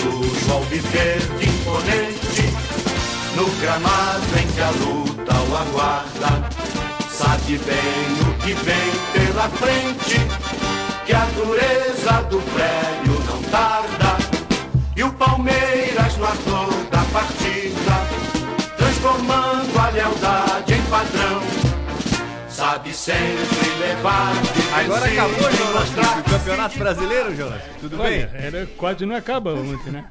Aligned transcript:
sujo 0.00 0.52
ao 0.52 0.62
viver 0.62 1.18
de 1.38 1.48
imponente, 1.48 2.42
no 3.36 3.46
gramado 3.60 4.38
em 4.38 4.46
que 4.46 4.60
a 4.60 4.70
luta 4.70 5.34
o 5.34 5.56
aguarda, 5.56 6.48
sabe 7.10 7.58
bem 7.58 8.06
o 8.28 8.34
que 8.42 8.54
vem 8.54 8.90
pela 9.12 9.48
frente, 9.50 10.16
que 11.06 11.12
a 11.12 11.24
dureza 11.36 12.22
do 12.30 12.40
prédio 12.52 13.22
não 13.26 13.42
tarda, 13.50 14.16
e 14.96 15.02
o 15.02 15.12
Palmeiras 15.12 16.16
no 16.16 16.24
ator 16.24 16.72
da 16.90 17.04
partida, 17.12 17.96
transformando 18.76 19.78
a 19.78 19.90
lealdade 19.90 20.74
em 20.74 20.82
padrão 20.82 21.49
sabe 22.70 22.94
sempre 22.94 23.34
levar. 23.80 24.32
Agora 24.72 25.04
acabou, 25.04 25.50
Jonas, 25.50 26.20
o 26.20 26.30
Campeonato 26.30 26.78
Brasileiro, 26.78 27.34
Jonas? 27.34 27.62
Tudo 27.80 28.00
Olha, 28.00 28.28
bem? 28.28 28.44
Era, 28.44 28.66
quase 28.76 29.04
não 29.04 29.16
acaba 29.16 29.52
ontem, 29.54 29.90
né? 29.90 30.06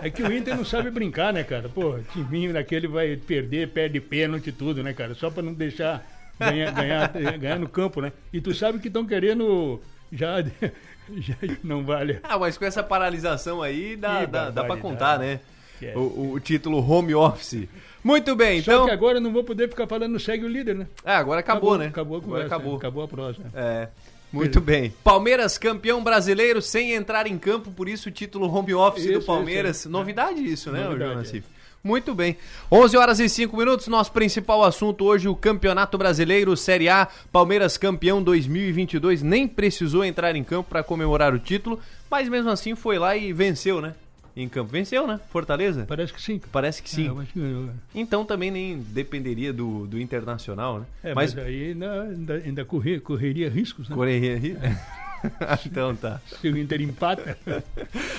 É 0.00 0.08
que 0.08 0.22
o 0.22 0.32
Inter 0.32 0.56
não 0.56 0.64
sabe 0.64 0.92
brincar, 0.92 1.32
né, 1.32 1.42
cara? 1.42 1.68
Pô, 1.68 1.98
timinho 2.12 2.52
daquele 2.52 2.86
vai 2.86 3.16
perder, 3.16 3.68
perde 3.70 4.00
pênalti 4.00 4.46
e 4.46 4.52
tudo, 4.52 4.80
né, 4.80 4.92
cara? 4.92 5.12
Só 5.16 5.28
pra 5.28 5.42
não 5.42 5.52
deixar 5.52 6.06
ganhar, 6.38 6.70
ganhar, 6.70 7.08
ganhar 7.36 7.58
no 7.58 7.68
campo, 7.68 8.00
né? 8.00 8.12
E 8.32 8.40
tu 8.40 8.54
sabe 8.54 8.78
que 8.78 8.86
estão 8.86 9.04
querendo 9.04 9.82
já, 10.12 10.40
já 11.18 11.34
não 11.64 11.84
vale. 11.84 12.20
Ah, 12.22 12.38
mas 12.38 12.56
com 12.56 12.64
essa 12.64 12.82
paralisação 12.82 13.60
aí 13.60 13.96
dá, 13.96 14.20
Que 14.20 14.26
dá, 14.28 14.50
dá 14.50 14.62
pra 14.62 14.76
contar, 14.76 15.18
né? 15.18 15.40
Que 15.80 15.86
é. 15.86 15.98
O, 15.98 16.34
o 16.34 16.40
título 16.40 16.78
home 16.78 17.12
office. 17.12 17.66
Muito 18.04 18.36
bem, 18.36 18.62
Só 18.62 18.72
então. 18.72 18.84
que 18.84 18.90
agora 18.92 19.16
eu 19.16 19.22
não 19.22 19.32
vou 19.32 19.42
poder 19.42 19.68
ficar 19.68 19.86
falando 19.86 20.20
segue 20.20 20.44
o 20.44 20.48
líder, 20.48 20.74
né? 20.74 20.86
Ah, 21.02 21.16
agora 21.16 21.40
acabou, 21.40 21.78
né? 21.78 21.86
Acabou 21.86 22.16
a 22.16 22.20
agora 22.20 22.30
conversa, 22.32 22.54
acabou. 22.54 22.76
acabou 22.76 23.02
a 23.04 23.08
prosa. 23.08 23.38
É. 23.54 23.88
Muito 24.30 24.60
bem. 24.60 24.92
Palmeiras 25.02 25.56
campeão 25.56 26.02
brasileiro 26.04 26.60
sem 26.60 26.92
entrar 26.92 27.26
em 27.26 27.38
campo, 27.38 27.70
por 27.70 27.88
isso 27.88 28.08
o 28.10 28.12
título 28.12 28.52
home 28.52 28.74
office 28.74 29.04
Isso, 29.04 29.20
do 29.20 29.24
Palmeiras. 29.24 29.78
isso. 29.78 29.88
Novidade 29.88 30.40
isso, 30.44 30.70
né, 30.70 30.84
Novidade, 30.84 31.12
Jonas 31.12 31.34
é. 31.34 31.42
Muito 31.82 32.14
bem. 32.14 32.36
11 32.72 32.96
horas 32.96 33.20
e 33.20 33.28
5 33.28 33.56
minutos, 33.56 33.88
nosso 33.88 34.10
principal 34.10 34.64
assunto 34.64 35.04
hoje, 35.04 35.28
o 35.28 35.36
Campeonato 35.36 35.96
Brasileiro 35.96 36.56
Série 36.56 36.88
A. 36.88 37.06
Palmeiras 37.30 37.76
campeão 37.76 38.22
2022, 38.22 39.22
nem 39.22 39.46
precisou 39.46 40.04
entrar 40.04 40.34
em 40.34 40.42
campo 40.42 40.68
para 40.68 40.82
comemorar 40.82 41.34
o 41.34 41.38
título, 41.38 41.78
mas 42.10 42.28
mesmo 42.28 42.50
assim 42.50 42.74
foi 42.74 42.98
lá 42.98 43.16
e 43.16 43.32
venceu, 43.32 43.80
né? 43.80 43.94
Em 44.36 44.48
campo. 44.48 44.70
Venceu, 44.72 45.06
né? 45.06 45.20
Fortaleza? 45.30 45.84
Parece 45.88 46.12
que 46.12 46.20
sim. 46.20 46.40
Parece 46.50 46.82
que 46.82 46.90
sim. 46.90 47.06
É, 47.08 47.24
que 47.26 47.38
ganhou, 47.38 47.62
né? 47.66 47.72
Então 47.94 48.24
também 48.24 48.50
nem 48.50 48.78
dependeria 48.78 49.52
do, 49.52 49.86
do 49.86 50.00
Internacional, 50.00 50.80
né? 50.80 50.86
É, 51.04 51.14
mas, 51.14 51.36
aí 51.38 51.70
ainda, 51.70 52.02
ainda, 52.02 52.34
ainda 52.34 52.64
correr, 52.64 53.00
correria 53.00 53.48
riscos, 53.48 53.88
né? 53.88 53.94
Correria 53.94 54.36
ri- 54.36 54.56
então 55.64 55.94
tá. 55.94 56.20
Se 56.40 56.48
o 56.48 56.58
Inter 56.58 56.80
empata. 56.82 57.38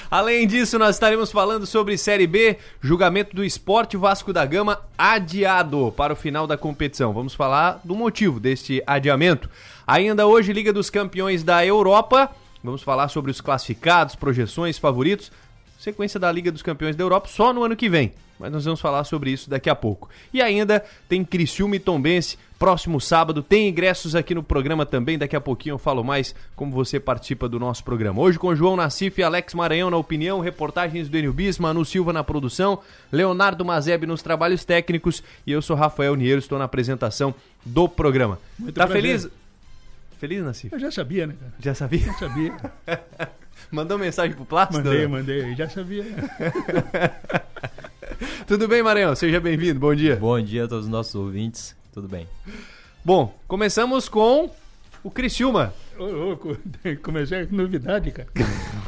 Além 0.10 0.48
disso, 0.48 0.80
nós 0.80 0.96
estaremos 0.96 1.32
falando 1.32 1.66
sobre 1.66 1.98
Série 1.98 2.28
B, 2.28 2.58
julgamento 2.82 3.36
do 3.36 3.44
Esporte 3.44 3.98
Vasco 3.98 4.32
da 4.32 4.46
Gama 4.46 4.80
adiado 4.98 5.94
para 5.96 6.14
o 6.14 6.16
final 6.16 6.48
da 6.48 6.58
competição. 6.58 7.12
Vamos 7.14 7.34
falar 7.34 7.82
do 7.84 7.94
motivo 7.94 8.40
deste 8.40 8.82
adiamento. 8.88 9.50
Ainda 9.86 10.26
hoje, 10.26 10.54
Liga 10.54 10.72
dos 10.72 10.90
Campeões 10.90 11.44
da 11.44 11.66
Europa. 11.66 12.32
Vamos 12.64 12.82
falar 12.82 13.10
sobre 13.10 13.30
os 13.30 13.40
classificados, 13.42 14.16
projeções, 14.16 14.78
favoritos. 14.80 15.32
Sequência 15.78 16.20
da 16.20 16.32
Liga 16.32 16.52
dos 16.52 16.62
Campeões 16.62 16.96
da 16.96 17.04
Europa 17.04 17.28
só 17.28 17.54
no 17.54 17.64
ano 17.64 17.76
que 17.76 17.90
vem. 17.90 18.14
Mas 18.40 18.52
nós 18.52 18.66
vamos 18.66 18.82
falar 18.82 19.04
sobre 19.06 19.32
isso 19.32 19.50
daqui 19.50 19.70
a 19.70 19.76
pouco. 19.76 20.10
E 20.34 20.42
ainda 20.42 20.84
tem 21.08 21.24
Criciúma 21.24 21.78
e 21.78 21.80
Tombense 21.80 22.38
próximo 22.60 23.00
sábado. 23.00 23.42
Tem 23.42 23.70
ingressos 23.70 24.16
aqui 24.16 24.36
no 24.36 24.44
programa 24.44 24.86
também. 24.86 25.18
Daqui 25.18 25.36
a 25.36 25.42
pouquinho 25.42 25.74
eu 25.74 25.78
falo 25.78 26.04
mais 26.04 26.36
como 26.56 26.72
você 26.72 27.00
participa 27.00 27.48
do 27.48 27.60
nosso 27.60 27.84
programa. 27.84 28.22
Hoje 28.22 28.38
com 28.38 28.54
João 28.56 28.76
Nassif 28.76 29.20
e 29.20 29.24
Alex 29.24 29.54
Maranhão 29.54 29.90
na 29.90 29.98
opinião, 29.98 30.40
reportagens 30.40 31.08
do 31.08 31.18
Enio 31.18 31.34
Bis, 31.34 31.58
Manu 31.58 31.86
Silva 31.86 32.12
na 32.12 32.24
produção, 32.24 32.80
Leonardo 33.12 33.64
Mazeb 33.64 34.06
nos 34.06 34.22
trabalhos 34.22 34.66
técnicos 34.66 35.24
e 35.46 35.52
eu 35.52 35.62
sou 35.62 35.76
Rafael 35.76 36.16
Niero, 36.16 36.40
estou 36.40 36.58
na 36.58 36.66
apresentação 36.66 37.34
do 37.66 37.88
programa. 37.88 38.40
Muito 38.60 38.76
tá 38.76 38.86
prazer. 38.86 39.02
feliz? 39.02 39.30
Feliz, 40.18 40.44
Nassif? 40.44 40.74
Eu 40.74 40.80
já 40.80 40.92
sabia, 40.92 41.28
né, 41.28 41.36
cara? 41.40 41.54
Já 41.60 41.76
sabia? 41.76 42.06
Já 42.06 42.14
sabia. 42.14 42.54
Mandou 43.72 43.98
mensagem 43.98 44.36
pro 44.36 44.46
Plácido? 44.46 44.84
Mandei, 44.84 45.08
mandei. 45.08 45.56
Já 45.56 45.70
sabia. 45.70 46.06
Tudo 48.48 48.68
bem, 48.68 48.84
Maranhão? 48.84 49.16
Seja 49.16 49.40
bem-vindo. 49.40 49.80
Bom 49.80 49.94
dia. 49.94 50.16
Bom 50.16 50.40
dia 50.42 50.66
a 50.66 50.68
todos 50.68 50.86
os 50.86 50.92
nossos 50.92 51.16
ouvintes. 51.16 51.76
Tudo 51.94 52.08
bem? 52.08 52.28
Bom, 53.04 53.38
começamos 53.48 54.08
com 54.08 54.50
o 55.06 55.12
Criciúma. 55.12 55.72
Ô, 55.98 56.04
louco, 56.06 56.58
comecei 57.04 57.46
com 57.46 57.56
novidade, 57.56 58.10
cara. 58.12 58.28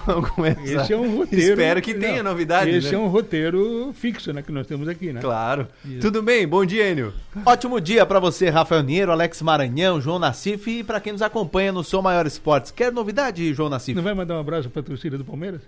Vamos 0.05 0.29
começar. 0.31 0.63
Esse 0.83 0.91
é 0.94 0.97
um 0.97 1.16
roteiro. 1.17 1.51
Espero 1.51 1.81
que 1.81 1.94
tenha 1.94 2.23
Não, 2.23 2.31
novidades, 2.31 2.73
Esse 2.75 2.89
né? 2.91 2.95
é 2.95 2.97
um 2.97 3.07
roteiro 3.07 3.94
fixo, 3.94 4.33
né? 4.33 4.41
Que 4.41 4.51
nós 4.51 4.66
temos 4.66 4.88
aqui, 4.88 5.13
né? 5.13 5.22
Claro. 5.22 5.67
Isso. 5.85 6.00
Tudo 6.00 6.23
bem? 6.23 6.47
Bom 6.47 6.66
dia, 6.66 6.89
Enio. 6.89 7.13
Ótimo 7.45 7.79
dia 7.79 8.06
pra 8.06 8.19
você, 8.19 8.50
Rafael 8.50 8.81
Niero, 8.81 9.11
Alex 9.11 9.41
Maranhão, 9.41 10.01
João 10.01 10.17
Nassif 10.17 10.67
e 10.79 10.83
pra 10.83 11.00
quem 11.00 11.13
nos 11.13 11.22
acompanha 11.22 11.72
no 11.72 11.83
Som 11.83 12.01
Maior 12.01 12.25
Esportes. 12.25 12.72
Quer 12.72 12.91
novidade, 12.91 13.53
João 13.53 13.69
Nassif? 13.69 13.95
Não 13.95 14.03
vai 14.03 14.13
mandar 14.16 14.35
um 14.35 14.39
abraço 14.39 14.69
pra 14.69 14.81
torcida 14.81 15.17
do 15.17 15.23
Palmeiras? 15.25 15.61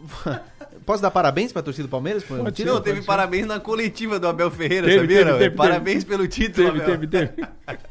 Posso 0.86 1.02
dar 1.02 1.10
parabéns 1.10 1.52
pra 1.52 1.62
torcida 1.62 1.86
do 1.88 1.90
Palmeiras? 1.90 2.24
Pode 2.24 2.56
ser. 2.56 2.64
Não, 2.64 2.80
teve 2.80 3.02
parabéns 3.02 3.46
na 3.46 3.60
coletiva 3.60 4.18
do 4.18 4.26
Abel 4.28 4.50
Ferreira, 4.50 4.86
Teve, 4.86 5.00
sabia? 5.00 5.24
teve, 5.26 5.38
teve, 5.38 5.56
parabéns 5.56 6.04
pelo 6.04 6.26
título, 6.26 6.68
Teve, 6.72 6.82
Abel. 6.82 6.98
teve, 6.98 7.06
teve. 7.06 7.48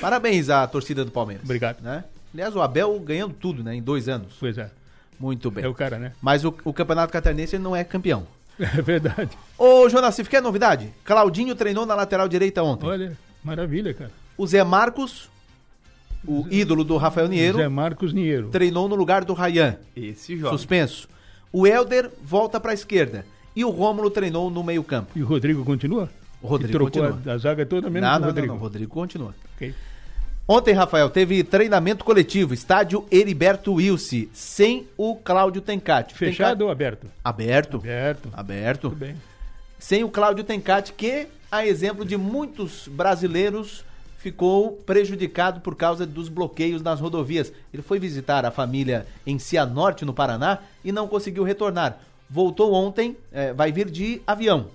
Parabéns 0.00 0.48
à 0.50 0.66
torcida 0.66 1.04
do 1.04 1.10
Palmeiras. 1.10 1.44
Obrigado. 1.44 1.80
Né? 1.82 2.04
Aliás, 2.32 2.54
o 2.54 2.60
Abel 2.62 2.98
ganhando 3.00 3.34
tudo, 3.34 3.62
né? 3.64 3.74
Em 3.74 3.82
dois 3.82 4.08
anos. 4.08 4.34
Pois 4.38 4.56
é. 4.58 4.70
Muito 5.18 5.50
bem. 5.50 5.64
É 5.64 5.68
o 5.68 5.74
cara, 5.74 5.98
né? 5.98 6.12
Mas 6.20 6.44
o, 6.44 6.54
o 6.64 6.72
Campeonato 6.72 7.12
Catarinense 7.12 7.58
não 7.58 7.74
é 7.74 7.84
campeão. 7.84 8.26
É 8.58 8.80
verdade. 8.80 9.36
Ô, 9.58 9.86
João 9.88 10.00
Nassif, 10.02 10.30
quer 10.30 10.40
novidade? 10.40 10.88
Claudinho 11.04 11.54
treinou 11.54 11.84
na 11.84 11.94
lateral 11.94 12.26
direita 12.26 12.62
ontem. 12.62 12.86
Olha, 12.86 13.16
maravilha, 13.44 13.92
cara. 13.92 14.10
O 14.36 14.46
Zé 14.46 14.64
Marcos, 14.64 15.28
o 16.26 16.46
ídolo 16.50 16.82
do 16.82 16.96
Rafael 16.96 17.28
Niero, 17.28 17.58
Zé 17.58 17.68
Marcos 17.68 18.14
Niero. 18.14 18.48
treinou 18.48 18.88
no 18.88 18.94
lugar 18.94 19.26
do 19.26 19.34
Rayan. 19.34 19.76
Esse 19.94 20.38
jogo. 20.38 20.56
Suspenso. 20.56 21.06
O 21.52 21.66
Helder 21.66 22.10
volta 22.22 22.58
pra 22.58 22.72
esquerda. 22.72 23.26
E 23.54 23.62
o 23.62 23.68
Rômulo 23.68 24.10
treinou 24.10 24.50
no 24.50 24.62
meio-campo. 24.64 25.10
E 25.14 25.22
o 25.22 25.26
Rodrigo 25.26 25.62
continua? 25.62 26.08
O 26.46 26.48
Rodrigo 26.50 26.72
trocou 26.72 27.02
continua. 27.10 27.32
a, 27.32 27.36
a 27.36 27.38
zaga 27.38 27.66
toda 27.66 27.90
menos 27.90 28.08
Não, 28.08 28.16
o 28.16 28.18
não, 28.18 28.20
não, 28.20 28.26
Rodrigo. 28.28 28.48
não, 28.48 28.56
o 28.56 28.58
Rodrigo 28.60 28.92
continua. 28.92 29.34
Ok. 29.54 29.74
Ontem, 30.48 30.72
Rafael, 30.72 31.10
teve 31.10 31.42
treinamento 31.42 32.04
coletivo, 32.04 32.54
estádio 32.54 33.04
Heriberto 33.10 33.74
Wilson, 33.74 34.26
sem 34.32 34.86
o 34.96 35.16
Cláudio 35.16 35.60
Tencati. 35.60 36.14
Fechado 36.14 36.62
ou 36.62 36.70
aberto? 36.70 37.00
Tencati- 37.00 37.20
Aberto. 37.24 37.76
Aberto. 37.78 38.28
Aberto. 38.32 38.80
Tudo 38.90 38.96
bem. 38.96 39.16
Sem 39.78 40.04
o 40.04 40.08
Cláudio 40.08 40.44
Tencati, 40.44 40.92
que, 40.92 41.26
a 41.50 41.66
exemplo 41.66 42.04
de 42.04 42.16
muitos 42.16 42.86
brasileiros, 42.86 43.84
ficou 44.18 44.72
prejudicado 44.86 45.60
por 45.60 45.74
causa 45.74 46.06
dos 46.06 46.28
bloqueios 46.28 46.80
nas 46.80 47.00
rodovias. 47.00 47.52
Ele 47.74 47.82
foi 47.82 47.98
visitar 47.98 48.44
a 48.46 48.50
família 48.52 49.04
em 49.26 49.38
Cianorte, 49.40 50.04
no 50.04 50.14
Paraná, 50.14 50.60
e 50.84 50.92
não 50.92 51.08
conseguiu 51.08 51.42
retornar. 51.42 51.98
Voltou 52.30 52.72
ontem, 52.72 53.16
eh, 53.32 53.52
vai 53.52 53.70
vir 53.72 53.90
de 53.90 54.20
avião, 54.26 54.66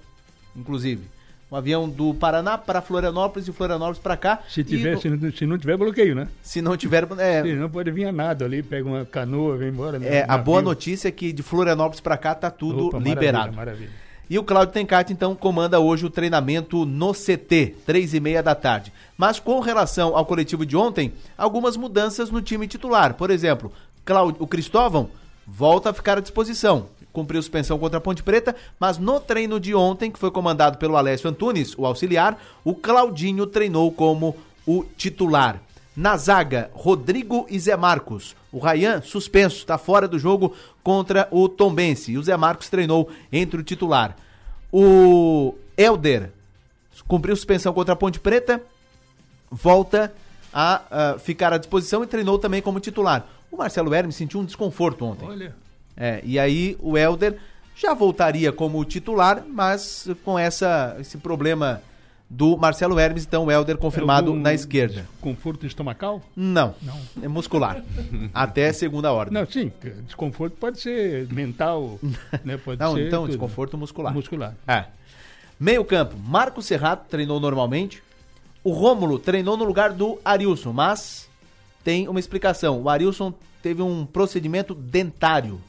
inclusive. 0.55 1.03
Um 1.51 1.55
avião 1.57 1.89
do 1.89 2.13
Paraná 2.13 2.57
para 2.57 2.81
Florianópolis 2.81 3.45
e 3.47 3.51
Florianópolis 3.51 3.99
para 3.99 4.15
cá. 4.15 4.39
Se, 4.47 4.61
E 4.61 4.63
tiver, 4.63 4.95
no- 4.95 5.01
se, 5.01 5.09
não, 5.09 5.31
se 5.33 5.45
não 5.45 5.57
tiver 5.57 5.75
bloqueio, 5.75 6.15
né? 6.15 6.29
se 6.41 6.61
não 6.61 6.77
tiver. 6.77 7.05
É, 7.19 7.43
Se 7.43 7.53
não 7.55 7.69
pode 7.69 7.91
vir 7.91 8.05
a 8.05 8.11
nada 8.11 8.45
ali, 8.45 8.63
pega 8.63 8.87
uma 8.87 9.03
canoa, 9.03 9.57
vem 9.57 9.67
embora. 9.67 9.99
né? 9.99 10.07
é, 10.19 10.25
a 10.25 10.37
boa 10.37 10.61
notícia 10.61 11.09
é 11.09 11.11
que 11.11 11.33
de 11.33 11.43
Florianópolis 11.43 11.99
para 11.99 12.15
cá 12.15 12.33
tá 12.33 12.49
tudo 12.49 12.87
Opa, 12.87 12.99
maravilha, 12.99 13.13
liberado. 13.13 13.53
Maravilha. 13.53 13.89
E 14.29 14.39
o 14.39 14.43
Cláudio 14.45 14.73
Tencati, 14.73 15.11
então, 15.11 15.35
comanda 15.35 15.77
hoje 15.81 16.05
o 16.05 16.09
treinamento 16.09 16.85
no 16.85 17.11
CT, 17.11 17.75
três 17.85 18.13
e 18.13 18.21
meia 18.21 18.41
da 18.41 18.55
tarde. 18.55 18.93
Mas 19.17 19.37
com 19.37 19.59
relação 19.59 20.15
ao 20.15 20.25
coletivo 20.25 20.65
de 20.65 20.77
ontem, 20.77 21.11
algumas 21.37 21.75
mudanças 21.75 22.31
no 22.31 22.41
time 22.41 22.65
titular. 22.65 23.15
Por 23.15 23.29
exemplo, 23.29 23.73
Cláudio, 24.05 24.41
o 24.41 24.47
Cristóvão 24.47 25.09
volta 25.45 25.89
a 25.89 25.93
ficar 25.93 26.17
à 26.17 26.21
disposição. 26.21 26.87
Cumpriu 27.11 27.41
suspensão 27.41 27.77
contra 27.77 27.97
a 27.97 28.01
Ponte 28.01 28.23
Preta, 28.23 28.55
mas 28.79 28.97
no 28.97 29.19
treino 29.19 29.59
de 29.59 29.75
ontem, 29.75 30.09
que 30.09 30.19
foi 30.19 30.31
comandado 30.31 30.77
pelo 30.77 30.95
Alessio 30.95 31.29
Antunes, 31.29 31.77
o 31.77 31.85
auxiliar, 31.85 32.41
o 32.63 32.73
Claudinho 32.73 33.45
treinou 33.45 33.91
como 33.91 34.35
o 34.65 34.85
titular. 34.95 35.61
Na 35.95 36.15
zaga, 36.15 36.71
Rodrigo 36.73 37.45
e 37.49 37.59
Zé 37.59 37.75
Marcos. 37.75 38.35
O 38.51 38.59
Rayan, 38.59 39.01
suspenso, 39.01 39.57
está 39.57 39.77
fora 39.77 40.07
do 40.07 40.17
jogo 40.17 40.55
contra 40.81 41.27
o 41.31 41.49
Tombense. 41.49 42.13
E 42.13 42.17
o 42.17 42.23
Zé 42.23 42.37
Marcos 42.37 42.69
treinou 42.69 43.09
entre 43.31 43.59
o 43.59 43.63
titular. 43.63 44.15
O 44.71 45.55
Elder 45.77 46.31
cumpriu 47.07 47.35
suspensão 47.35 47.73
contra 47.73 47.93
a 47.93 47.97
Ponte 47.97 48.19
Preta, 48.19 48.61
volta 49.49 50.13
a 50.53 50.81
ah, 50.89 51.19
ficar 51.19 51.51
à 51.51 51.57
disposição 51.57 52.03
e 52.03 52.07
treinou 52.07 52.39
também 52.39 52.61
como 52.61 52.79
titular. 52.79 53.27
O 53.51 53.57
Marcelo 53.57 53.93
Hermes 53.93 54.15
sentiu 54.15 54.39
um 54.39 54.45
desconforto 54.45 55.03
ontem. 55.03 55.27
Olha, 55.27 55.55
É, 55.95 56.21
e 56.23 56.39
aí 56.39 56.77
o 56.79 56.97
Helder 56.97 57.37
já 57.75 57.93
voltaria 57.93 58.51
como 58.51 58.83
titular, 58.85 59.43
mas 59.47 60.07
com 60.23 60.37
essa, 60.37 60.95
esse 60.99 61.17
problema 61.17 61.81
do 62.29 62.55
Marcelo 62.55 62.97
Hermes, 62.97 63.25
então 63.25 63.45
o 63.45 63.51
Helder 63.51 63.77
confirmado 63.77 64.29
Algum 64.29 64.41
na 64.41 64.53
esquerda. 64.53 65.05
Conforto 65.19 65.65
estomacal? 65.65 66.21
Não, 66.33 66.73
é 67.21 67.27
muscular. 67.27 67.83
Até 68.33 68.71
segunda 68.71 69.11
ordem. 69.11 69.33
Não, 69.33 69.45
sim. 69.45 69.69
Desconforto 70.05 70.55
pode 70.57 70.79
ser 70.79 71.27
mental, 71.27 71.99
né? 72.45 72.55
Pode 72.55 72.79
Não, 72.79 72.93
ser 72.93 73.07
então 73.07 73.21
tudo. 73.23 73.31
desconforto 73.31 73.77
muscular. 73.77 74.13
muscular. 74.13 74.55
É. 74.65 74.85
Meio 75.59 75.83
campo, 75.83 76.15
Marco 76.17 76.61
Serrato 76.61 77.09
treinou 77.09 77.39
normalmente. 77.39 78.01
O 78.63 78.71
Rômulo 78.71 79.19
treinou 79.19 79.57
no 79.57 79.65
lugar 79.65 79.91
do 79.91 80.17
Arilson, 80.23 80.71
mas 80.71 81.29
tem 81.83 82.07
uma 82.07 82.19
explicação. 82.19 82.81
O 82.81 82.87
Arilson 82.87 83.33
teve 83.61 83.81
um 83.81 84.05
procedimento 84.05 84.73
dentário 84.73 85.59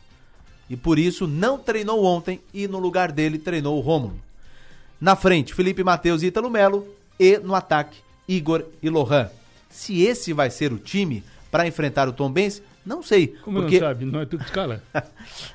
e 0.69 0.77
por 0.77 0.99
isso 0.99 1.27
não 1.27 1.59
treinou 1.59 2.05
ontem 2.05 2.41
e 2.53 2.67
no 2.67 2.79
lugar 2.79 3.13
dele 3.13 3.39
treinou 3.39 3.77
o 3.77 3.81
Rômulo. 3.81 4.19
Na 5.01 5.17
frente, 5.17 5.55
Felipe 5.55 5.83
Matheus 5.83 6.23
e 6.23 6.27
Ítalo 6.27 6.49
Melo 6.49 6.87
e 7.19 7.39
no 7.39 7.55
ataque, 7.55 7.99
Igor 8.29 8.65
e 8.83 8.89
Lohan. 8.89 9.29
Se 9.69 10.03
esse 10.03 10.33
vai 10.33 10.51
ser 10.51 10.73
o 10.73 10.79
time 10.79 11.25
para 11.51 11.67
enfrentar 11.67 12.09
o 12.09 12.13
Tom 12.13 12.31
Benz, 12.31 12.63
não 12.85 13.03
sei. 13.03 13.29
Como 13.43 13.61
porque... 13.61 13.79
não 13.79 13.87
sabe? 13.89 14.05
Não 14.05 14.21
é 14.21 14.27
tudo 14.27 14.43
escala? 14.45 14.83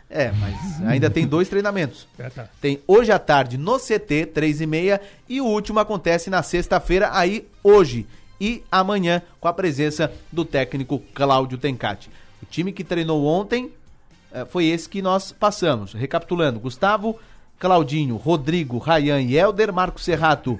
É, 0.09 0.31
mas 0.31 0.81
ainda 0.87 1.09
tem 1.09 1.27
dois 1.27 1.49
treinamentos. 1.49 2.07
É, 2.17 2.29
tá. 2.29 2.47
Tem 2.61 2.81
hoje 2.87 3.11
à 3.11 3.19
tarde 3.19 3.57
no 3.57 3.77
CT, 3.77 4.27
3 4.33 4.61
e 4.61 4.65
meia, 4.65 5.01
e 5.27 5.41
o 5.41 5.45
último 5.45 5.79
acontece 5.79 6.29
na 6.29 6.41
sexta-feira, 6.41 7.09
aí 7.11 7.45
hoje 7.61 8.07
e 8.39 8.63
amanhã, 8.71 9.21
com 9.39 9.47
a 9.47 9.53
presença 9.53 10.11
do 10.31 10.45
técnico 10.45 10.99
Cláudio 11.13 11.57
Tencati. 11.57 12.09
O 12.41 12.45
time 12.45 12.71
que 12.71 12.83
treinou 12.83 13.25
ontem 13.25 13.71
foi 14.45 14.65
esse 14.65 14.87
que 14.87 15.01
nós 15.01 15.31
passamos. 15.31 15.93
Recapitulando, 15.93 16.59
Gustavo, 16.59 17.19
Claudinho, 17.59 18.15
Rodrigo, 18.17 18.77
Rayan 18.77 19.21
e 19.21 19.35
Helder, 19.37 19.73
Marco 19.73 19.99
Serrato, 19.99 20.59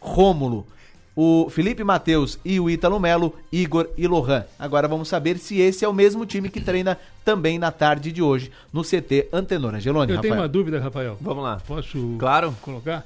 Rômulo, 0.00 0.66
o 1.14 1.48
Felipe 1.50 1.84
Matheus 1.84 2.38
e 2.44 2.58
o 2.58 2.70
Ítalo 2.70 2.98
Melo, 2.98 3.34
Igor 3.52 3.88
e 3.98 4.06
Lohan. 4.08 4.44
Agora 4.58 4.88
vamos 4.88 5.08
saber 5.08 5.38
se 5.38 5.60
esse 5.60 5.84
é 5.84 5.88
o 5.88 5.92
mesmo 5.92 6.24
time 6.24 6.48
que 6.48 6.60
treina 6.60 6.98
também 7.24 7.58
na 7.58 7.70
tarde 7.70 8.10
de 8.10 8.22
hoje 8.22 8.50
no 8.72 8.82
CT 8.82 9.28
Antenor 9.32 9.74
Angeloni. 9.74 10.12
Eu 10.12 10.20
tenho 10.20 10.32
Rafael. 10.32 10.42
uma 10.42 10.48
dúvida, 10.48 10.80
Rafael. 10.80 11.16
Vamos 11.20 11.44
lá. 11.44 11.60
Posso 11.66 12.16
Claro. 12.18 12.56
colocar? 12.62 13.04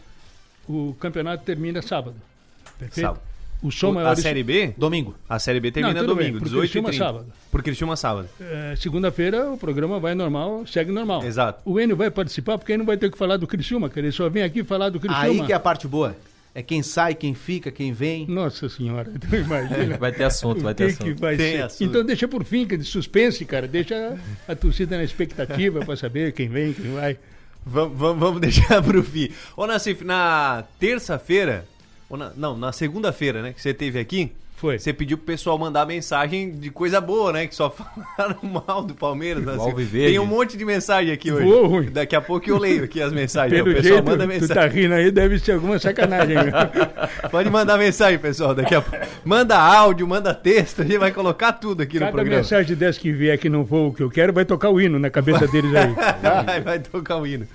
O 0.69 0.95
campeonato 1.01 1.45
termina 1.45 1.83
sábado. 1.83 2.17
Perfeito? 2.79 3.07
Sábado. 3.07 3.21
O 3.63 3.71
som 3.71 3.91
A 3.91 3.95
maior. 3.95 4.17
Série 4.17 4.43
B? 4.43 4.75
Domingo. 4.77 5.15
A 5.29 5.39
Série 5.39 5.61
B 5.61 5.71
termina 5.71 6.03
Não, 6.03 6.15
bem, 6.15 6.17
domingo, 6.27 6.39
pro 6.39 6.45
18 6.49 6.65
e 6.65 6.69
Criciúma 6.69 6.89
30. 6.91 7.05
sábado. 7.05 7.27
Por 7.51 7.63
Criciúma 7.63 7.97
sábado. 7.97 8.29
É, 8.41 8.75
Segunda-feira 8.77 9.51
o 9.51 9.57
programa 9.57 9.99
vai 9.99 10.15
normal, 10.15 10.67
segue 10.67 10.93
normal. 10.93 11.25
Exato. 11.25 11.63
O 11.65 11.81
Enio 11.81 11.97
vai 11.97 12.11
participar 12.11 12.59
porque 12.59 12.73
ele 12.73 12.79
não 12.79 12.87
vai 12.87 12.97
ter 12.97 13.11
que 13.11 13.17
falar 13.19 13.37
do 13.39 13.47
Criciúma, 13.47 13.89
que 13.89 13.99
ele 13.99 14.13
só 14.13 14.29
vem 14.29 14.43
aqui 14.43 14.63
falar 14.63 14.91
do 14.91 15.01
Criciúma. 15.01 15.23
Aí 15.25 15.43
que 15.45 15.53
é 15.53 15.57
a 15.57 15.61
parte 15.61 15.89
boa. 15.89 16.15
É 16.55 16.63
quem 16.63 16.83
sai, 16.83 17.15
quem 17.15 17.35
fica, 17.35 17.71
quem 17.71 17.93
vem. 17.93 18.27
Nossa 18.27 18.67
senhora, 18.69 19.11
então 19.15 19.39
imagina. 19.39 19.99
Vai 19.99 20.11
ter 20.13 20.25
assunto, 20.25 20.61
o 20.61 20.63
vai 20.63 20.75
ter 20.75 20.85
assunto. 20.87 21.21
vai 21.21 21.37
Tem 21.37 21.57
ser. 21.57 21.63
assunto. 21.65 21.89
Então 21.89 22.05
deixa 22.05 22.27
por 22.27 22.45
fim, 22.45 22.67
que 22.67 22.75
é 22.75 22.79
de 22.79 22.85
suspense, 22.85 23.45
cara. 23.45 23.67
Deixa 23.69 24.17
a 24.49 24.55
torcida 24.55 24.97
na 24.97 25.05
expectativa 25.05 25.85
para 25.85 25.97
saber 25.97 26.33
quem 26.33 26.49
vem, 26.49 26.73
quem 26.73 26.93
vai. 26.95 27.19
Vamos, 27.65 27.99
vamos, 27.99 28.19
vamos 28.21 28.41
deixar 28.41 28.83
pro 28.83 29.03
fim. 29.03 29.29
Ô, 29.55 29.67
Nassif, 29.67 30.03
na 30.03 30.65
terça-feira, 30.81 31.67
na- 32.11 32.33
não, 32.37 32.57
na 32.57 32.73
segunda-feira, 32.73 33.41
né, 33.43 33.53
que 33.53 33.61
você 33.63 33.73
teve 33.73 33.99
aqui, 33.99 34.31
Foi. 34.57 34.79
você 34.79 34.93
pediu 34.93 35.17
pro 35.19 35.27
pessoal 35.27 35.59
mandar 35.59 35.85
mensagem 35.87 36.51
de 36.53 36.71
coisa 36.71 37.01
boa, 37.01 37.33
né, 37.33 37.47
que 37.47 37.55
só 37.55 37.69
falaram 38.17 38.39
mal 38.43 38.83
do 38.83 38.95
Palmeiras. 38.95 39.45
Nassif. 39.45 39.63
Alviverde. 39.63 40.09
Tem 40.11 40.19
um 40.19 40.25
monte 40.27 40.57
de 40.57 40.65
mensagem 40.65 41.13
aqui 41.13 41.31
hoje. 41.33 41.45
Boa 41.45 41.57
ou 41.63 41.67
ruim? 41.67 41.91
Daqui 41.91 42.15
a 42.17 42.21
pouco 42.21 42.49
eu 42.49 42.57
leio 42.59 42.85
aqui 42.85 43.03
as 43.03 43.13
mensagens. 43.13 43.53
Pelo 43.61 43.71
o 43.71 43.75
pessoal 43.75 43.95
jeito, 43.95 44.07
manda 44.11 44.25
tu 44.25 44.29
mensagem. 44.29 44.55
tá 44.55 44.67
rindo 44.67 44.95
aí, 44.95 45.11
deve 45.11 45.39
ser 45.39 45.53
alguma 45.53 45.79
sacanagem. 45.79 46.37
Pode 47.31 47.51
mandar 47.51 47.77
mensagem, 47.77 48.19
pessoal, 48.19 48.55
daqui 48.55 48.75
a 48.75 48.81
pouco. 48.81 49.05
Manda 49.25 49.59
áudio, 49.59 50.07
manda 50.07 50.33
texto, 50.33 50.83
a 50.83 50.85
gente 50.85 50.99
vai 50.99 51.11
colocar 51.13 51.53
tudo 51.53 51.83
aqui 51.83 51.95
no 51.95 52.01
Cada 52.01 52.13
programa. 52.13 52.37
mensagem 52.39 52.77
dessa 52.77 52.99
que 53.01 53.11
vier 53.13 53.37
que 53.39 53.49
não 53.49 53.67
for 53.67 53.89
o 53.89 53.93
que 53.93 54.03
eu 54.03 54.11
quero, 54.11 54.33
vai 54.33 54.45
tocar 54.45 54.71
o 54.71 54.81
hino 54.81 54.99
na 54.99 55.11
cabeça 55.11 55.47
deles 55.49 55.75
aí. 55.75 55.93
vai, 56.45 56.61
vai 56.63 56.79
tocar 56.79 57.17
o 57.19 57.27
hino. 57.27 57.47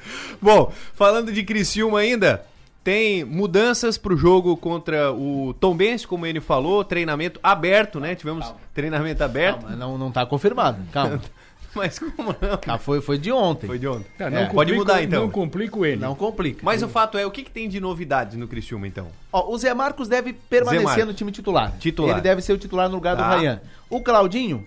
Bom, 0.42 0.72
falando 0.94 1.32
de 1.32 1.42
Criciúma 1.44 2.00
ainda, 2.00 2.44
tem 2.84 3.24
mudanças 3.24 3.98
pro 3.98 4.18
jogo 4.18 4.58
contra 4.58 5.12
o 5.12 5.54
Tombense, 5.60 6.08
como 6.08 6.26
ele 6.26 6.40
falou, 6.42 6.84
treinamento 6.84 7.40
aberto, 7.44 8.00
né? 8.00 8.16
Tivemos 8.16 8.54
treinamento 8.74 9.24
aberto, 9.24 9.62
Calma, 9.62 9.76
não, 9.76 9.98
não 9.98 10.12
tá 10.12 10.26
confirmado. 10.26 10.80
Calma. 10.92 11.22
mas 11.76 12.00
como 12.00 12.36
não? 12.42 12.60
Ah, 12.68 12.78
foi, 12.78 13.00
foi 13.02 13.18
de 13.18 13.32
ontem. 13.32 13.68
Foi 13.68 13.78
de 13.80 13.88
ontem. 13.88 14.06
Tá, 14.18 14.26
É, 14.30 14.46
pode 14.48 14.74
mudar, 14.74 15.02
então. 15.04 15.22
Não 15.24 15.30
complica 15.30 15.78
o 15.78 15.86
Enio. 15.86 16.00
Não 16.02 16.16
complica. 16.16 16.62
Mas 16.64 16.82
o 16.82 16.88
fato 16.88 17.18
é, 17.18 17.26
o 17.26 17.32
que, 17.32 17.44
que 17.44 17.52
tem 17.52 17.70
de 17.70 17.80
novidades 17.80 18.36
no 18.36 18.48
Criciúma, 18.48 18.88
então? 18.88 19.08
Ó, 19.32 19.54
o 19.54 19.58
Zé 19.58 19.74
Marcos 19.74 20.08
deve 20.08 20.34
permanecer 20.34 20.86
Marcos. 20.86 21.06
no 21.06 21.14
time 21.14 21.32
titular. 21.32 21.72
Titular. 21.80 22.12
Ele 22.16 22.22
deve 22.22 22.42
ser 22.42 22.54
o 22.54 22.58
titular 22.58 22.90
no 22.90 22.96
lugar 22.96 23.16
do 23.16 23.22
Tá. 23.22 23.30
Rayan. 23.30 23.62
O 23.90 24.02
Claudinho, 24.02 24.66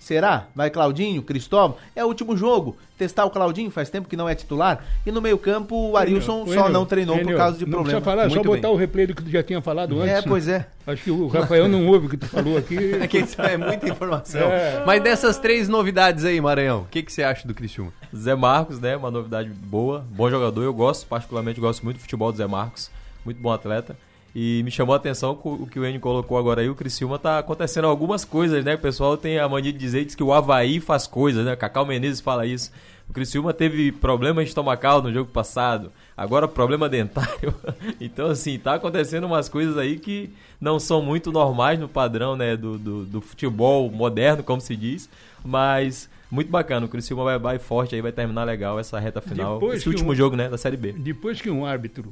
será? 0.00 0.46
Vai 0.56 0.70
Claudinho, 0.70 1.22
Cristóvão? 1.22 1.76
É 1.94 2.04
o 2.04 2.08
último 2.08 2.36
jogo. 2.36 2.76
Testar 2.98 3.24
o 3.24 3.30
Claudinho, 3.30 3.70
faz 3.70 3.88
tempo 3.88 4.08
que 4.08 4.16
não 4.16 4.28
é 4.28 4.34
titular. 4.34 4.84
E 5.06 5.12
no 5.12 5.22
meio 5.22 5.38
campo, 5.38 5.90
o 5.90 5.96
Arilson 5.96 6.42
Enio, 6.42 6.54
só 6.54 6.60
Enio, 6.62 6.72
não 6.72 6.84
treinou 6.84 7.16
por 7.16 7.24
Enio, 7.24 7.36
causa 7.36 7.58
de 7.58 7.64
não 7.64 7.70
problema. 7.70 8.00
falar, 8.00 8.22
é 8.26 8.28
só 8.28 8.34
Muito 8.34 8.46
botar 8.48 8.68
bem. 8.68 8.70
o 8.72 8.76
replay 8.76 9.06
do 9.06 9.14
que 9.14 9.22
tu 9.22 9.30
já 9.30 9.42
tinha 9.42 9.62
falado 9.62 9.98
antes. 10.00 10.12
É, 10.12 10.22
pois 10.22 10.48
é. 10.48 10.66
Acho 10.86 11.04
que 11.04 11.10
o 11.10 11.28
Rafael 11.28 11.68
não 11.68 11.86
ouve 11.86 12.06
o 12.06 12.10
que 12.10 12.16
tu 12.16 12.26
falou 12.26 12.58
aqui. 12.58 12.76
É 13.00 13.06
que 13.06 13.18
isso 13.18 13.40
é 13.40 13.56
muita 13.56 13.88
informação. 13.88 14.40
É. 14.40 14.82
Mas 14.84 15.02
dessas 15.02 15.38
três 15.38 15.68
novidades 15.68 16.24
aí, 16.24 16.40
Maranhão, 16.40 16.80
o 16.80 16.86
que, 16.90 17.02
que 17.02 17.12
você 17.12 17.22
acha 17.22 17.46
do 17.46 17.54
Criciúma? 17.54 17.92
Zé 18.14 18.34
Marcos, 18.34 18.80
né? 18.80 18.96
Uma 18.96 19.10
novidade 19.10 19.48
boa, 19.48 20.04
bom 20.10 20.28
jogador. 20.28 20.62
Eu 20.62 20.74
gosto, 20.74 21.06
particularmente, 21.06 21.60
gosto 21.60 21.82
muito 21.84 21.96
do 21.96 22.00
futebol 22.00 22.32
do 22.32 22.38
Zé 22.38 22.46
Marcos. 22.46 22.90
Muito 23.24 23.40
bom 23.40 23.52
atleta. 23.52 23.96
E 24.34 24.62
me 24.64 24.70
chamou 24.70 24.94
a 24.94 24.96
atenção 24.96 25.38
o 25.42 25.66
que 25.66 25.78
o 25.78 25.84
Enio 25.84 26.00
colocou 26.00 26.38
agora 26.38 26.60
aí. 26.60 26.68
O 26.68 26.74
Criciúma 26.74 27.18
tá 27.18 27.38
acontecendo 27.38 27.86
algumas 27.86 28.24
coisas, 28.24 28.64
né? 28.64 28.74
O 28.74 28.78
pessoal 28.78 29.16
tem 29.16 29.38
a 29.38 29.48
mania 29.48 29.72
de 29.72 29.78
dizer 29.78 30.04
diz 30.04 30.14
que 30.14 30.22
o 30.22 30.32
Havaí 30.32 30.78
faz 30.78 31.06
coisas, 31.06 31.44
né? 31.44 31.56
Cacau 31.56 31.84
Menezes 31.84 32.20
fala 32.20 32.46
isso. 32.46 32.70
O 33.08 33.12
Criciúma 33.12 33.52
teve 33.52 33.90
problema 33.90 34.40
estomacal 34.40 35.02
no 35.02 35.12
jogo 35.12 35.30
passado. 35.32 35.90
Agora 36.16 36.46
problema 36.46 36.88
dentário. 36.88 37.52
então, 38.00 38.28
assim, 38.28 38.56
tá 38.56 38.74
acontecendo 38.74 39.24
umas 39.24 39.48
coisas 39.48 39.76
aí 39.76 39.98
que 39.98 40.30
não 40.60 40.78
são 40.78 41.02
muito 41.02 41.32
normais 41.32 41.80
no 41.80 41.88
padrão, 41.88 42.36
né? 42.36 42.56
Do, 42.56 42.78
do, 42.78 43.04
do 43.04 43.20
futebol 43.20 43.90
moderno, 43.90 44.44
como 44.44 44.60
se 44.60 44.76
diz. 44.76 45.08
Mas... 45.44 46.08
Muito 46.30 46.48
bacana, 46.48 46.86
o 46.86 46.88
Criciúma 46.88 47.24
vai, 47.24 47.38
vai 47.40 47.58
forte 47.58 47.96
aí, 47.96 48.00
vai 48.00 48.12
terminar 48.12 48.44
legal 48.44 48.78
essa 48.78 49.00
reta 49.00 49.20
final. 49.20 49.54
Depois 49.54 49.80
esse 49.80 49.88
último 49.88 50.12
um- 50.12 50.14
jogo, 50.14 50.36
né, 50.36 50.48
da 50.48 50.56
Série 50.56 50.76
B. 50.76 50.92
Depois 50.92 51.40
que 51.40 51.50
um 51.50 51.66
árbitro 51.66 52.08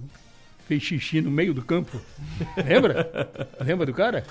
fez 0.68 0.82
xixi 0.82 1.20
no 1.22 1.30
meio 1.30 1.52
do 1.54 1.62
campo, 1.62 1.98
lembra? 2.64 3.28
Lembra 3.60 3.86
do 3.86 3.92
cara? 3.94 4.22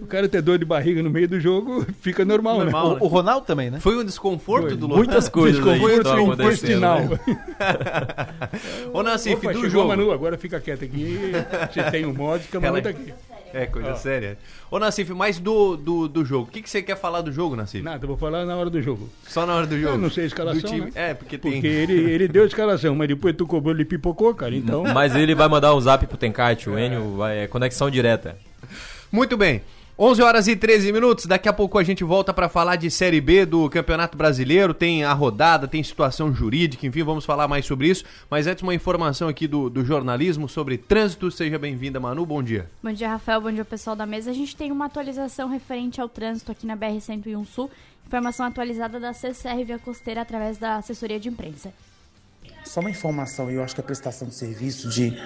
O 0.00 0.06
cara 0.06 0.28
ter 0.28 0.40
dor 0.40 0.56
de 0.56 0.64
barriga 0.64 1.02
no 1.02 1.10
meio 1.10 1.26
do 1.28 1.40
jogo 1.40 1.84
fica 2.00 2.24
normal, 2.24 2.58
Normal, 2.60 2.90
né? 2.94 2.98
O, 3.00 3.04
o 3.04 3.08
Ronaldo 3.08 3.44
também, 3.44 3.70
né? 3.70 3.80
Foi 3.80 3.96
um 3.98 4.04
desconforto 4.04 4.68
Foi. 4.68 4.76
do 4.76 4.86
Lohan? 4.86 4.98
Muitas 4.98 5.28
coisas 5.28 5.60
aí 5.66 5.72
Desconforto 5.72 6.06
estão 6.08 6.32
acontecendo. 6.32 6.54
intestinal. 6.54 7.00
né? 7.00 7.18
Ô, 8.94 9.02
Nassif, 9.02 9.34
Opa, 9.46 9.52
do 9.52 9.68
jogo... 9.68 9.88
Manu, 9.88 10.12
agora 10.12 10.38
fica 10.38 10.60
quieto 10.60 10.84
aqui. 10.84 11.18
Você 11.72 11.82
tem 11.90 12.06
um 12.06 12.14
modo 12.14 12.40
que 12.48 12.56
a 12.56 12.60
Manu 12.60 12.76
Ela- 12.76 12.82
tá 12.82 12.90
aqui. 12.90 13.12
É, 13.52 13.66
coisa 13.66 13.92
Ó. 13.92 13.94
séria. 13.94 14.38
Ô, 14.70 14.78
Nassif, 14.78 15.12
mas 15.12 15.38
do, 15.38 15.76
do, 15.76 16.08
do 16.08 16.24
jogo, 16.24 16.48
o 16.48 16.50
que, 16.50 16.62
que 16.62 16.70
você 16.70 16.82
quer 16.82 16.96
falar 16.96 17.20
do 17.20 17.32
jogo, 17.32 17.56
Nassif? 17.56 17.82
Nada, 17.82 18.04
eu 18.04 18.08
vou 18.08 18.16
falar 18.16 18.44
na 18.44 18.56
hora 18.56 18.70
do 18.70 18.80
jogo. 18.80 19.08
Só 19.26 19.44
na 19.46 19.54
hora 19.54 19.66
do 19.66 19.78
jogo? 19.78 19.94
Eu 19.94 19.98
não 19.98 20.10
sei 20.10 20.24
a 20.24 20.26
escalação, 20.26 20.60
Do 20.60 20.66
time. 20.68 20.80
né? 20.86 20.92
É, 20.94 21.14
porque 21.14 21.36
tem... 21.36 21.52
Porque 21.52 21.66
ele, 21.66 21.94
ele 21.94 22.28
deu 22.28 22.44
a 22.44 22.46
escalação, 22.46 22.94
mas 22.94 23.08
depois 23.08 23.34
tu 23.36 23.46
cobrou, 23.46 23.74
ele 23.74 23.84
pipocou, 23.84 24.34
cara. 24.34 24.54
Então, 24.54 24.84
Mas 24.84 25.14
ele 25.14 25.34
vai 25.34 25.48
mandar 25.48 25.74
um 25.74 25.80
zap 25.80 26.06
pro 26.06 26.16
Tencate, 26.16 26.68
o 26.70 26.78
Enio 26.78 27.16
vai, 27.16 27.40
é 27.40 27.46
conexão 27.46 27.90
direta. 27.90 28.36
Muito 29.10 29.36
bem. 29.36 29.62
11 30.02 30.22
horas 30.22 30.48
e 30.48 30.56
13 30.56 30.92
minutos. 30.94 31.26
Daqui 31.26 31.46
a 31.46 31.52
pouco 31.52 31.78
a 31.78 31.82
gente 31.82 32.02
volta 32.02 32.32
para 32.32 32.48
falar 32.48 32.76
de 32.76 32.90
Série 32.90 33.20
B 33.20 33.44
do 33.44 33.68
Campeonato 33.68 34.16
Brasileiro. 34.16 34.72
Tem 34.72 35.04
a 35.04 35.12
rodada, 35.12 35.68
tem 35.68 35.82
situação 35.82 36.32
jurídica, 36.32 36.86
enfim, 36.86 37.02
vamos 37.02 37.26
falar 37.26 37.46
mais 37.46 37.66
sobre 37.66 37.88
isso. 37.88 38.02
Mas 38.30 38.46
antes, 38.46 38.62
uma 38.62 38.74
informação 38.74 39.28
aqui 39.28 39.46
do, 39.46 39.68
do 39.68 39.84
jornalismo 39.84 40.48
sobre 40.48 40.78
trânsito. 40.78 41.30
Seja 41.30 41.58
bem-vinda, 41.58 42.00
Manu. 42.00 42.24
Bom 42.24 42.42
dia. 42.42 42.70
Bom 42.82 42.94
dia, 42.94 43.10
Rafael. 43.10 43.42
Bom 43.42 43.52
dia, 43.52 43.62
pessoal 43.62 43.94
da 43.94 44.06
mesa. 44.06 44.30
A 44.30 44.32
gente 44.32 44.56
tem 44.56 44.72
uma 44.72 44.86
atualização 44.86 45.50
referente 45.50 46.00
ao 46.00 46.08
trânsito 46.08 46.50
aqui 46.50 46.66
na 46.66 46.74
BR-101 46.78 47.44
Sul. 47.44 47.70
Informação 48.06 48.46
atualizada 48.46 48.98
da 48.98 49.12
CCR 49.12 49.62
Via 49.66 49.78
Costeira 49.78 50.22
através 50.22 50.56
da 50.56 50.76
assessoria 50.76 51.20
de 51.20 51.28
imprensa. 51.28 51.74
Só 52.70 52.78
uma 52.78 52.90
informação, 52.90 53.50
eu 53.50 53.64
acho 53.64 53.74
que 53.74 53.80
a 53.80 53.84
prestação 53.84 54.28
de 54.28 54.34
serviço 54.36 54.88
de 54.88 55.20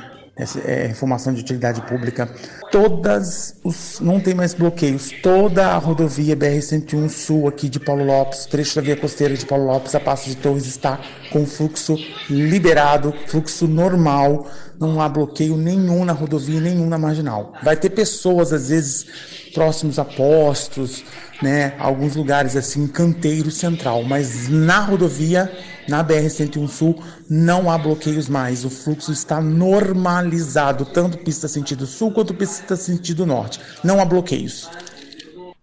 é, 0.65 0.87
informação 0.87 1.31
de 1.31 1.43
utilidade 1.43 1.83
pública, 1.83 2.27
todas 2.73 3.55
os 3.63 4.01
não 4.01 4.19
tem 4.19 4.33
mais 4.33 4.55
bloqueios, 4.55 5.11
toda 5.23 5.67
a 5.67 5.77
rodovia 5.77 6.35
BR-101 6.35 7.07
Sul 7.11 7.47
aqui 7.47 7.69
de 7.69 7.79
Paulo 7.79 8.03
Lopes, 8.03 8.47
trecho 8.47 8.77
da 8.77 8.81
via 8.81 8.97
costeira 8.97 9.37
de 9.37 9.45
Paulo 9.45 9.67
Lopes, 9.67 9.95
a 9.95 10.01
Passo 10.01 10.31
de 10.31 10.37
Torres 10.37 10.65
está 10.65 10.99
com 11.31 11.45
fluxo 11.45 11.99
liberado, 12.31 13.13
fluxo 13.27 13.69
normal, 13.69 14.51
não 14.79 15.01
há 15.01 15.09
bloqueio 15.09 15.57
nenhum 15.57 16.05
na 16.05 16.13
rodovia, 16.13 16.61
nenhum 16.61 16.89
na 16.89 16.99
marginal. 16.99 17.55
Vai 17.63 17.77
ter 17.77 17.91
pessoas 17.91 18.53
às 18.53 18.69
vezes 18.69 19.07
próximos 19.55 19.99
a 19.99 20.05
postos, 20.05 21.05
né, 21.43 21.75
alguns 21.79 22.17
lugares 22.17 22.57
assim, 22.57 22.87
canteiro 22.87 23.51
central, 23.51 24.03
mas 24.03 24.49
na 24.49 24.81
rodovia, 24.81 25.53
na 25.89 26.03
BR-101 26.03 26.69
Sul, 26.69 27.03
não 27.29 27.71
há 27.71 27.79
bloqueios 27.79 28.29
mais, 28.29 28.65
o 28.65 28.71
fluxo 28.71 29.13
está 29.13 29.41
normalizado, 29.41 30.85
tanto 30.85 31.19
pista 31.19 31.49
sentido 31.49 31.87
sul 31.87 32.13
quanto 32.13 32.35
pista 32.35 32.77
sentido 32.77 33.27
norte. 33.27 33.61
Não 33.83 34.01
há 34.01 34.05
bloqueios. 34.05 34.69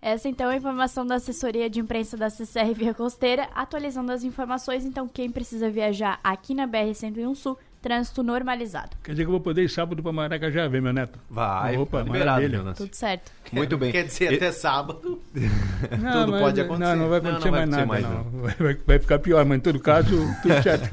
Essa 0.01 0.27
então 0.27 0.49
é 0.49 0.55
a 0.55 0.57
informação 0.57 1.05
da 1.05 1.15
assessoria 1.15 1.69
de 1.69 1.79
imprensa 1.79 2.17
da 2.17 2.27
CCR 2.27 2.73
Via 2.73 2.93
Costeira, 2.93 3.47
atualizando 3.53 4.11
as 4.11 4.23
informações. 4.23 4.83
Então, 4.83 5.07
quem 5.07 5.29
precisa 5.29 5.69
viajar 5.69 6.19
aqui 6.23 6.55
na 6.55 6.67
BR-101 6.67 7.35
Sul, 7.35 7.55
trânsito 7.81 8.21
normalizado. 8.23 8.91
Quer 9.03 9.11
dizer 9.11 9.23
que 9.23 9.27
eu 9.27 9.31
vou 9.31 9.39
poder 9.41 9.63
ir 9.63 9.69
sábado 9.69 10.01
pra 10.03 10.11
Maracajá 10.11 10.67
ver, 10.67 10.81
meu 10.81 10.93
neto? 10.93 11.17
Vai, 11.29 11.77
Opa, 11.77 11.97
tá 11.99 12.03
liberado, 12.03 12.41
maravilha. 12.41 12.73
Tudo 12.73 12.93
certo. 12.93 13.31
Muito 13.51 13.77
bem. 13.77 13.91
Quer 13.91 14.03
dizer, 14.05 14.35
até 14.35 14.51
sábado. 14.51 15.19
Não, 15.99 16.11
Tudo 16.21 16.31
mas- 16.31 16.41
pode 16.41 16.61
acontecer. 16.61 16.89
Não, 16.95 16.95
não 16.95 17.09
vai 17.09 17.19
Não, 17.19 17.31
não 17.31 17.37
acontecer 17.37 17.51
vai 17.51 17.65
mais 17.65 17.69
nada, 17.69 17.83
acontecer 17.83 18.37
não. 18.37 18.65
Vai, 18.65 18.77
vai 18.85 18.99
ficar 18.99 19.19
pior, 19.19 19.43
mas 19.45 19.57
em 19.57 19.61
todo 19.61 19.79
caso, 19.79 20.09
tudo 20.41 20.53
certo. 20.61 20.89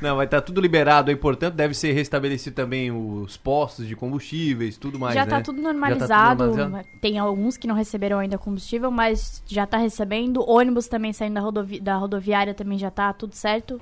Não, 0.00 0.16
vai 0.16 0.26
estar 0.26 0.40
tudo 0.40 0.60
liberado 0.60 1.10
aí, 1.10 1.16
portanto, 1.16 1.54
deve 1.54 1.74
ser 1.74 1.92
restabelecido 1.92 2.54
também 2.54 2.90
os 2.92 3.36
postos 3.36 3.86
de 3.86 3.96
combustíveis, 3.96 4.76
tudo 4.76 4.98
mais, 4.98 5.14
já 5.14 5.24
né? 5.24 5.30
tá 5.30 5.40
tudo 5.40 5.44
tá 5.44 5.52
tudo 5.54 5.62
normalizado. 5.62 6.54
Tem 7.00 7.18
alguns 7.18 7.56
que 7.56 7.66
não 7.66 7.74
receberam 7.74 8.18
ainda 8.18 8.38
combustível, 8.38 8.90
mas 8.90 9.42
já 9.46 9.66
tá 9.66 9.76
recebendo. 9.76 10.48
Ônibus 10.48 10.88
também 10.88 11.12
saindo 11.12 11.34
da, 11.34 11.40
rodovi 11.40 11.80
da 11.80 11.96
rodoviária 11.96 12.54
também 12.54 12.78
já 12.78 12.90
tá 12.90 13.12
tudo 13.12 13.34
certo. 13.34 13.80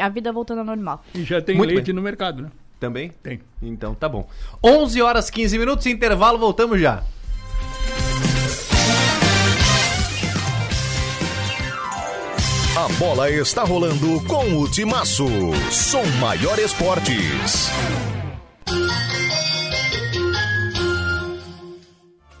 A 0.00 0.08
vida 0.08 0.32
voltando 0.32 0.58
ao 0.58 0.64
normal. 0.64 1.04
E 1.14 1.22
já 1.24 1.40
tem 1.40 1.56
Muito 1.56 1.70
leite 1.70 1.86
bem. 1.86 1.94
no 1.94 2.02
mercado, 2.02 2.42
né? 2.42 2.50
Também? 2.80 3.12
Tem. 3.22 3.40
Então 3.62 3.94
tá 3.94 4.08
bom. 4.08 4.28
11 4.62 5.02
horas 5.02 5.30
15 5.30 5.58
minutos, 5.58 5.86
intervalo, 5.86 6.38
voltamos 6.38 6.80
já. 6.80 7.02
A 12.76 12.88
bola 12.98 13.28
está 13.30 13.64
rolando 13.64 14.22
com 14.26 14.60
o 14.60 14.70
Timaço. 14.70 15.26
Som 15.70 16.04
Maior 16.20 16.58
Esportes. 16.60 17.68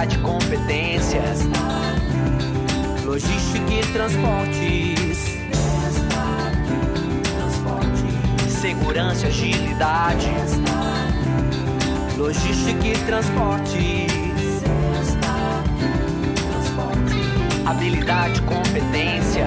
Habilidade, 0.00 0.18
competência, 0.18 1.22
logística 3.04 3.72
e 3.72 3.92
transportes, 3.92 5.40
segurança, 8.60 9.26
agilidade, 9.26 10.30
logística 12.16 12.86
e 12.86 12.92
transportes, 13.06 14.12
habilidade, 17.66 18.42
competência, 18.42 19.46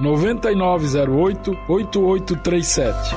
9908 0.00 1.52
8837. 1.68 3.14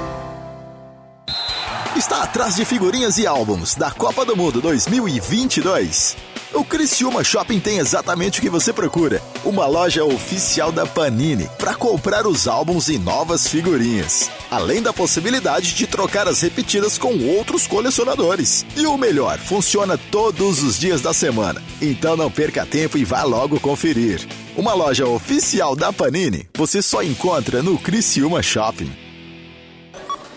Está 1.95 2.23
atrás 2.23 2.55
de 2.55 2.65
figurinhas 2.65 3.17
e 3.17 3.25
álbuns 3.25 3.75
da 3.75 3.91
Copa 3.91 4.25
do 4.25 4.35
Mundo 4.35 4.59
2022. 4.59 6.32
O 6.53 6.63
Criciúma 6.63 7.23
Shopping 7.23 7.59
tem 7.59 7.79
exatamente 7.79 8.37
o 8.37 8.41
que 8.41 8.49
você 8.49 8.71
procura. 8.71 9.19
Uma 9.43 9.65
loja 9.65 10.05
oficial 10.05 10.71
da 10.71 10.85
Panini 10.85 11.49
para 11.57 11.73
comprar 11.73 12.27
os 12.27 12.47
álbuns 12.47 12.89
e 12.89 12.99
novas 12.99 13.47
figurinhas. 13.47 14.29
Além 14.51 14.79
da 14.79 14.93
possibilidade 14.93 15.73
de 15.73 15.87
trocar 15.87 16.27
as 16.27 16.41
repetidas 16.41 16.95
com 16.95 17.17
outros 17.35 17.65
colecionadores. 17.65 18.63
E 18.77 18.85
o 18.85 18.95
melhor, 18.99 19.39
funciona 19.39 19.97
todos 19.97 20.61
os 20.61 20.79
dias 20.79 21.01
da 21.01 21.11
semana. 21.11 21.59
Então 21.81 22.15
não 22.15 22.29
perca 22.29 22.67
tempo 22.67 22.99
e 22.99 23.03
vá 23.03 23.23
logo 23.23 23.59
conferir. 23.59 24.21
Uma 24.55 24.75
loja 24.75 25.07
oficial 25.07 25.75
da 25.75 25.91
Panini 25.91 26.47
você 26.55 26.83
só 26.83 27.01
encontra 27.01 27.63
no 27.63 27.79
Criciúma 27.79 28.43
Shopping. 28.43 29.02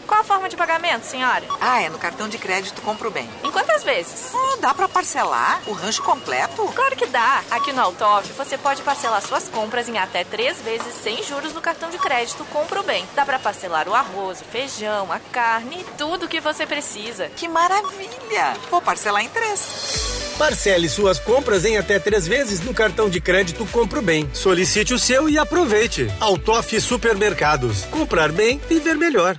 Qual 0.06 0.20
a 0.20 0.24
forma 0.24 0.48
de 0.48 0.56
pagamento, 0.56 1.04
senhora? 1.04 1.44
Ah, 1.60 1.82
é 1.82 1.88
no 1.88 1.98
cartão 1.98 2.28
de 2.28 2.38
crédito 2.38 2.80
Compro 2.82 3.10
Bem. 3.10 3.28
Em 3.42 3.50
quantas 3.50 3.82
vezes? 3.82 4.30
Oh, 4.32 4.56
dá 4.58 4.72
pra 4.72 4.88
parcelar 4.88 5.60
o 5.66 5.72
rancho 5.72 6.02
completo? 6.02 6.62
Claro 6.74 6.96
que 6.96 7.06
dá. 7.06 7.42
Aqui 7.50 7.72
no 7.72 7.80
Altoff, 7.80 8.32
você 8.32 8.56
pode 8.56 8.82
parcelar 8.82 9.20
suas 9.22 9.48
compras 9.48 9.88
em 9.88 9.98
até 9.98 10.24
três 10.24 10.60
vezes 10.62 10.94
sem 11.02 11.22
juros 11.22 11.52
no 11.52 11.60
cartão 11.60 11.90
de 11.90 11.98
crédito 11.98 12.44
Compro 12.46 12.82
Bem. 12.82 13.04
Dá 13.14 13.24
pra 13.24 13.38
parcelar 13.38 13.88
o 13.88 13.94
arroz, 13.94 14.40
o 14.40 14.44
feijão, 14.44 15.10
a 15.10 15.18
carne 15.18 15.80
e 15.80 15.84
tudo 15.96 16.26
o 16.26 16.28
que 16.28 16.40
você 16.40 16.66
precisa. 16.66 17.28
Que 17.36 17.48
maravilha! 17.48 18.56
Vou 18.70 18.80
parcelar 18.80 19.22
em 19.22 19.28
três. 19.28 20.34
Parcele 20.38 20.88
suas 20.88 21.18
compras 21.18 21.64
em 21.64 21.78
até 21.78 21.98
três 21.98 22.26
vezes 22.26 22.60
no 22.60 22.74
cartão 22.74 23.08
de 23.08 23.20
crédito 23.20 23.66
Compro 23.66 24.02
Bem. 24.02 24.28
Solicite 24.34 24.92
o 24.92 24.98
seu 24.98 25.28
e 25.28 25.38
aproveite. 25.38 26.08
Altoff 26.20 26.78
Supermercados. 26.80 27.84
Comprar 27.86 28.30
bem, 28.30 28.60
viver 28.68 28.96
melhor. 28.96 29.38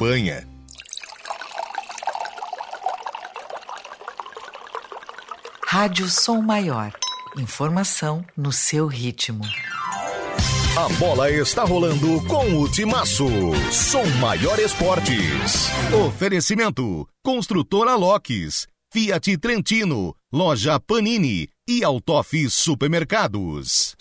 Rádio 5.67 6.09
Som 6.09 6.41
Maior. 6.41 6.91
Informação 7.37 8.25
no 8.35 8.51
seu 8.51 8.87
ritmo. 8.87 9.43
A 10.75 10.89
bola 10.97 11.29
está 11.29 11.63
rolando 11.63 12.19
com 12.25 12.59
o 12.59 12.67
Timaço. 12.67 13.27
Som 13.71 14.03
Maior 14.19 14.57
Esportes. 14.57 15.69
Oferecimento: 16.07 17.07
Construtora 17.23 17.93
Locks, 17.93 18.65
Fiat 18.91 19.37
Trentino, 19.37 20.15
Loja 20.33 20.79
Panini 20.79 21.47
e 21.69 21.83
Autof 21.83 22.49
Supermercados. 22.49 23.95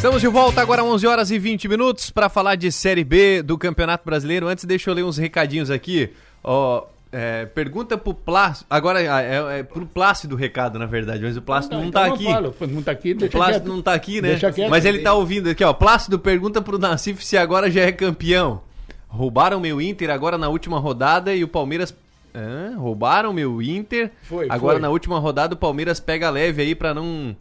Estamos 0.00 0.22
de 0.22 0.28
volta 0.28 0.62
agora 0.62 0.82
11 0.82 1.06
horas 1.06 1.30
e 1.30 1.38
20 1.38 1.68
minutos 1.68 2.08
para 2.08 2.30
falar 2.30 2.54
de 2.54 2.72
Série 2.72 3.04
B 3.04 3.42
do 3.42 3.58
Campeonato 3.58 4.02
Brasileiro. 4.02 4.48
Antes, 4.48 4.64
deixa 4.64 4.88
eu 4.88 4.94
ler 4.94 5.04
uns 5.04 5.18
recadinhos 5.18 5.70
aqui. 5.70 6.08
Ó, 6.42 6.86
é, 7.12 7.44
pergunta 7.44 7.98
pro 7.98 8.14
Plácido. 8.14 8.64
Agora 8.70 9.02
é, 9.02 9.58
é 9.58 9.62
pro 9.62 9.84
Plácido 9.84 10.34
o 10.34 10.38
recado, 10.38 10.78
na 10.78 10.86
verdade, 10.86 11.22
mas 11.22 11.36
o 11.36 11.42
Plácido 11.42 11.74
não, 11.76 11.84
então 11.84 12.00
tá 12.00 12.08
não 12.08 12.14
aqui. 12.14 12.24
falo. 12.24 12.54
Não 12.70 12.82
tá 12.82 12.92
aqui, 12.92 13.12
O 13.12 13.18
deixa 13.18 13.36
Plácido 13.36 13.60
quieto. 13.60 13.74
não 13.74 13.82
tá 13.82 13.92
aqui, 13.92 14.22
né? 14.22 14.38
Quieto. 14.38 14.70
Mas 14.70 14.86
ele 14.86 15.00
tá 15.00 15.12
ouvindo 15.12 15.50
aqui, 15.50 15.62
ó. 15.62 15.74
Plácido 15.74 16.18
pergunta 16.18 16.62
pro 16.62 16.78
Nassif 16.78 17.22
se 17.22 17.36
agora 17.36 17.70
já 17.70 17.82
é 17.82 17.92
campeão. 17.92 18.62
Roubaram 19.06 19.60
meu 19.60 19.82
Inter 19.82 20.08
agora 20.08 20.38
na 20.38 20.48
última 20.48 20.78
rodada 20.78 21.34
e 21.34 21.44
o 21.44 21.48
Palmeiras. 21.48 21.94
Hã? 22.34 22.74
roubaram 22.74 23.34
meu 23.34 23.60
Inter. 23.60 24.12
Foi, 24.22 24.46
agora 24.48 24.76
foi. 24.76 24.80
na 24.82 24.88
última 24.88 25.18
rodada 25.18 25.54
o 25.54 25.58
Palmeiras 25.58 26.00
pega 26.00 26.30
leve 26.30 26.62
aí 26.62 26.74
pra 26.74 26.94
não 26.94 27.36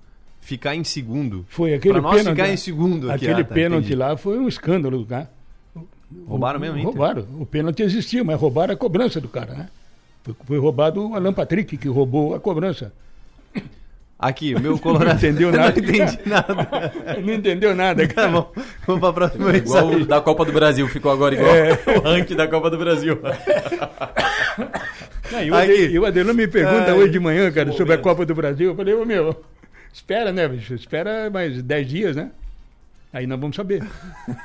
ficar 0.49 0.75
em 0.75 0.83
segundo. 0.83 1.45
Foi 1.49 1.73
aquele 1.75 1.93
pra 1.93 2.01
nós 2.01 2.17
pênalti. 2.17 2.35
ficar 2.35 2.47
lá. 2.47 2.53
em 2.53 2.57
segundo 2.57 3.11
aqui. 3.11 3.25
Aquele 3.25 3.41
Ah, 3.41 3.45
tá, 3.45 3.53
pênalti 3.53 3.85
entendi. 3.85 3.95
lá 3.95 4.17
foi 4.17 4.37
um 4.39 4.47
escândalo, 4.47 5.05
né? 5.09 5.27
Roubaram 6.27 6.59
mesmo, 6.59 6.75
Inter? 6.77 6.87
Roubaram. 6.89 7.25
O 7.39 7.45
pênalti 7.45 7.81
existia, 7.83 8.23
mas 8.23 8.39
roubaram 8.39 8.73
a 8.73 8.77
cobrança 8.77 9.21
do 9.21 9.27
cara, 9.27 9.53
né? 9.53 9.69
Foi, 10.23 10.35
foi 10.45 10.57
roubado 10.57 11.09
o 11.11 11.15
Alan 11.15 11.31
Patrick, 11.33 11.77
que 11.77 11.87
roubou 11.87 12.33
a 12.33 12.39
cobrança. 12.39 12.91
Aqui, 14.17 14.53
meu 14.59 14.77
Colorado. 14.81 15.09
Não 15.09 15.15
entendeu 15.15 15.49
Não 15.53 15.59
nada. 15.59 15.79
entendi 15.79 16.19
nada. 16.25 16.93
Não 17.23 17.33
entendeu 17.33 17.75
nada, 17.75 18.07
Tá 18.07 18.13
cara. 18.15 18.27
bom, 18.29 18.51
vamos 18.87 19.01
pra 19.01 19.13
próxima 19.13 19.55
Igual 19.55 19.87
o 19.91 20.05
da 20.05 20.19
Copa 20.19 20.43
do 20.45 20.51
Brasil, 20.51 20.87
ficou 20.87 21.11
agora 21.11 21.35
igual 21.35 21.55
É. 21.55 21.73
o 21.95 22.01
ranking 22.01 22.35
da 22.35 22.47
Copa 22.47 22.69
do 22.71 22.77
Brasil. 22.77 23.17
Não, 25.31 25.43
e 25.43 25.51
o 25.51 25.55
Aqui. 25.55 25.71
Ade- 25.71 25.93
e 25.93 25.99
o 25.99 26.05
Adelão 26.05 26.33
me 26.33 26.47
pergunta 26.47 26.91
Ai, 26.91 26.93
hoje 26.93 27.11
de 27.11 27.19
manhã, 27.19 27.51
cara, 27.51 27.71
sobre 27.73 27.93
a. 27.93 27.97
Copa 27.97 28.25
do 28.25 28.33
Brasil. 28.33 28.71
Eu 28.71 28.75
falei, 28.75 28.93
ô 28.95 29.05
meu, 29.05 29.39
espera, 29.93 30.31
né, 30.31 30.47
bicho? 30.47 30.73
Espera 30.73 31.29
mais 31.29 31.61
10 31.61 31.87
dias, 31.87 32.15
né? 32.15 32.31
Aí 33.11 33.25
nós 33.25 33.39
vamos 33.39 33.55
saber. 33.55 33.83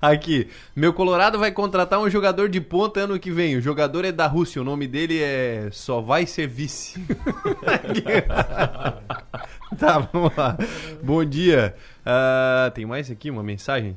Aqui, 0.00 0.48
meu 0.76 0.92
Colorado 0.92 1.38
vai 1.38 1.50
contratar 1.50 1.98
um 1.98 2.10
jogador 2.10 2.48
de 2.48 2.60
ponta 2.60 3.00
ano 3.00 3.18
que 3.18 3.30
vem. 3.30 3.56
O 3.56 3.60
jogador 3.60 4.04
é 4.04 4.12
da 4.12 4.26
Rússia, 4.26 4.60
o 4.60 4.64
nome 4.64 4.86
dele 4.86 5.20
é 5.20 5.68
Só 5.72 6.00
Vai 6.00 6.26
Ser 6.26 6.46
Vice. 6.46 7.00
tá, 9.78 9.98
vamos 10.12 10.36
lá. 10.36 10.56
Bom 11.02 11.24
dia. 11.24 11.74
Ah, 12.04 12.70
tem 12.74 12.84
mais 12.84 13.10
aqui 13.10 13.30
uma 13.30 13.42
mensagem? 13.42 13.96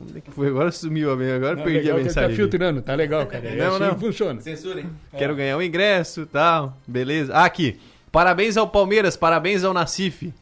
Onde 0.00 0.18
é 0.18 0.20
que 0.20 0.30
foi? 0.30 0.48
Agora 0.48 0.70
sumiu 0.70 1.10
a 1.10 1.16
minha, 1.16 1.36
agora 1.36 1.56
Não, 1.56 1.64
perdi 1.64 1.78
legal 1.80 1.96
a 1.96 1.98
ele 1.98 2.08
mensagem. 2.08 2.30
Tá 2.30 2.36
filtrando, 2.36 2.82
tá 2.82 2.94
legal, 2.94 3.26
cara. 3.26 3.48
É 3.48 3.56
Não, 3.56 3.74
assim 3.74 3.84
não. 3.84 3.98
funciona. 3.98 4.40
Censura, 4.40 4.80
hein? 4.80 4.90
Quero 5.16 5.34
ganhar 5.34 5.56
o 5.56 5.62
ingresso 5.62 6.24
tal. 6.26 6.76
Beleza. 6.86 7.34
Ah, 7.34 7.44
aqui. 7.44 7.78
Parabéns 8.10 8.56
ao 8.56 8.68
Palmeiras, 8.68 9.16
parabéns 9.16 9.64
ao 9.64 9.74
Nacife. 9.74 10.32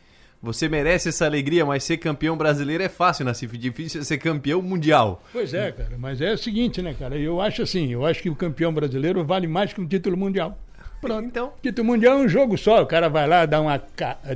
Você 0.43 0.69
merece 0.69 1.09
essa 1.09 1.25
alegria, 1.25 1.65
mas 1.65 1.83
ser 1.83 1.97
campeão 1.97 2.37
brasileiro 2.37 2.83
é 2.83 2.89
fácil, 2.89 3.25
Nacife. 3.25 3.59
Difícil 3.59 4.01
é 4.01 4.05
ser 4.05 4.19
campeão 4.19 4.63
mundial. 4.63 5.23
Pois 5.33 5.53
é, 5.53 5.73
cara, 5.73 5.97
mas 5.99 6.21
é 6.21 6.33
o 6.33 6.39
seguinte, 6.39 6.81
né, 6.83 6.95
cara? 6.97 7.17
Eu 7.17 7.41
acho 7.41 7.63
assim, 7.63 7.93
eu 7.93 8.07
acho 8.07 8.23
que 8.23 8.31
o 8.31 8.37
campeão 8.37 8.73
brasileiro 8.73 9.25
vale 9.25 9.47
mais 9.47 9.73
que 9.73 9.81
um 9.81 9.87
título 9.87 10.17
mundial. 10.17 10.57
Pronto. 11.01 11.27
Então. 11.27 11.53
Título 11.63 11.87
mundial 11.87 12.19
é 12.19 12.23
um 12.23 12.29
jogo 12.29 12.57
só. 12.57 12.83
O 12.83 12.87
cara 12.87 13.09
vai 13.09 13.27
lá, 13.27 13.45
dá 13.47 13.61
uma, 13.61 13.83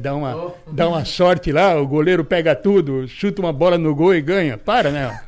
dá 0.01 0.15
uma, 0.15 0.55
dá 0.73 0.89
uma 0.89 1.05
sorte 1.05 1.53
lá, 1.53 1.81
o 1.81 1.87
goleiro 1.87 2.25
pega 2.25 2.55
tudo, 2.55 3.07
chuta 3.07 3.41
uma 3.41 3.53
bola 3.53 3.79
no 3.79 3.95
gol 3.95 4.15
e 4.15 4.21
ganha. 4.21 4.59
Para, 4.59 4.91
né? 4.91 5.21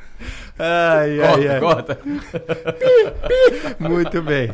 Ai, 0.59 1.21
ai, 1.21 1.49
ai. 1.49 1.61
Corta. 1.61 1.99
Muito 3.79 4.23
bem. 4.23 4.51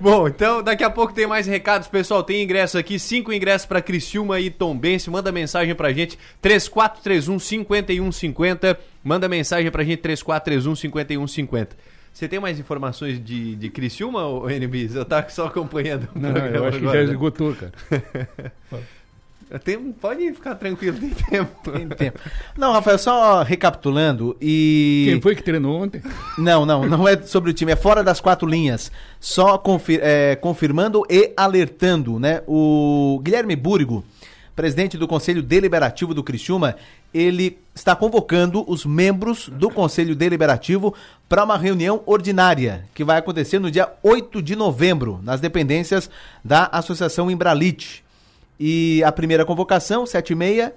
Bom, 0.00 0.28
então 0.28 0.62
daqui 0.62 0.84
a 0.84 0.90
pouco 0.90 1.12
tem 1.12 1.26
mais 1.26 1.46
recados, 1.46 1.88
pessoal. 1.88 2.22
Tem 2.22 2.42
ingresso 2.42 2.76
aqui, 2.76 2.98
cinco 2.98 3.32
ingressos 3.32 3.66
para 3.66 3.80
Criciúma 3.80 4.40
e 4.40 4.50
Tombense. 4.50 5.10
Manda 5.10 5.30
mensagem 5.32 5.74
pra 5.74 5.92
gente, 5.92 6.18
3431 6.42 7.38
5150. 7.38 8.78
Manda 9.02 9.28
mensagem 9.28 9.70
pra 9.70 9.84
gente, 9.84 9.98
3431 9.98 10.74
5150. 10.76 11.76
Você 12.12 12.28
tem 12.28 12.38
mais 12.38 12.60
informações 12.60 13.22
de, 13.22 13.56
de 13.56 13.68
Criciúma, 13.70 14.24
ou 14.24 14.48
NBs? 14.48 14.94
Eu 14.94 15.04
tava 15.04 15.28
só 15.30 15.46
acompanhando 15.46 16.08
o 16.14 16.18
Não, 16.18 16.30
não, 16.32 16.46
eu 16.46 16.64
acho 16.64 16.78
que 16.78 16.84
agora, 16.84 17.00
já 17.00 17.06
né? 17.06 17.12
esgotou, 17.12 17.54
cara. 17.54 17.72
Tem- 19.62 19.92
pode 19.92 20.32
ficar 20.32 20.54
tranquilo, 20.54 20.98
tem 20.98 21.10
tempo. 21.10 21.70
Tem 21.70 21.88
tempo. 21.88 22.18
Não, 22.56 22.72
Rafael, 22.72 22.98
só 22.98 23.42
recapitulando 23.42 24.36
e. 24.40 25.06
Quem 25.10 25.20
foi 25.20 25.34
que 25.34 25.42
treinou 25.42 25.82
ontem? 25.82 26.00
Não, 26.38 26.64
não, 26.66 26.86
não 26.86 27.06
é 27.08 27.20
sobre 27.22 27.50
o 27.50 27.54
time, 27.54 27.72
é 27.72 27.76
fora 27.76 28.02
das 28.02 28.20
quatro 28.20 28.48
linhas. 28.48 28.90
Só 29.20 29.56
confir- 29.58 30.00
é, 30.02 30.36
confirmando 30.36 31.02
e 31.08 31.32
alertando, 31.36 32.18
né? 32.18 32.42
O 32.46 33.20
Guilherme 33.22 33.56
Búrigo, 33.56 34.04
presidente 34.54 34.96
do 34.96 35.08
Conselho 35.08 35.42
Deliberativo 35.42 36.14
do 36.14 36.22
Criciúma, 36.22 36.76
ele 37.12 37.58
está 37.74 37.94
convocando 37.96 38.64
os 38.68 38.84
membros 38.84 39.48
do 39.48 39.68
Conselho 39.70 40.14
Deliberativo 40.14 40.94
para 41.28 41.44
uma 41.44 41.56
reunião 41.58 42.02
ordinária 42.06 42.84
que 42.94 43.02
vai 43.04 43.18
acontecer 43.18 43.58
no 43.58 43.70
dia 43.70 43.88
8 44.02 44.40
de 44.42 44.54
novembro, 44.54 45.20
nas 45.22 45.40
dependências 45.40 46.08
da 46.44 46.66
Associação 46.72 47.30
Imbralite. 47.30 48.03
E 48.58 49.02
a 49.04 49.10
primeira 49.10 49.44
convocação, 49.44 50.06
7 50.06 50.32
e 50.32 50.36
meia, 50.36 50.74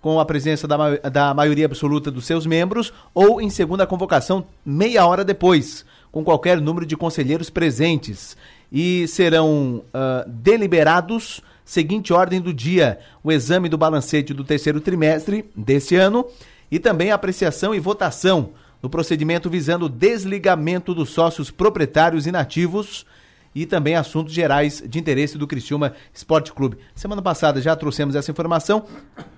com 0.00 0.20
a 0.20 0.24
presença 0.24 0.68
da, 0.68 0.96
da 1.10 1.34
maioria 1.34 1.66
absoluta 1.66 2.10
dos 2.10 2.26
seus 2.26 2.46
membros, 2.46 2.92
ou 3.14 3.40
em 3.40 3.50
segunda 3.50 3.86
convocação, 3.86 4.46
meia 4.64 5.06
hora 5.06 5.24
depois, 5.24 5.84
com 6.12 6.22
qualquer 6.22 6.60
número 6.60 6.86
de 6.86 6.96
conselheiros 6.96 7.50
presentes. 7.50 8.36
E 8.70 9.06
serão 9.08 9.82
ah, 9.92 10.24
deliberados, 10.26 11.40
seguinte 11.64 12.12
ordem 12.12 12.40
do 12.40 12.52
dia, 12.52 12.98
o 13.22 13.32
exame 13.32 13.68
do 13.68 13.76
balancete 13.76 14.32
do 14.32 14.44
terceiro 14.44 14.80
trimestre 14.80 15.50
deste 15.56 15.96
ano 15.96 16.26
e 16.70 16.78
também 16.78 17.10
a 17.10 17.14
apreciação 17.14 17.74
e 17.74 17.80
votação 17.80 18.50
no 18.82 18.90
procedimento 18.90 19.50
visando 19.50 19.86
o 19.86 19.88
desligamento 19.88 20.94
dos 20.94 21.10
sócios 21.10 21.50
proprietários 21.50 22.26
inativos 22.26 23.04
e 23.56 23.64
também 23.64 23.94
assuntos 23.94 24.34
gerais 24.34 24.84
de 24.86 24.98
interesse 24.98 25.38
do 25.38 25.46
Criciúma 25.46 25.94
Esporte 26.12 26.52
Clube. 26.52 26.76
Semana 26.94 27.22
passada 27.22 27.58
já 27.58 27.74
trouxemos 27.74 28.14
essa 28.14 28.30
informação, 28.30 28.84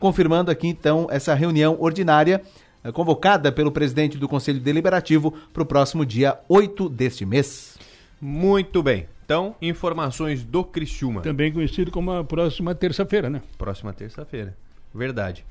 confirmando 0.00 0.50
aqui 0.50 0.66
então 0.66 1.06
essa 1.08 1.32
reunião 1.34 1.76
ordinária 1.78 2.42
eh, 2.82 2.90
convocada 2.90 3.52
pelo 3.52 3.70
presidente 3.70 4.18
do 4.18 4.28
Conselho 4.28 4.58
Deliberativo 4.58 5.32
para 5.52 5.62
o 5.62 5.66
próximo 5.66 6.04
dia 6.04 6.36
8 6.48 6.88
deste 6.88 7.24
mês. 7.24 7.78
Muito 8.20 8.82
bem. 8.82 9.06
Então, 9.24 9.54
informações 9.62 10.42
do 10.42 10.64
Criciúma. 10.64 11.20
Também 11.20 11.52
conhecido 11.52 11.92
como 11.92 12.10
a 12.10 12.24
próxima 12.24 12.74
terça-feira, 12.74 13.30
né? 13.30 13.40
Próxima 13.56 13.92
terça-feira. 13.92 14.56
Verdade. 14.92 15.46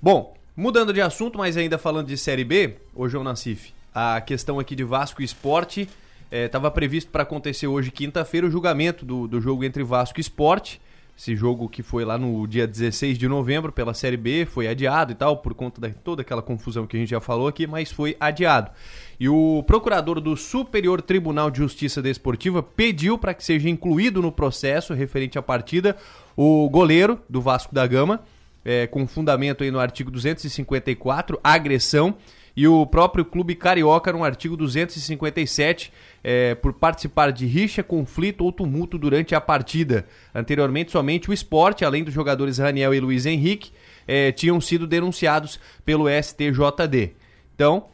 Bom, 0.00 0.34
mudando 0.56 0.90
de 0.90 1.02
assunto, 1.02 1.36
mas 1.36 1.54
ainda 1.54 1.76
falando 1.76 2.06
de 2.06 2.16
Série 2.16 2.44
B, 2.44 2.76
ô 2.94 3.10
João 3.10 3.24
Nassif, 3.24 3.74
a 3.94 4.18
questão 4.22 4.58
aqui 4.58 4.74
de 4.74 4.84
Vasco 4.84 5.20
e 5.20 5.24
Esporte 5.26 5.86
estava 6.30 6.70
previsto 6.70 7.10
para 7.10 7.22
acontecer 7.22 7.66
hoje, 7.66 7.90
quinta-feira, 7.90 8.46
o 8.46 8.50
julgamento 8.50 9.04
do, 9.04 9.26
do 9.26 9.40
jogo 9.40 9.64
entre 9.64 9.82
Vasco 9.82 10.18
e 10.18 10.20
Esporte. 10.20 10.80
Esse 11.18 11.34
jogo 11.34 11.66
que 11.66 11.82
foi 11.82 12.04
lá 12.04 12.18
no 12.18 12.46
dia 12.46 12.66
16 12.66 13.16
de 13.16 13.26
novembro 13.26 13.72
pela 13.72 13.94
Série 13.94 14.18
B 14.18 14.44
foi 14.44 14.68
adiado 14.68 15.12
e 15.12 15.14
tal, 15.14 15.38
por 15.38 15.54
conta 15.54 15.88
de 15.88 15.94
toda 15.94 16.20
aquela 16.20 16.42
confusão 16.42 16.86
que 16.86 16.94
a 16.94 17.00
gente 17.00 17.08
já 17.08 17.20
falou 17.22 17.48
aqui, 17.48 17.66
mas 17.66 17.90
foi 17.90 18.14
adiado. 18.20 18.70
E 19.18 19.26
o 19.26 19.64
procurador 19.66 20.20
do 20.20 20.36
Superior 20.36 21.00
Tribunal 21.00 21.50
de 21.50 21.56
Justiça 21.56 22.02
Desportiva 22.02 22.62
pediu 22.62 23.16
para 23.16 23.32
que 23.32 23.42
seja 23.42 23.66
incluído 23.66 24.20
no 24.20 24.30
processo 24.30 24.92
referente 24.92 25.38
à 25.38 25.42
partida 25.42 25.96
o 26.36 26.68
goleiro 26.68 27.18
do 27.30 27.40
Vasco 27.40 27.74
da 27.74 27.86
Gama, 27.86 28.20
é, 28.62 28.86
com 28.86 29.06
fundamento 29.06 29.64
aí 29.64 29.70
no 29.70 29.80
artigo 29.80 30.10
254, 30.10 31.40
agressão, 31.42 32.14
e 32.56 32.66
o 32.66 32.86
próprio 32.86 33.24
Clube 33.24 33.54
Carioca 33.54 34.10
no 34.12 34.24
artigo 34.24 34.56
257, 34.56 35.92
é, 36.24 36.54
por 36.54 36.72
participar 36.72 37.30
de 37.30 37.44
rixa, 37.44 37.82
conflito 37.82 38.42
ou 38.42 38.50
tumulto 38.50 38.96
durante 38.96 39.34
a 39.34 39.40
partida. 39.40 40.06
Anteriormente, 40.34 40.90
somente 40.90 41.28
o 41.28 41.34
esporte, 41.34 41.84
além 41.84 42.02
dos 42.02 42.14
jogadores 42.14 42.56
Raniel 42.56 42.94
e 42.94 43.00
Luiz 43.00 43.26
Henrique, 43.26 43.72
é, 44.08 44.32
tinham 44.32 44.58
sido 44.60 44.86
denunciados 44.86 45.60
pelo 45.84 46.06
STJD. 46.08 47.12
Então, 47.54 47.88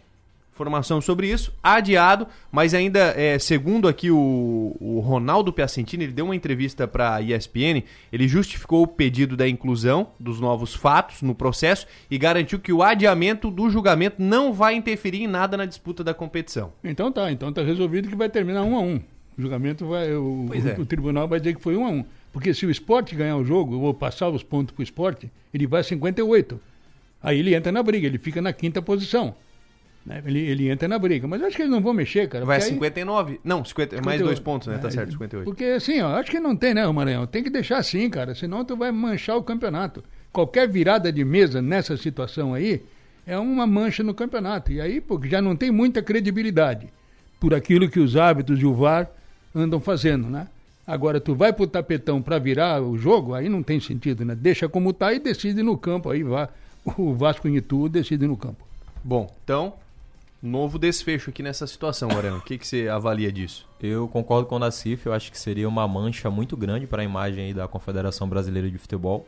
informação 0.52 1.00
sobre 1.00 1.28
isso, 1.28 1.52
adiado, 1.62 2.26
mas 2.50 2.74
ainda, 2.74 3.14
é, 3.16 3.38
segundo 3.38 3.88
aqui 3.88 4.10
o, 4.10 4.76
o 4.78 5.00
Ronaldo 5.00 5.52
Piacentini, 5.52 6.04
ele 6.04 6.12
deu 6.12 6.26
uma 6.26 6.36
entrevista 6.36 6.86
para 6.86 7.16
a 7.16 7.22
ESPN, 7.22 7.82
ele 8.12 8.28
justificou 8.28 8.82
o 8.82 8.86
pedido 8.86 9.36
da 9.36 9.48
inclusão 9.48 10.08
dos 10.20 10.38
novos 10.38 10.74
fatos 10.74 11.22
no 11.22 11.34
processo 11.34 11.86
e 12.10 12.18
garantiu 12.18 12.60
que 12.60 12.72
o 12.72 12.82
adiamento 12.82 13.50
do 13.50 13.70
julgamento 13.70 14.16
não 14.22 14.52
vai 14.52 14.74
interferir 14.74 15.22
em 15.22 15.26
nada 15.26 15.56
na 15.56 15.64
disputa 15.64 16.04
da 16.04 16.12
competição. 16.12 16.72
Então 16.84 17.10
tá, 17.10 17.32
então 17.32 17.52
tá 17.52 17.62
resolvido 17.62 18.08
que 18.08 18.16
vai 18.16 18.28
terminar 18.28 18.62
um 18.62 18.76
a 18.76 18.80
um. 18.80 19.00
O 19.36 19.40
julgamento 19.40 19.86
vai, 19.86 20.12
o, 20.14 20.50
é. 20.52 20.78
o 20.80 20.84
tribunal 20.84 21.26
vai 21.26 21.40
dizer 21.40 21.56
que 21.56 21.62
foi 21.62 21.76
um 21.76 21.86
a 21.86 21.88
um. 21.88 22.04
Porque 22.32 22.52
se 22.54 22.64
o 22.66 22.70
esporte 22.70 23.14
ganhar 23.14 23.36
o 23.36 23.44
jogo, 23.44 23.78
ou 23.78 23.92
passar 23.92 24.28
os 24.28 24.42
pontos 24.42 24.74
pro 24.74 24.82
esporte, 24.82 25.30
ele 25.52 25.66
vai 25.66 25.80
a 25.80 25.84
58. 25.84 26.60
Aí 27.22 27.38
ele 27.38 27.54
entra 27.54 27.70
na 27.70 27.82
briga, 27.82 28.06
ele 28.06 28.18
fica 28.18 28.42
na 28.42 28.52
quinta 28.52 28.82
posição. 28.82 29.34
Né? 30.04 30.22
Ele, 30.26 30.40
ele 30.40 30.68
entra 30.70 30.88
na 30.88 30.98
briga. 30.98 31.26
Mas 31.28 31.40
eu 31.40 31.46
acho 31.46 31.56
que 31.56 31.62
eles 31.62 31.72
não 31.72 31.80
vão 31.80 31.92
mexer, 31.92 32.28
cara. 32.28 32.44
Vai 32.44 32.56
a 32.56 32.60
porque 32.60 32.72
aí- 32.72 32.74
59? 32.74 33.40
Não, 33.44 33.64
50, 33.64 33.96
mais 33.96 34.18
58. 34.20 34.24
dois 34.24 34.38
pontos, 34.40 34.68
né? 34.68 34.78
Tá 34.78 34.88
É, 34.88 34.90
certo, 34.90 35.12
58. 35.12 35.44
Porque 35.44 35.64
assim, 35.64 36.00
ó, 36.00 36.16
acho 36.16 36.30
que 36.30 36.40
não 36.40 36.56
tem, 36.56 36.74
né, 36.74 36.86
Maranhão? 36.90 37.26
Tem 37.26 37.42
que 37.42 37.50
deixar 37.50 37.78
assim, 37.78 38.08
cara, 38.10 38.34
senão 38.34 38.64
tu 38.64 38.76
vai 38.76 38.90
manchar 38.92 39.36
o 39.36 39.42
campeonato. 39.42 40.02
Qualquer 40.32 40.68
virada 40.68 41.12
de 41.12 41.24
mesa 41.24 41.60
nessa 41.62 41.96
situação 41.96 42.54
aí 42.54 42.82
é 43.26 43.38
uma 43.38 43.66
mancha 43.66 44.02
no 44.02 44.14
campeonato. 44.14 44.72
E 44.72 44.80
aí, 44.80 45.00
pô, 45.00 45.20
já 45.24 45.40
não 45.42 45.54
tem 45.54 45.70
muita 45.70 46.02
credibilidade 46.02 46.88
por 47.38 47.54
aquilo 47.54 47.88
que 47.88 48.00
os 48.00 48.16
árbitros 48.16 48.60
e 48.60 48.66
o 48.66 48.72
VAR 48.74 49.08
andam 49.54 49.78
fazendo, 49.80 50.28
né? 50.28 50.48
Agora, 50.86 51.20
tu 51.20 51.34
vai 51.34 51.52
pro 51.52 51.66
tapetão 51.66 52.20
para 52.20 52.38
virar 52.40 52.82
o 52.82 52.98
jogo, 52.98 53.34
aí 53.34 53.48
não 53.48 53.62
tem 53.62 53.78
sentido, 53.78 54.24
né? 54.24 54.34
Deixa 54.34 54.68
como 54.68 54.92
tá 54.92 55.12
e 55.12 55.20
decide 55.20 55.62
no 55.62 55.76
campo. 55.78 56.10
Aí 56.10 56.22
vá, 56.24 56.48
o 56.98 57.14
Vasco 57.14 57.46
em 57.46 57.56
Itu 57.56 57.88
decide 57.88 58.26
no 58.26 58.36
campo. 58.36 58.66
Bom, 59.04 59.32
então, 59.44 59.74
novo 60.42 60.78
desfecho 60.78 61.30
aqui 61.30 61.42
nessa 61.42 61.66
situação, 61.66 62.08
Moreno. 62.08 62.38
O 62.38 62.40
que, 62.40 62.58
que 62.58 62.66
você 62.66 62.88
avalia 62.88 63.30
disso? 63.30 63.68
Eu 63.80 64.08
concordo 64.08 64.46
com 64.48 64.56
o 64.56 64.58
Nacif, 64.58 65.06
eu 65.06 65.12
acho 65.12 65.30
que 65.30 65.38
seria 65.38 65.68
uma 65.68 65.86
mancha 65.86 66.28
muito 66.30 66.56
grande 66.56 66.86
para 66.86 67.02
a 67.02 67.04
imagem 67.04 67.54
da 67.54 67.68
Confederação 67.68 68.28
Brasileira 68.28 68.68
de 68.68 68.76
Futebol. 68.76 69.26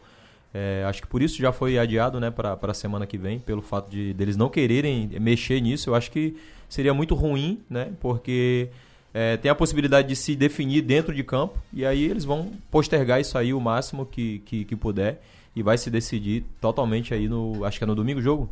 É, 0.53 0.85
acho 0.87 1.03
que 1.03 1.09
por 1.09 1.23
isso 1.23 1.39
já 1.39 1.53
foi 1.53 1.79
adiado 1.79 2.19
né, 2.19 2.31
para 2.31 2.59
a 2.61 2.75
semana 2.75 3.07
que 3.07 3.17
vem, 3.17 3.39
pelo 3.39 3.63
fato 3.63 3.91
de 3.91 4.13
deles 4.15 4.37
não 4.37 4.49
quererem 4.49 5.09
mexer 5.21 5.61
nisso. 5.61 5.91
Eu 5.91 5.95
acho 5.95 6.11
que 6.11 6.37
seria 6.69 6.93
muito 6.93 7.15
ruim, 7.15 7.61
né, 7.71 7.93
porque 8.01 8.69
é, 9.13 9.37
tem 9.37 9.51
a 9.51 9.55
possibilidade 9.55 10.09
de 10.09 10.17
se 10.17 10.35
definir 10.35 10.83
dentro 10.83 11.15
de 11.15 11.23
campo 11.23 11.59
e 11.73 11.87
aí 11.87 12.05
eles 12.05 12.25
vão 12.25 12.53
postergar 12.71 13.21
isso 13.21 13.39
aí 13.39 13.55
o 13.55 13.61
máximo 13.61 14.05
que, 14.05 14.41
que, 14.41 14.65
que 14.65 14.77
puder 14.77 15.23
e 15.55 15.63
vai 15.63 15.79
se 15.79 15.91
decidir 15.91 16.45
totalmente 16.61 17.15
aí 17.15 17.29
no. 17.29 17.65
Acho 17.65 17.79
que 17.79 17.85
é 17.85 17.87
no 17.87 17.95
domingo 17.95 18.19
o 18.19 18.23
jogo? 18.23 18.51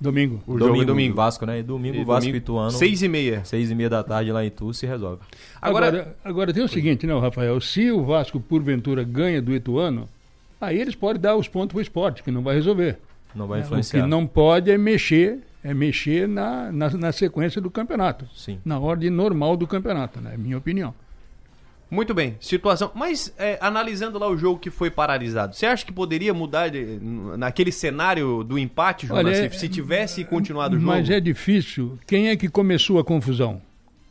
Domingo. 0.00 0.42
O 0.46 0.58
jogo 0.58 0.82
é 0.82 0.84
domingo. 0.84 1.14
Vasco, 1.16 1.46
né? 1.46 1.60
E 1.60 1.62
domingo 1.62 1.96
E 1.96 2.04
Vasco 2.04 2.20
domingo, 2.20 2.36
e 2.36 2.38
Ituano. 2.38 2.70
seis 2.70 3.02
e 3.02 3.08
meia. 3.08 3.42
Seis 3.44 3.70
e 3.70 3.74
meia 3.74 3.88
da 3.88 4.02
tarde 4.02 4.30
lá 4.30 4.44
em 4.44 4.48
Itu 4.48 4.72
se 4.74 4.86
resolve. 4.86 5.22
Agora, 5.60 5.88
Agora- 5.88 6.16
agora, 6.24 6.52
tem 6.52 6.62
o 6.62 6.68
seguinte, 6.68 7.06
não, 7.06 7.18
Rafael? 7.18 7.58
Se 7.60 7.90
o 7.90 8.04
Vasco, 8.04 8.38
porventura, 8.38 9.02
ganha 9.02 9.40
do 9.40 9.54
Ituano, 9.54 10.06
aí 10.60 10.78
eles 10.78 10.94
podem 10.94 11.20
dar 11.22 11.34
os 11.36 11.48
pontos 11.48 11.72
pro 11.72 11.80
esporte, 11.80 12.22
que 12.22 12.30
não 12.30 12.42
vai 12.42 12.54
resolver. 12.56 12.98
Não 13.34 13.46
vai 13.46 13.60
É, 13.60 13.62
O 13.62 13.64
influenciar. 13.64 14.02
que 14.02 14.06
não 14.08 14.26
pode 14.26 14.70
é 14.70 14.76
mexer, 14.78 15.38
é 15.64 15.72
mexer 15.72 16.28
na, 16.28 16.70
na, 16.70 16.90
na 16.90 17.12
sequência 17.12 17.60
do 17.60 17.70
campeonato. 17.70 18.26
Sim. 18.34 18.58
Na 18.64 18.78
ordem 18.78 19.08
normal 19.10 19.56
do 19.56 19.66
campeonato, 19.66 20.20
né? 20.20 20.32
É 20.34 20.36
minha 20.36 20.58
opinião. 20.58 20.94
Muito 21.90 22.12
bem, 22.12 22.36
situação. 22.40 22.90
Mas 22.94 23.32
é, 23.38 23.58
analisando 23.60 24.18
lá 24.18 24.28
o 24.28 24.36
jogo 24.36 24.58
que 24.58 24.70
foi 24.70 24.90
paralisado, 24.90 25.54
você 25.54 25.66
acha 25.66 25.86
que 25.86 25.92
poderia 25.92 26.34
mudar 26.34 26.68
de- 26.68 26.98
naquele 27.38 27.70
cenário 27.70 28.42
do 28.42 28.58
empate, 28.58 29.06
João 29.06 29.20
Olha, 29.20 29.30
Nassif, 29.30 29.54
é- 29.54 29.58
se 29.58 29.68
tivesse 29.68 30.24
continuado 30.24 30.76
o 30.76 30.80
jogo? 30.80 30.90
Mas 30.90 31.08
é 31.08 31.20
difícil. 31.20 31.96
Quem 32.06 32.28
é 32.28 32.36
que 32.36 32.48
começou 32.48 32.98
a 32.98 33.04
confusão? 33.04 33.62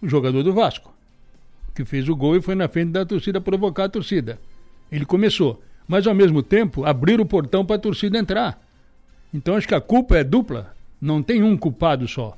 O 0.01 0.07
jogador 0.07 0.41
do 0.43 0.53
Vasco, 0.53 0.93
que 1.75 1.83
fez 1.83 2.07
o 2.07 2.15
gol 2.15 2.37
e 2.37 2.41
foi 2.41 2.55
na 2.55 2.67
frente 2.69 2.91
da 2.91 3.05
torcida 3.05 3.41
provocar 3.41 3.85
a 3.85 3.89
torcida. 3.89 4.39
Ele 4.91 5.05
começou. 5.05 5.61
Mas, 5.87 6.07
ao 6.07 6.15
mesmo 6.15 6.41
tempo, 6.41 6.85
abrir 6.85 7.19
o 7.19 7.25
portão 7.25 7.65
para 7.65 7.75
a 7.75 7.79
torcida 7.79 8.17
entrar. 8.17 8.59
Então, 9.33 9.55
acho 9.55 9.67
que 9.67 9.75
a 9.75 9.81
culpa 9.81 10.17
é 10.17 10.23
dupla. 10.23 10.73
Não 11.01 11.21
tem 11.21 11.43
um 11.43 11.57
culpado 11.57 12.07
só. 12.07 12.37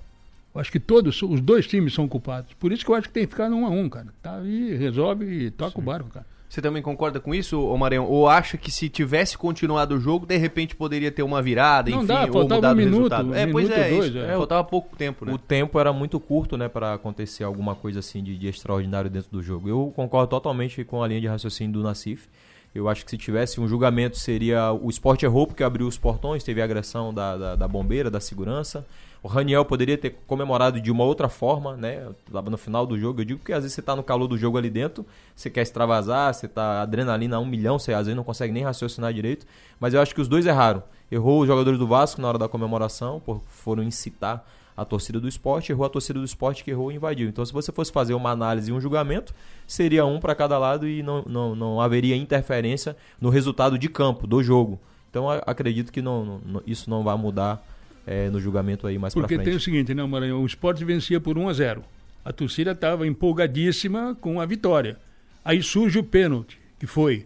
Eu 0.58 0.62
acho 0.62 0.72
que 0.72 0.80
todos, 0.80 1.22
os 1.22 1.40
dois 1.40 1.68
times 1.68 1.94
são 1.94 2.08
culpados. 2.08 2.52
Por 2.54 2.72
isso 2.72 2.84
que 2.84 2.90
eu 2.90 2.96
acho 2.96 3.08
que 3.08 3.14
tem 3.14 3.26
que 3.26 3.30
ficar 3.30 3.48
1 3.48 3.66
a 3.66 3.70
1 3.70 3.90
cara. 3.90 4.08
Tá 4.24 4.38
aí, 4.38 4.76
resolve 4.76 5.26
e 5.26 5.52
toca 5.52 5.78
o 5.78 5.82
barco, 5.84 6.10
cara. 6.10 6.26
Você 6.50 6.62
também 6.62 6.82
concorda 6.82 7.20
com 7.20 7.36
isso, 7.36 7.62
ô 7.62 7.78
Marião? 7.78 8.06
Ou 8.06 8.28
acha 8.28 8.58
que 8.58 8.72
se 8.72 8.90
tivesse 8.90 9.38
continuado 9.38 9.96
o 9.96 10.00
jogo, 10.00 10.26
de 10.26 10.36
repente 10.38 10.76
poderia 10.76 11.12
ter 11.12 11.22
uma 11.22 11.42
virada, 11.42 11.92
Não 11.92 12.00
enfim, 12.00 12.08
dá, 12.08 12.26
ou 12.26 12.44
mudado 12.44 12.68
um 12.68 12.72
o 12.72 12.76
minuto, 12.76 12.94
resultado? 12.94 13.30
um 13.30 13.36
É, 13.36 13.46
pois 13.46 13.70
é, 13.70 13.76
ou 13.76 13.88
isso. 13.88 14.14
dois, 14.14 14.16
é. 14.16 14.34
É, 14.34 14.38
faltava 14.38 14.64
pouco 14.64 14.96
tempo, 14.96 15.26
né? 15.26 15.34
O 15.34 15.38
tempo 15.38 15.80
era 15.80 15.94
muito 15.94 16.20
curto, 16.20 16.58
né, 16.58 16.68
para 16.68 16.94
acontecer 16.94 17.44
alguma 17.44 17.76
coisa 17.76 18.00
assim 18.00 18.24
de, 18.24 18.36
de 18.36 18.48
extraordinário 18.48 19.12
dentro 19.12 19.30
do 19.30 19.44
jogo. 19.44 19.70
Eu 19.70 19.94
concordo 19.96 20.30
totalmente 20.30 20.84
com 20.84 21.04
a 21.04 21.08
linha 21.08 21.22
de 21.22 21.28
raciocínio 21.28 21.74
do 21.74 21.84
Nassif. 21.84 22.28
Eu 22.78 22.88
acho 22.88 23.04
que 23.04 23.10
se 23.10 23.18
tivesse 23.18 23.60
um 23.60 23.68
julgamento 23.68 24.18
seria 24.18 24.72
o 24.72 24.88
esporte 24.88 25.26
errou 25.26 25.48
porque 25.48 25.64
abriu 25.64 25.88
os 25.88 25.98
portões, 25.98 26.44
teve 26.44 26.62
a 26.62 26.64
agressão 26.64 27.12
da, 27.12 27.36
da, 27.36 27.56
da 27.56 27.68
bombeira, 27.68 28.12
da 28.12 28.20
segurança. 28.20 28.86
O 29.24 29.28
Raniel 29.28 29.66
poderia 29.66 29.98
ter 29.98 30.12
comemorado 30.28 30.80
de 30.80 30.92
uma 30.92 31.04
outra 31.04 31.28
forma, 31.28 31.76
né? 31.76 32.08
Lá 32.32 32.40
no 32.44 32.58
final 32.58 32.86
do 32.86 32.98
jogo. 32.98 33.22
Eu 33.22 33.26
digo 33.26 33.44
que 33.44 33.52
às 33.52 33.64
vezes 33.64 33.74
você 33.74 33.82
tá 33.82 33.96
no 33.96 34.04
calor 34.04 34.28
do 34.28 34.38
jogo 34.38 34.60
ali 34.60 34.70
dentro, 34.70 35.04
você 35.36 35.50
quer 35.50 35.64
extravasar, 35.64 36.32
você 36.32 36.48
tá 36.48 36.84
adrenalina 36.84 37.38
a 37.38 37.40
um 37.40 37.46
milhão, 37.46 37.80
você 37.80 37.94
às 37.94 38.06
vezes 38.06 38.16
não 38.16 38.24
consegue 38.24 38.54
nem 38.54 38.64
raciocinar 38.64 39.12
direito. 39.12 39.48
Mas 39.80 39.96
eu 39.96 40.02
acho 40.02 40.14
que 40.14 40.22
os 40.22 40.28
dois 40.28 40.46
erraram. 40.46 40.84
Errou 41.12 41.42
os 41.42 41.48
jogadores 41.48 41.80
do 41.80 41.88
Vasco 41.88 42.22
na 42.22 42.28
hora 42.28 42.38
da 42.38 42.48
comemoração, 42.48 43.20
por 43.20 43.42
foram 43.48 43.82
incitar 43.82 44.46
a 44.78 44.86
torcida 44.86 45.20
do 45.20 45.28
esporte, 45.28 45.72
errou 45.72 45.86
a 45.86 45.90
torcida 45.90 46.20
do 46.20 46.26
esporte 46.26 46.64
que 46.64 46.70
errou 46.70 46.92
e 46.92 46.96
invadiu. 46.96 47.28
Então, 47.28 47.44
se 47.44 47.52
você 47.52 47.72
fosse 47.72 47.92
fazer 47.92 48.14
uma 48.14 48.30
análise 48.30 48.70
e 48.70 48.74
um 48.74 48.80
julgamento, 48.80 49.34
seria 49.66 50.06
um 50.06 50.20
para 50.20 50.36
cada 50.36 50.58
lado 50.60 50.88
e 50.88 51.02
não, 51.02 51.24
não, 51.28 51.56
não 51.56 51.82
haveria 51.82 52.16
interferência 52.16 52.96
no 53.20 53.30
resultado 53.30 53.76
de 53.78 53.90
campo, 53.90 54.28
do 54.28 54.44
jogo. 54.44 54.80
Então, 55.10 55.28
acredito 55.48 55.92
que 55.92 56.00
não, 56.02 56.40
não- 56.46 56.62
isso 56.68 56.90
não 56.92 57.04
vai 57.04 57.18
mudar 57.18 57.66
eh, 58.06 58.30
no 58.30 58.40
julgamento 58.40 58.86
aí 58.86 59.00
mais 59.00 59.14
para 59.16 59.22
Porque 59.24 59.34
frente. 59.36 59.46
tem 59.48 59.56
o 59.56 59.60
seguinte, 59.60 59.94
né, 59.96 60.04
Maranhão? 60.06 60.44
O 60.44 60.46
esporte 60.46 60.86
vencia 60.86 61.20
por 61.20 61.38
1 61.40 61.50
a 61.50 61.54
0 61.54 61.84
A 62.24 62.32
torcida 62.32 62.72
estava 62.72 63.08
empolgadíssima 63.08 64.16
com 64.22 64.40
a 64.40 64.46
vitória. 64.46 64.98
Aí 65.44 65.64
surge 65.64 65.98
o 65.98 66.04
pênalti, 66.04 66.60
que 66.78 66.86
foi. 66.86 67.26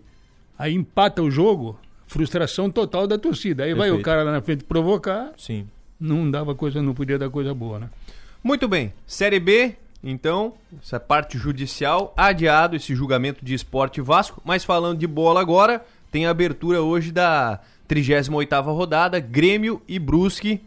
Aí 0.58 0.74
empata 0.74 1.22
o 1.22 1.30
jogo, 1.30 1.78
frustração 2.08 2.70
total 2.70 3.08
da 3.08 3.18
torcida. 3.18 3.64
Aí 3.64 3.74
vai 3.74 3.90
o 3.90 3.96
Perfeito. 3.96 4.06
cara 4.06 4.24
lá 4.24 4.32
na 4.32 4.42
frente 4.42 4.64
provocar. 4.64 5.32
Sim. 5.38 5.68
Não 6.02 6.30
dava 6.30 6.56
coisa, 6.56 6.82
não 6.82 6.94
podia 6.96 7.18
dar 7.20 7.30
coisa 7.30 7.54
boa, 7.54 7.80
né? 7.80 7.90
Muito 8.44 8.68
bem. 8.68 8.92
Série 9.06 9.40
B, 9.40 9.76
então, 10.04 10.56
essa 10.82 11.00
parte 11.00 11.38
judicial, 11.38 12.12
adiado 12.18 12.76
esse 12.76 12.96
julgamento 12.96 13.46
de 13.46 13.54
esporte 13.54 14.02
Vasco. 14.02 14.42
Mas 14.44 14.64
falando 14.66 14.98
de 14.98 15.06
bola 15.06 15.40
agora, 15.40 15.86
tem 16.12 16.26
a 16.26 16.32
abertura 16.32 16.82
hoje 16.82 17.12
da 17.12 17.60
38ª 17.88 18.64
rodada, 18.74 19.20
Grêmio 19.20 19.80
e 19.88 20.00
Brusque. 20.00 20.60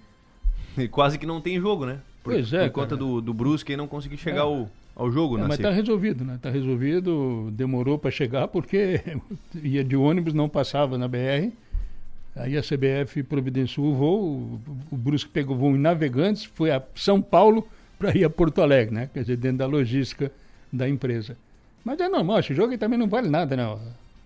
E 0.78 0.86
quase 0.86 1.18
que 1.18 1.26
não 1.26 1.40
tem 1.40 1.60
jogo, 1.60 1.84
né? 1.84 1.98
Por, 2.22 2.32
Pois 2.32 2.52
é, 2.52 2.64
Por 2.68 2.72
conta 2.82 2.96
do, 2.96 3.20
do 3.20 3.34
Brusque 3.34 3.76
não 3.76 3.86
conseguir 3.88 4.16
chegar 4.16 4.38
É. 4.38 4.42
ao, 4.42 4.68
ao 4.94 5.10
jogo, 5.10 5.36
É, 5.36 5.40
né? 5.42 5.46
mas 5.48 5.58
está 5.58 5.70
resolvido, 5.70 6.24
né? 6.24 6.36
Está 6.36 6.48
resolvido, 6.50 7.50
demorou 7.52 7.98
para 7.98 8.10
chegar 8.10 8.46
porque 8.48 9.00
ia 9.62 9.82
de 9.84 9.96
ônibus, 9.96 10.32
não 10.32 10.48
passava 10.48 10.96
na 10.96 11.08
BR. 11.08 11.50
Aí 12.36 12.56
a 12.56 12.62
CBF 12.62 13.22
providenciou 13.22 13.86
o 13.86 13.94
voo, 13.94 14.60
o, 14.90 14.96
Brusque 14.96 15.30
pegou 15.30 15.54
o 15.54 15.58
voo 15.58 15.76
em 15.76 15.78
Navegantes, 15.78 16.44
foi 16.44 16.70
a 16.70 16.82
São 16.94 17.22
Paulo 17.22 17.66
para 17.98 18.16
ir 18.16 18.24
a 18.24 18.30
Porto 18.30 18.60
Alegre, 18.60 18.92
né? 18.92 19.10
Quer 19.12 19.20
dizer, 19.20 19.36
dentro 19.36 19.58
da 19.58 19.66
logística 19.66 20.32
da 20.72 20.88
empresa. 20.88 21.36
Mas 21.84 22.00
é 22.00 22.08
normal, 22.08 22.40
esse 22.40 22.52
jogo 22.52 22.72
aí 22.72 22.78
também 22.78 22.98
não 22.98 23.06
vale 23.06 23.28
nada, 23.28 23.56
né? 23.56 23.78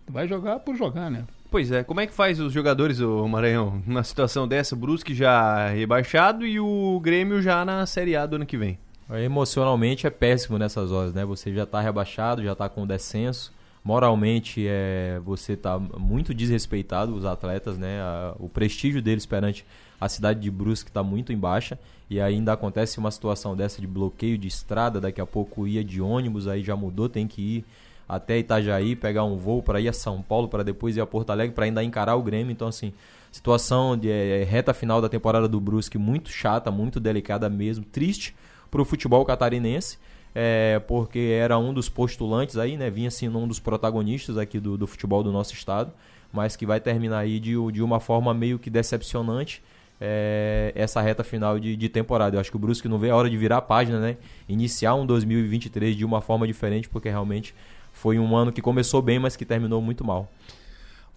Vai 0.08 0.26
jogar 0.26 0.60
por 0.60 0.74
jogar, 0.74 1.10
né? 1.10 1.24
Pois 1.50 1.70
é, 1.70 1.82
como 1.82 2.00
é 2.00 2.06
que 2.06 2.12
faz 2.12 2.40
os 2.40 2.52
jogadores, 2.52 3.00
o 3.00 3.26
Maranhão, 3.28 3.82
na 3.86 4.02
situação 4.02 4.48
dessa? 4.48 4.74
O 4.74 4.78
Brusque 4.78 5.14
já 5.14 5.68
rebaixado 5.68 6.46
e 6.46 6.58
o 6.58 6.98
Grêmio 7.00 7.42
já 7.42 7.64
na 7.64 7.84
Série 7.84 8.16
A 8.16 8.24
do 8.24 8.36
ano 8.36 8.46
que 8.46 8.56
vem. 8.56 8.78
Emocionalmente 9.10 10.06
é 10.06 10.10
péssimo 10.10 10.58
nessas 10.58 10.92
horas, 10.92 11.14
né? 11.14 11.24
Você 11.24 11.52
já 11.52 11.64
tá 11.64 11.80
rebaixado, 11.80 12.42
já 12.42 12.54
tá 12.54 12.68
com 12.68 12.86
descenso, 12.86 13.52
moralmente 13.88 14.66
é, 14.68 15.18
você 15.24 15.54
está 15.54 15.78
muito 15.78 16.34
desrespeitado, 16.34 17.14
os 17.14 17.24
atletas, 17.24 17.78
né? 17.78 18.02
A- 18.02 18.34
o 18.38 18.46
prestígio 18.46 19.00
deles 19.00 19.24
perante 19.24 19.64
a 19.98 20.10
cidade 20.10 20.40
de 20.40 20.50
Brusque 20.50 20.90
está 20.90 21.02
muito 21.02 21.32
em 21.32 21.38
baixa 21.38 21.78
e 22.10 22.20
ainda 22.20 22.52
acontece 22.52 22.98
uma 22.98 23.10
situação 23.10 23.56
dessa 23.56 23.80
de 23.80 23.86
bloqueio 23.86 24.36
de 24.36 24.46
estrada, 24.46 25.00
daqui 25.00 25.22
a 25.22 25.26
pouco 25.26 25.66
ia 25.66 25.82
de 25.82 26.02
ônibus, 26.02 26.46
aí 26.46 26.62
já 26.62 26.76
mudou, 26.76 27.08
tem 27.08 27.26
que 27.26 27.40
ir 27.40 27.64
até 28.06 28.38
Itajaí, 28.38 28.94
pegar 28.94 29.24
um 29.24 29.38
voo 29.38 29.62
para 29.62 29.80
ir 29.80 29.88
a 29.88 29.92
São 29.94 30.20
Paulo, 30.20 30.48
para 30.48 30.62
depois 30.62 30.94
ir 30.94 31.00
a 31.00 31.06
Porto 31.06 31.30
Alegre, 31.30 31.54
para 31.54 31.64
ainda 31.64 31.82
encarar 31.82 32.14
o 32.14 32.22
Grêmio. 32.22 32.52
Então, 32.52 32.68
assim, 32.68 32.92
situação 33.32 33.96
de 33.96 34.10
é, 34.10 34.44
reta 34.44 34.74
final 34.74 35.00
da 35.00 35.08
temporada 35.08 35.48
do 35.48 35.58
Brusque 35.58 35.96
muito 35.96 36.28
chata, 36.28 36.70
muito 36.70 37.00
delicada 37.00 37.48
mesmo, 37.48 37.86
triste 37.86 38.34
para 38.70 38.82
o 38.82 38.84
futebol 38.84 39.24
catarinense, 39.24 39.96
é, 40.40 40.78
porque 40.86 41.18
era 41.18 41.58
um 41.58 41.74
dos 41.74 41.88
postulantes 41.88 42.56
aí, 42.56 42.76
né? 42.76 42.88
Vinha 42.88 43.10
sendo 43.10 43.40
um 43.40 43.48
dos 43.48 43.58
protagonistas 43.58 44.38
aqui 44.38 44.60
do, 44.60 44.78
do 44.78 44.86
futebol 44.86 45.20
do 45.20 45.32
nosso 45.32 45.52
estado, 45.52 45.92
mas 46.32 46.54
que 46.54 46.64
vai 46.64 46.78
terminar 46.78 47.18
aí 47.18 47.40
de, 47.40 47.54
de 47.72 47.82
uma 47.82 47.98
forma 47.98 48.32
meio 48.32 48.56
que 48.56 48.70
decepcionante. 48.70 49.60
é, 50.00 50.70
essa 50.76 51.00
reta 51.00 51.24
final 51.24 51.58
de, 51.58 51.74
de 51.74 51.88
temporada. 51.88 52.36
Eu 52.36 52.40
acho 52.40 52.52
que 52.52 52.56
o 52.56 52.60
Brusque 52.60 52.86
não 52.86 53.00
vê 53.00 53.10
a 53.10 53.16
hora 53.16 53.28
de 53.28 53.36
virar 53.36 53.56
a 53.56 53.60
página, 53.60 53.98
né? 53.98 54.16
Iniciar 54.48 54.94
um 54.94 55.04
2023 55.04 55.96
de 55.96 56.04
uma 56.04 56.20
forma 56.20 56.46
diferente, 56.46 56.88
porque 56.88 57.08
realmente 57.08 57.52
foi 57.92 58.16
um 58.16 58.36
ano 58.36 58.52
que 58.52 58.62
começou 58.62 59.02
bem, 59.02 59.18
mas 59.18 59.34
que 59.34 59.44
terminou 59.44 59.82
muito 59.82 60.04
mal. 60.04 60.30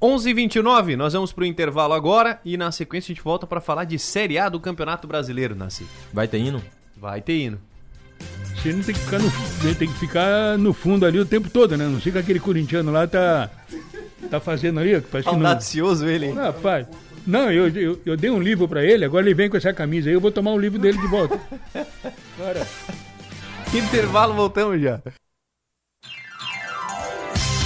11h29, 0.01 0.95
nós 0.95 1.13
vamos 1.13 1.31
pro 1.31 1.45
intervalo 1.45 1.93
agora 1.93 2.41
e 2.43 2.57
na 2.57 2.71
sequência 2.71 3.11
a 3.11 3.13
gente 3.13 3.23
volta 3.23 3.45
para 3.45 3.61
falar 3.61 3.83
de 3.83 3.99
Série 3.99 4.39
A 4.39 4.49
do 4.49 4.59
Campeonato 4.59 5.07
Brasileiro, 5.07 5.53
Nasci. 5.53 5.85
Vai 6.11 6.27
ter 6.27 6.39
hino? 6.39 6.59
Vai 6.97 7.21
ter 7.21 7.37
hino. 7.37 7.70
Você 8.55 8.73
não 8.73 8.83
tem 8.83 8.93
que 8.93 9.01
ficar 9.01 9.19
no, 9.19 9.31
tem 9.75 9.87
que 9.87 9.99
ficar 9.99 10.57
no 10.57 10.73
fundo 10.73 11.05
ali 11.05 11.19
o 11.19 11.25
tempo 11.25 11.49
todo, 11.49 11.75
né? 11.75 11.85
Não 11.87 11.99
fica 11.99 12.19
aquele 12.19 12.39
corintiano 12.39 12.91
lá 12.91 13.07
tá 13.07 13.49
tá 14.29 14.39
fazendo 14.39 14.79
ali, 14.79 15.01
parece 15.01 15.27
que 15.29 15.35
não- 15.35 15.47
Audacioso 15.47 16.07
ele, 16.07 16.27
hein? 16.27 16.33
Rapaz, 16.35 16.85
não, 17.25 17.51
eu, 17.51 17.67
eu, 17.69 17.99
eu 18.05 18.15
dei 18.17 18.29
um 18.29 18.39
livro 18.39 18.67
pra 18.67 18.83
ele, 18.83 19.03
agora 19.03 19.25
ele 19.25 19.33
vem 19.33 19.49
com 19.49 19.57
essa 19.57 19.73
camisa 19.73 20.09
aí, 20.09 20.13
eu 20.13 20.21
vou 20.21 20.31
tomar 20.31 20.51
o 20.51 20.59
livro 20.59 20.77
dele 20.79 20.97
de 20.99 21.07
volta. 21.07 21.39
Agora, 22.37 22.67
Intervalo, 23.73 24.33
voltamos 24.33 24.81
já. 24.81 24.99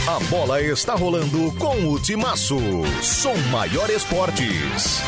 A 0.07 0.19
bola 0.29 0.61
está 0.61 0.93
rolando 0.93 1.51
com 1.57 1.89
o 1.91 1.99
Timaço. 1.99 2.57
Som 3.01 3.35
Maior 3.51 3.89
Esportes. 3.89 5.01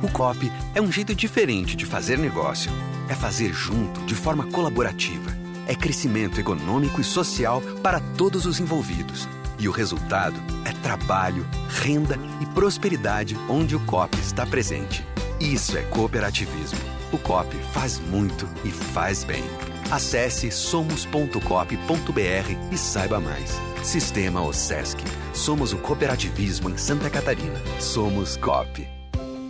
O 0.00 0.08
COP 0.08 0.50
é 0.74 0.80
um 0.80 0.92
jeito 0.92 1.12
diferente 1.14 1.74
de 1.74 1.84
fazer 1.84 2.18
negócio. 2.18 2.70
É 3.08 3.14
fazer 3.14 3.52
junto, 3.52 4.00
de 4.02 4.14
forma 4.14 4.46
colaborativa. 4.46 5.36
É 5.66 5.74
crescimento 5.74 6.38
econômico 6.38 7.00
e 7.00 7.04
social 7.04 7.60
para 7.82 7.98
todos 8.16 8.46
os 8.46 8.60
envolvidos. 8.60 9.28
E 9.58 9.68
o 9.68 9.72
resultado 9.72 10.40
é 10.64 10.72
trabalho, 10.82 11.44
renda 11.68 12.16
e 12.40 12.46
prosperidade 12.46 13.36
onde 13.48 13.74
o 13.74 13.80
COP 13.80 14.16
está 14.20 14.46
presente. 14.46 15.04
Isso 15.40 15.76
é 15.76 15.82
cooperativismo. 15.82 16.78
O 17.12 17.18
COP 17.18 17.56
faz 17.72 17.98
muito 17.98 18.48
e 18.64 18.70
faz 18.70 19.24
bem. 19.24 19.42
Acesse 19.90 20.50
somos.cop.br 20.52 21.40
e 22.70 22.78
saiba 22.78 23.18
mais. 23.18 23.60
Sistema 23.82 24.42
OSESC. 24.42 24.98
Somos 25.32 25.72
o 25.72 25.78
cooperativismo 25.78 26.70
em 26.70 26.76
Santa 26.76 27.10
Catarina. 27.10 27.60
Somos 27.80 28.36
COP. 28.36 28.97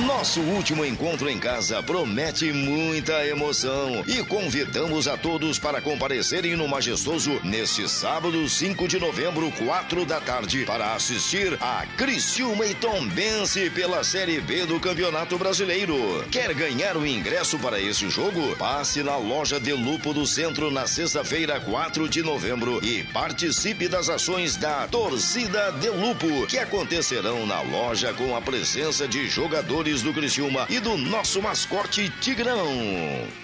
No. 0.00 0.13
Nosso 0.24 0.40
último 0.40 0.86
encontro 0.86 1.28
em 1.28 1.38
casa 1.38 1.82
promete 1.82 2.50
muita 2.50 3.26
emoção 3.26 4.02
e 4.06 4.24
convidamos 4.24 5.06
a 5.06 5.18
todos 5.18 5.58
para 5.58 5.82
comparecerem 5.82 6.56
no 6.56 6.66
Majestoso 6.66 7.38
neste 7.44 7.86
sábado, 7.86 8.48
5 8.48 8.88
de 8.88 8.98
novembro, 8.98 9.52
4 9.52 10.06
da 10.06 10.22
tarde, 10.22 10.64
para 10.64 10.94
assistir 10.94 11.58
a 11.60 11.84
Criciúma 11.98 12.64
e 12.64 12.74
Tombense 12.74 13.68
pela 13.68 14.02
Série 14.02 14.40
B 14.40 14.64
do 14.64 14.80
Campeonato 14.80 15.36
Brasileiro. 15.36 16.24
Quer 16.30 16.54
ganhar 16.54 16.96
o 16.96 17.06
ingresso 17.06 17.58
para 17.58 17.78
esse 17.78 18.08
jogo? 18.08 18.56
Passe 18.56 19.02
na 19.02 19.18
loja 19.18 19.60
de 19.60 19.74
Lupo 19.74 20.14
do 20.14 20.26
Centro 20.26 20.70
na 20.70 20.86
sexta-feira, 20.86 21.60
4 21.60 22.08
de 22.08 22.22
novembro 22.22 22.82
e 22.82 23.02
participe 23.12 23.88
das 23.88 24.08
ações 24.08 24.56
da 24.56 24.88
Torcida 24.88 25.70
de 25.72 25.90
Lupo, 25.90 26.46
que 26.46 26.56
acontecerão 26.56 27.46
na 27.46 27.60
loja 27.60 28.14
com 28.14 28.34
a 28.34 28.40
presença 28.40 29.06
de 29.06 29.28
jogadores 29.28 30.00
do 30.00 30.13
Criciúma 30.14 30.66
e 30.70 30.78
do 30.78 30.96
nosso 30.96 31.42
mascote 31.42 32.08
Tigrão. 32.20 33.43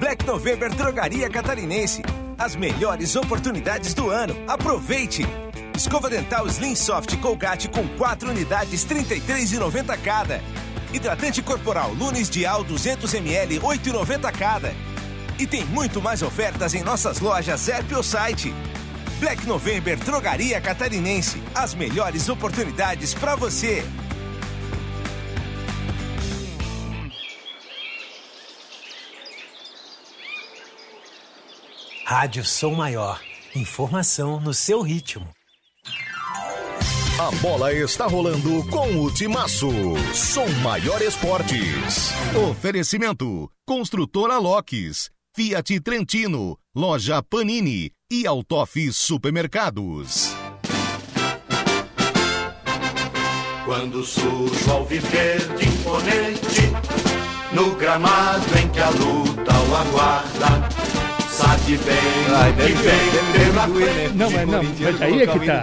Black 0.00 0.24
November 0.26 0.70
Drogaria 0.70 1.28
Catarinense. 1.28 2.00
As 2.38 2.56
melhores 2.56 3.14
oportunidades 3.16 3.92
do 3.92 4.08
ano. 4.08 4.34
Aproveite! 4.48 5.26
Escova 5.76 6.08
dental 6.08 6.46
Slim 6.46 6.74
Soft 6.74 7.18
Colgate 7.18 7.68
com 7.68 7.86
4 7.98 8.30
unidades, 8.30 8.82
R$ 8.84 8.94
33,90 8.94 9.98
cada. 10.02 10.40
Hidratante 10.90 11.42
corporal 11.42 11.92
Lunes 11.92 12.30
Dial 12.30 12.64
200ml, 12.64 13.60
R$ 13.60 13.60
8,90 13.60 14.32
cada. 14.32 14.74
E 15.38 15.46
tem 15.46 15.66
muito 15.66 16.00
mais 16.00 16.22
ofertas 16.22 16.72
em 16.72 16.82
nossas 16.82 17.20
lojas 17.20 17.68
app 17.68 17.94
ou 17.94 18.02
site. 18.02 18.54
Black 19.18 19.46
November 19.46 19.98
Drogaria 19.98 20.62
Catarinense. 20.62 21.42
As 21.54 21.74
melhores 21.74 22.30
oportunidades 22.30 23.12
para 23.12 23.36
você. 23.36 23.84
Rádio 32.10 32.44
Som 32.44 32.74
Maior. 32.74 33.20
Informação 33.54 34.40
no 34.40 34.52
seu 34.52 34.82
ritmo. 34.82 35.28
A 37.20 37.30
bola 37.40 37.72
está 37.72 38.08
rolando 38.08 38.66
com 38.66 39.04
o 39.04 39.14
Timaço. 39.14 39.70
Som 40.12 40.48
Maior 40.60 41.00
Esportes. 41.02 42.10
Oferecimento: 42.50 43.48
Construtora 43.64 44.38
Locks, 44.38 45.08
Fiat 45.36 45.78
Trentino, 45.82 46.58
Loja 46.74 47.22
Panini 47.22 47.92
e 48.10 48.26
Autof 48.26 48.92
Supermercados. 48.92 50.34
Quando 53.64 54.04
surge 54.04 54.68
ao 54.68 54.84
viver 54.84 55.38
de 55.56 55.68
imponente, 55.68 56.62
no 57.52 57.76
gramado 57.76 58.58
em 58.58 58.68
que 58.68 58.80
a 58.80 58.90
luta 58.90 59.52
o 59.52 59.76
aguarda, 59.76 61.09
sabe 61.40 61.76
bem 61.78 62.34
Ai, 62.34 62.52
que 62.52 62.62
vem 62.62 62.74
deve- 62.74 63.32
deve 63.38 63.50
pela 63.50 63.66
doer, 63.66 63.86
né? 63.86 63.92
frente. 63.92 64.16
Não, 64.16 64.30
mas 64.30 64.46
não, 64.48 64.58
corintiano 64.60 64.92
mas 64.92 65.02
aí 65.02 65.22
é 65.22 65.26
que 65.26 65.46
tá. 65.46 65.62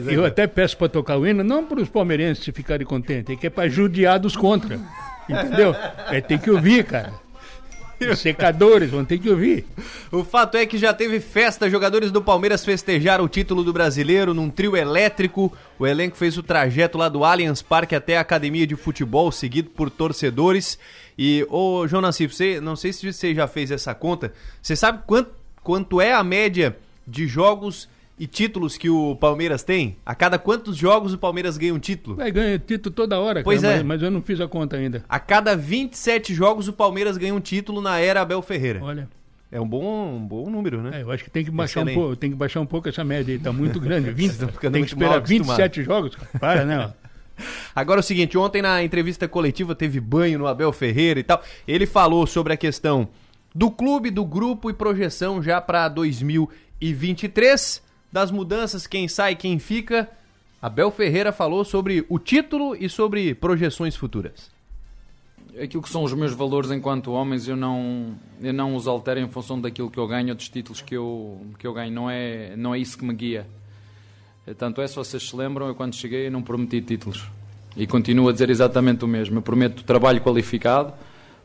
né, 0.00 0.14
Eu 0.14 0.24
até 0.24 0.46
peço 0.46 0.76
pra 0.76 0.88
tocar 0.88 1.16
o 1.18 1.26
hino, 1.26 1.42
não 1.44 1.64
para 1.64 1.80
os 1.80 1.88
palmeirenses 1.88 2.44
ficarem 2.54 2.86
contentes, 2.86 3.34
é 3.34 3.38
que 3.38 3.46
é 3.46 3.50
pra 3.50 3.68
judiar 3.68 4.18
dos 4.18 4.36
contra. 4.36 4.78
Entendeu? 5.28 5.74
É 6.10 6.20
ter 6.20 6.38
que 6.38 6.50
ouvir, 6.50 6.84
cara. 6.84 7.12
Os 8.00 8.18
secadores 8.18 8.90
vão 8.90 9.04
ter 9.04 9.18
que 9.18 9.30
ouvir. 9.30 9.64
O 10.12 10.22
fato 10.22 10.56
é 10.56 10.66
que 10.66 10.76
já 10.76 10.92
teve 10.92 11.18
festa, 11.18 11.70
jogadores 11.70 12.10
do 12.10 12.20
Palmeiras 12.20 12.64
festejaram 12.64 13.24
o 13.24 13.28
título 13.28 13.64
do 13.64 13.72
brasileiro 13.72 14.34
num 14.34 14.50
trio 14.50 14.76
elétrico. 14.76 15.52
O 15.78 15.86
elenco 15.86 16.16
fez 16.16 16.36
o 16.36 16.42
trajeto 16.42 16.98
lá 16.98 17.08
do 17.08 17.24
Allianz 17.24 17.62
Parque 17.62 17.94
até 17.94 18.18
a 18.18 18.20
academia 18.20 18.66
de 18.66 18.76
futebol, 18.76 19.32
seguido 19.32 19.70
por 19.70 19.88
torcedores. 19.88 20.78
E, 21.18 21.46
ô 21.48 21.86
João 21.88 22.02
Nassif, 22.02 22.34
você, 22.34 22.60
não 22.60 22.76
sei 22.76 22.92
se 22.92 23.10
você 23.10 23.34
já 23.34 23.48
fez 23.48 23.70
essa 23.70 23.94
conta, 23.94 24.32
você 24.60 24.76
sabe 24.76 25.02
quanto, 25.06 25.30
quanto 25.62 26.00
é 26.00 26.12
a 26.12 26.22
média 26.22 26.76
de 27.06 27.26
jogos 27.26 27.88
e 28.18 28.26
títulos 28.26 28.78
que 28.78 28.88
o 28.88 29.14
Palmeiras 29.16 29.62
tem? 29.62 29.96
A 30.04 30.14
cada 30.14 30.38
quantos 30.38 30.76
jogos 30.76 31.12
o 31.12 31.18
Palmeiras 31.18 31.58
ganha 31.58 31.74
um 31.74 31.78
título? 31.78 32.16
Vai 32.16 32.30
ganhar 32.30 32.58
título 32.58 32.94
toda 32.94 33.18
hora, 33.18 33.42
Pois 33.42 33.60
cara, 33.60 33.74
é. 33.74 33.76
mas, 33.78 33.86
mas 33.86 34.02
eu 34.02 34.10
não 34.10 34.22
fiz 34.22 34.40
a 34.40 34.48
conta 34.48 34.76
ainda. 34.76 35.04
A 35.08 35.18
cada 35.18 35.56
27 35.56 36.34
jogos 36.34 36.68
o 36.68 36.72
Palmeiras 36.72 37.16
ganha 37.16 37.34
um 37.34 37.40
título 37.40 37.80
na 37.80 37.98
era 37.98 38.22
Abel 38.22 38.40
Ferreira. 38.42 38.82
Olha. 38.82 39.08
É 39.50 39.60
um 39.60 39.68
bom, 39.68 40.16
um 40.16 40.26
bom 40.26 40.50
número, 40.50 40.82
né? 40.82 40.98
É, 40.98 41.02
eu 41.02 41.10
acho 41.10 41.22
que 41.22 41.30
tem 41.30 41.44
que 41.44 41.50
baixar 41.50 41.82
um 41.82 41.94
pouco, 41.94 42.16
tem 42.16 42.30
que 42.30 42.36
baixar 42.36 42.60
um 42.60 42.66
pouco 42.66 42.88
essa 42.88 43.04
média 43.04 43.32
aí, 43.32 43.38
tá 43.38 43.52
muito 43.52 43.78
grande. 43.78 44.10
20, 44.10 44.16
Vocês 44.18 44.32
estão 44.32 44.48
ficando 44.48 44.72
tem 44.72 44.82
que 44.82 44.88
esperar 44.88 45.20
27 45.20 45.82
jogos, 45.84 46.16
cara. 46.16 46.28
Para, 46.38 46.64
né? 46.64 46.92
Agora 47.74 48.00
é 48.00 48.02
o 48.02 48.04
seguinte, 48.04 48.36
ontem 48.36 48.60
na 48.60 48.82
entrevista 48.82 49.28
coletiva 49.28 49.74
teve 49.74 50.00
banho 50.00 50.38
no 50.38 50.46
Abel 50.46 50.72
Ferreira 50.72 51.20
e 51.20 51.22
tal. 51.22 51.42
Ele 51.66 51.86
falou 51.86 52.26
sobre 52.26 52.54
a 52.54 52.56
questão 52.56 53.08
do 53.54 53.70
clube, 53.70 54.10
do 54.10 54.24
grupo 54.24 54.68
e 54.68 54.74
projeção 54.74 55.42
já 55.42 55.60
para 55.60 55.88
2023, 55.88 57.82
das 58.12 58.30
mudanças, 58.30 58.86
quem 58.86 59.08
sai, 59.08 59.36
quem 59.36 59.58
fica. 59.58 60.08
Abel 60.60 60.90
Ferreira 60.90 61.32
falou 61.32 61.64
sobre 61.64 62.04
o 62.08 62.18
título 62.18 62.74
e 62.74 62.88
sobre 62.88 63.34
projeções 63.34 63.94
futuras. 63.94 64.50
aquilo 65.62 65.82
que 65.82 65.88
são 65.88 66.02
os 66.02 66.12
meus 66.12 66.32
valores 66.32 66.70
enquanto 66.70 67.12
homens 67.12 67.46
eu 67.48 67.56
não 67.56 68.14
eu 68.42 68.52
não 68.52 68.74
os 68.74 68.86
altero 68.86 69.20
em 69.20 69.28
função 69.28 69.60
daquilo 69.60 69.90
que 69.90 69.98
eu 69.98 70.06
ganho 70.06 70.30
ou 70.30 70.34
dos 70.34 70.48
títulos 70.48 70.82
que 70.82 70.94
eu 70.96 71.40
que 71.58 71.66
eu 71.66 71.72
ganho 71.72 71.92
não 71.92 72.10
é 72.10 72.54
não 72.56 72.74
é 72.74 72.78
isso 72.78 72.98
que 72.98 73.04
me 73.04 73.14
guia 73.14 73.46
tanto 74.58 74.80
é 74.82 74.86
se 74.86 74.96
vocês 74.96 75.28
se 75.28 75.36
lembram 75.36 75.66
eu 75.68 75.74
quando 75.74 75.94
cheguei 75.94 76.28
não 76.28 76.42
prometi 76.42 76.80
títulos 76.82 77.24
e 77.76 77.86
continuo 77.86 78.28
a 78.28 78.32
dizer 78.32 78.50
exatamente 78.50 79.04
o 79.04 79.08
mesmo 79.08 79.38
eu 79.38 79.42
prometo 79.42 79.82
trabalho 79.82 80.20
qualificado 80.20 80.92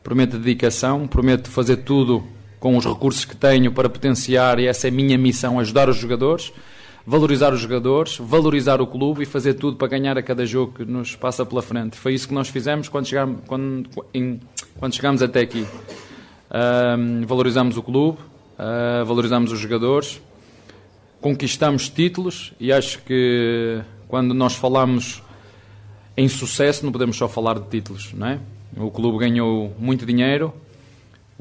prometo 0.03 0.37
dedicação 0.37 1.07
prometo 1.07 1.49
fazer 1.49 1.77
tudo 1.77 2.27
com 2.61 2.77
os 2.77 2.85
recursos 2.85 3.25
que 3.25 3.35
tenho 3.35 3.73
para 3.73 3.89
potenciar 3.89 4.57
e 4.59 4.67
essa 4.67 4.87
é 4.87 4.89
a 4.89 4.93
minha 4.93 5.17
missão 5.17 5.59
ajudar 5.59 5.89
os 5.89 5.97
jogadores 5.97 6.53
valorizar 7.03 7.51
os 7.51 7.59
jogadores, 7.59 8.15
valorizar 8.17 8.79
o 8.79 8.85
clube 8.85 9.23
e 9.23 9.25
fazer 9.25 9.55
tudo 9.55 9.75
para 9.75 9.87
ganhar 9.87 10.19
a 10.19 10.21
cada 10.21 10.45
jogo 10.45 10.73
que 10.73 10.85
nos 10.85 11.15
passa 11.15 11.43
pela 11.43 11.59
frente. 11.63 11.97
Foi 11.97 12.13
isso 12.13 12.27
que 12.27 12.33
nós 12.33 12.47
fizemos 12.47 12.87
quando 12.87 13.07
chegámos, 13.07 13.39
quando, 13.47 13.89
em- 14.13 14.39
quando 14.77 14.93
chegámos 14.93 15.23
até 15.23 15.41
aqui. 15.41 15.65
Ahm, 16.51 17.25
valorizamos 17.25 17.75
o 17.75 17.81
clube, 17.81 18.19
ah, 18.57 19.03
valorizamos 19.03 19.51
os 19.51 19.59
jogadores, 19.59 20.21
conquistamos 21.19 21.89
títulos 21.89 22.53
e 22.59 22.71
acho 22.71 22.99
que 23.03 23.81
quando 24.07 24.33
nós 24.35 24.53
falamos 24.53 25.23
em 26.15 26.27
sucesso 26.27 26.85
não 26.85 26.91
podemos 26.91 27.17
só 27.17 27.27
falar 27.27 27.57
de 27.57 27.67
títulos, 27.67 28.13
não 28.13 28.27
é? 28.27 28.39
O 28.77 28.91
clube 28.91 29.17
ganhou 29.17 29.73
muito 29.79 30.05
dinheiro, 30.05 30.53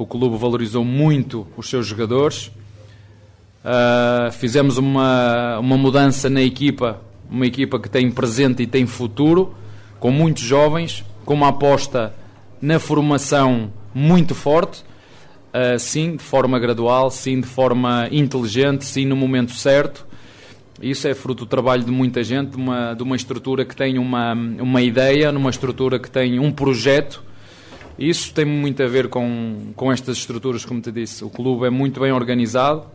o 0.03 0.07
clube 0.07 0.37
valorizou 0.37 0.85
muito 0.85 1.47
os 1.57 1.69
seus 1.69 1.87
jogadores, 1.87 2.51
Uh, 3.61 4.33
fizemos 4.33 4.79
uma, 4.79 5.59
uma 5.59 5.77
mudança 5.77 6.31
na 6.31 6.41
equipa, 6.41 6.99
uma 7.31 7.47
equipa 7.47 7.79
que 7.79 7.91
tem 7.91 8.11
presente 8.11 8.63
e 8.63 8.67
tem 8.67 8.87
futuro, 8.87 9.55
com 9.99 10.11
muitos 10.11 10.43
jovens, 10.43 11.05
com 11.27 11.35
uma 11.35 11.49
aposta 11.49 12.15
na 12.61 12.79
formação 12.79 13.71
muito 13.93 14.35
forte, 14.35 14.83
uh, 15.53 15.79
sim, 15.79 16.17
de 16.17 16.23
forma 16.23 16.59
gradual, 16.59 17.11
sim, 17.11 17.39
de 17.39 17.47
forma 17.47 18.09
inteligente, 18.11 18.87
sim, 18.87 19.05
no 19.05 19.15
momento 19.15 19.53
certo. 19.53 20.07
Isso 20.81 21.07
é 21.07 21.13
fruto 21.13 21.45
do 21.45 21.49
trabalho 21.49 21.85
de 21.85 21.91
muita 21.91 22.25
gente, 22.25 22.53
de 22.53 22.57
uma, 22.57 22.95
de 22.95 23.03
uma 23.03 23.15
estrutura 23.15 23.67
que 23.67 23.77
tem 23.77 23.99
uma, 23.99 24.33
uma 24.33 24.81
ideia, 24.81 25.31
numa 25.31 25.51
estrutura 25.51 25.99
que 25.99 26.11
tem 26.11 26.39
um 26.39 26.51
projeto. 26.51 27.23
Isso 28.01 28.33
tem 28.33 28.47
muito 28.47 28.83
a 28.83 28.89
ver 28.89 29.09
com, 29.09 29.73
com 29.77 29.93
estas 29.93 30.17
estruturas, 30.17 30.65
como 30.65 30.81
te 30.81 30.91
disse. 30.91 31.23
O 31.23 31.29
clube 31.29 31.67
é 31.67 31.71
muito 31.71 32.01
bem 32.01 32.11
organizado, 32.11 32.87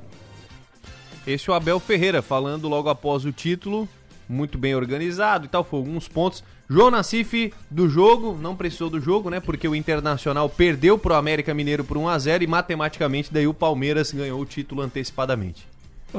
Esse 1.27 1.47
é 1.47 1.53
o 1.53 1.55
Abel 1.55 1.79
Ferreira 1.79 2.23
falando 2.23 2.67
logo 2.67 2.89
após 2.89 3.23
o 3.23 3.31
título, 3.31 3.87
muito 4.27 4.57
bem 4.57 4.73
organizado 4.73 5.45
e 5.45 5.47
tal, 5.47 5.63
foi 5.63 5.77
alguns 5.77 6.07
pontos. 6.07 6.43
João 6.67 6.89
Nassif 6.89 7.53
do 7.69 7.87
jogo, 7.87 8.35
não 8.41 8.55
precisou 8.55 8.89
do 8.89 8.99
jogo, 8.99 9.29
né? 9.29 9.39
Porque 9.39 9.67
o 9.67 9.75
Internacional 9.75 10.49
perdeu 10.49 10.97
pro 10.97 11.13
América 11.13 11.53
Mineiro 11.53 11.83
por 11.83 11.97
1 11.97 12.09
a 12.09 12.17
0 12.17 12.43
e 12.43 12.47
matematicamente 12.47 13.31
daí 13.31 13.45
o 13.45 13.53
Palmeiras 13.53 14.11
ganhou 14.11 14.41
o 14.41 14.45
título 14.45 14.81
antecipadamente. 14.81 15.67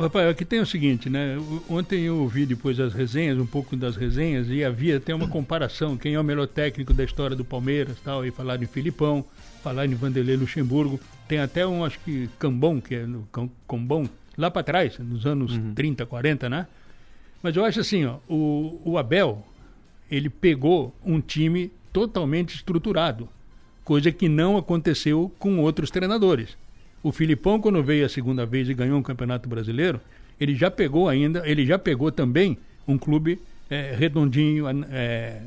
Rafael, 0.00 0.28
aqui 0.30 0.44
tem 0.44 0.60
o 0.60 0.66
seguinte, 0.66 1.08
né? 1.08 1.36
Ontem 1.68 2.02
eu 2.02 2.18
ouvi 2.18 2.44
depois 2.46 2.78
as 2.80 2.92
resenhas, 2.92 3.38
um 3.38 3.46
pouco 3.46 3.76
das 3.76 3.96
resenhas, 3.96 4.48
e 4.48 4.64
havia 4.64 4.96
até 4.96 5.14
uma 5.14 5.28
comparação, 5.28 5.96
quem 5.96 6.14
é 6.14 6.20
o 6.20 6.24
melhor 6.24 6.46
técnico 6.46 6.92
da 6.94 7.04
história 7.04 7.36
do 7.36 7.44
Palmeiras, 7.44 7.96
tal, 8.04 8.24
e 8.24 8.30
falaram 8.30 8.62
em 8.62 8.66
Filipão, 8.66 9.24
falaram 9.62 9.90
em 9.90 9.94
Vanderlei 9.94 10.36
Luxemburgo, 10.36 11.00
tem 11.28 11.38
até 11.38 11.66
um, 11.66 11.84
acho 11.84 11.98
que 12.00 12.28
Cambon, 12.38 12.80
que 12.80 12.94
é 12.94 13.06
no 13.06 13.22
Cam- 13.32 13.50
Cambon, 13.68 14.08
lá 14.36 14.50
para 14.50 14.62
trás, 14.62 14.98
nos 14.98 15.24
anos 15.26 15.58
30, 15.74 16.04
40, 16.06 16.48
né? 16.48 16.66
Mas 17.42 17.54
eu 17.56 17.64
acho 17.64 17.80
assim, 17.80 18.04
ó, 18.04 18.16
o, 18.28 18.80
o 18.84 18.98
Abel, 18.98 19.44
ele 20.10 20.28
pegou 20.28 20.94
um 21.04 21.20
time 21.20 21.70
totalmente 21.92 22.54
estruturado, 22.54 23.28
coisa 23.84 24.10
que 24.12 24.28
não 24.28 24.56
aconteceu 24.56 25.32
com 25.38 25.58
outros 25.60 25.90
treinadores. 25.90 26.56
O 27.06 27.12
Filipão, 27.12 27.60
quando 27.60 27.80
veio 27.84 28.04
a 28.04 28.08
segunda 28.08 28.44
vez 28.44 28.68
e 28.68 28.74
ganhou 28.74 28.98
um 28.98 29.02
campeonato 29.02 29.48
brasileiro, 29.48 30.00
ele 30.40 30.56
já 30.56 30.68
pegou 30.68 31.08
ainda, 31.08 31.48
ele 31.48 31.64
já 31.64 31.78
pegou 31.78 32.10
também 32.10 32.58
um 32.84 32.98
clube 32.98 33.38
eh, 33.70 33.94
redondinho, 33.96 34.64
eh, 34.90 35.40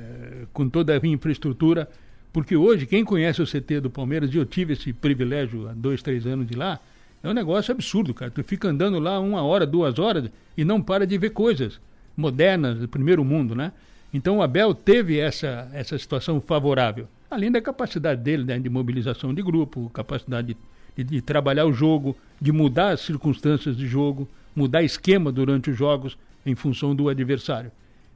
com 0.53 0.69
toda 0.69 0.93
a 0.93 1.05
infraestrutura, 1.05 1.89
Porque 2.31 2.55
hoje, 2.55 2.85
quem 2.85 3.03
conhece 3.03 3.41
o 3.41 3.45
CT 3.45 3.81
do 3.81 3.89
Palmeiras, 3.89 4.33
e 4.33 4.37
eu 4.37 4.45
tive 4.45 4.71
esse 4.71 4.93
privilégio 4.93 5.67
há 5.67 5.73
dois, 5.73 6.01
três 6.01 6.25
anos 6.25 6.47
de 6.47 6.55
lá, 6.55 6.79
é 7.21 7.27
um 7.27 7.33
negócio 7.33 7.73
absurdo, 7.73 8.13
cara. 8.13 8.31
Tu 8.31 8.41
fica 8.41 8.69
andando 8.69 8.97
lá 8.97 9.19
uma 9.19 9.43
hora, 9.43 9.65
duas 9.65 9.99
horas 9.99 10.29
e 10.55 10.63
não 10.63 10.81
para 10.81 11.05
de 11.05 11.17
ver 11.17 11.31
coisas 11.31 11.77
modernas 12.15 12.79
do 12.79 12.87
primeiro 12.87 13.25
mundo, 13.25 13.53
né? 13.53 13.73
Então 14.13 14.37
o 14.37 14.41
Abel 14.41 14.73
teve 14.73 15.19
essa, 15.19 15.69
essa 15.73 15.97
situação 15.97 16.39
favorável, 16.39 17.05
além 17.29 17.51
da 17.51 17.61
capacidade 17.61 18.21
dele 18.21 18.45
né, 18.45 18.57
de 18.57 18.69
mobilização 18.69 19.33
de 19.33 19.41
grupo, 19.41 19.89
capacidade 19.89 20.49
de, 20.53 20.57
de, 21.03 21.21
trabalhar 21.21 21.65
o 21.65 21.73
jogo, 21.73 22.15
de 22.41 22.51
mudar 22.51 22.89
as 22.91 23.01
circunstâncias 23.01 23.75
de 23.77 23.87
jogo, 23.87 24.27
mudar 24.55 24.83
esquema 24.83 25.31
durante 25.31 25.69
os 25.69 25.77
jogos 25.77 26.17
em 26.45 26.55
função 26.55 26.95
do 26.95 27.09
adversário. 27.09 27.71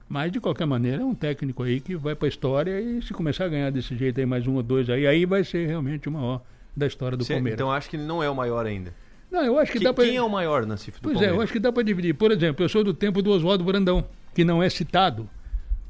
Mas, 0.10 0.32
de 0.32 0.40
qualquer 0.40 0.66
maneira, 0.68 1.02
é 1.02 1.06
um 1.06 1.16
técnico 1.16 1.64
aí 1.64 1.80
que 1.80 1.96
vai 1.96 2.14
para 2.16 2.28
a 2.28 2.30
história 2.30 2.80
e 2.80 3.02
se 3.02 3.14
começar 3.14 3.46
a 3.46 3.50
ganhar 3.50 3.70
desse 3.72 3.96
jeito 3.96 4.20
aí, 4.20 4.26
mais 4.26 4.46
um 4.46 4.56
ou 4.56 4.64
dois 4.64 4.90
aí, 4.90 5.08
aí 5.08 5.26
vai 5.26 5.44
ser 5.44 5.68
realmente 5.68 6.08
o 6.08 6.12
maior 6.12 6.42
da 6.76 6.86
história 6.86 7.18
do 7.18 7.24
Cê- 7.24 7.34
Palmeiras. 7.34 7.58
Então 7.60 7.72
acho 7.72 7.90
que 7.90 7.96
ele 7.96 8.04
não 8.04 8.22
é 8.22 8.30
o 8.30 8.36
maior 8.36 8.66
ainda. 8.66 8.94
Não, 9.32 9.44
eu 9.44 9.58
acho 9.58 9.72
que 9.72 9.80
Que- 9.80 9.84
dá 9.84 9.94
pra... 9.94 10.04
Quem 10.06 10.16
é 10.18 10.22
o 10.22 10.30
maior, 10.30 10.66
Nassif, 10.66 10.98
do 11.00 11.02
Pois 11.02 11.14
é, 11.14 11.18
Palmeiras? 11.18 11.36
eu 11.38 11.42
acho 11.44 11.54
que 11.54 11.60
dá 11.60 11.72
para 11.72 11.82
dividir. 11.84 12.14
Por 12.14 12.32
exemplo, 12.32 12.64
eu 12.64 12.70
sou 12.70 12.84
do 12.84 12.94
tempo 12.94 13.22
do 13.22 13.32
Oswaldo 13.32 13.64
Brandão, 13.64 14.06
que 14.36 14.44
não 14.44 14.62
é 14.62 14.70
citado. 14.70 15.28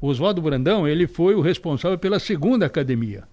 O 0.00 0.06
Oswaldo 0.08 0.40
Brandão, 0.40 0.86
ele 0.88 1.06
foi 1.06 1.34
o 1.34 1.40
responsável 1.40 1.98
pela 1.98 2.18
segunda 2.18 2.64
academia 2.66 3.24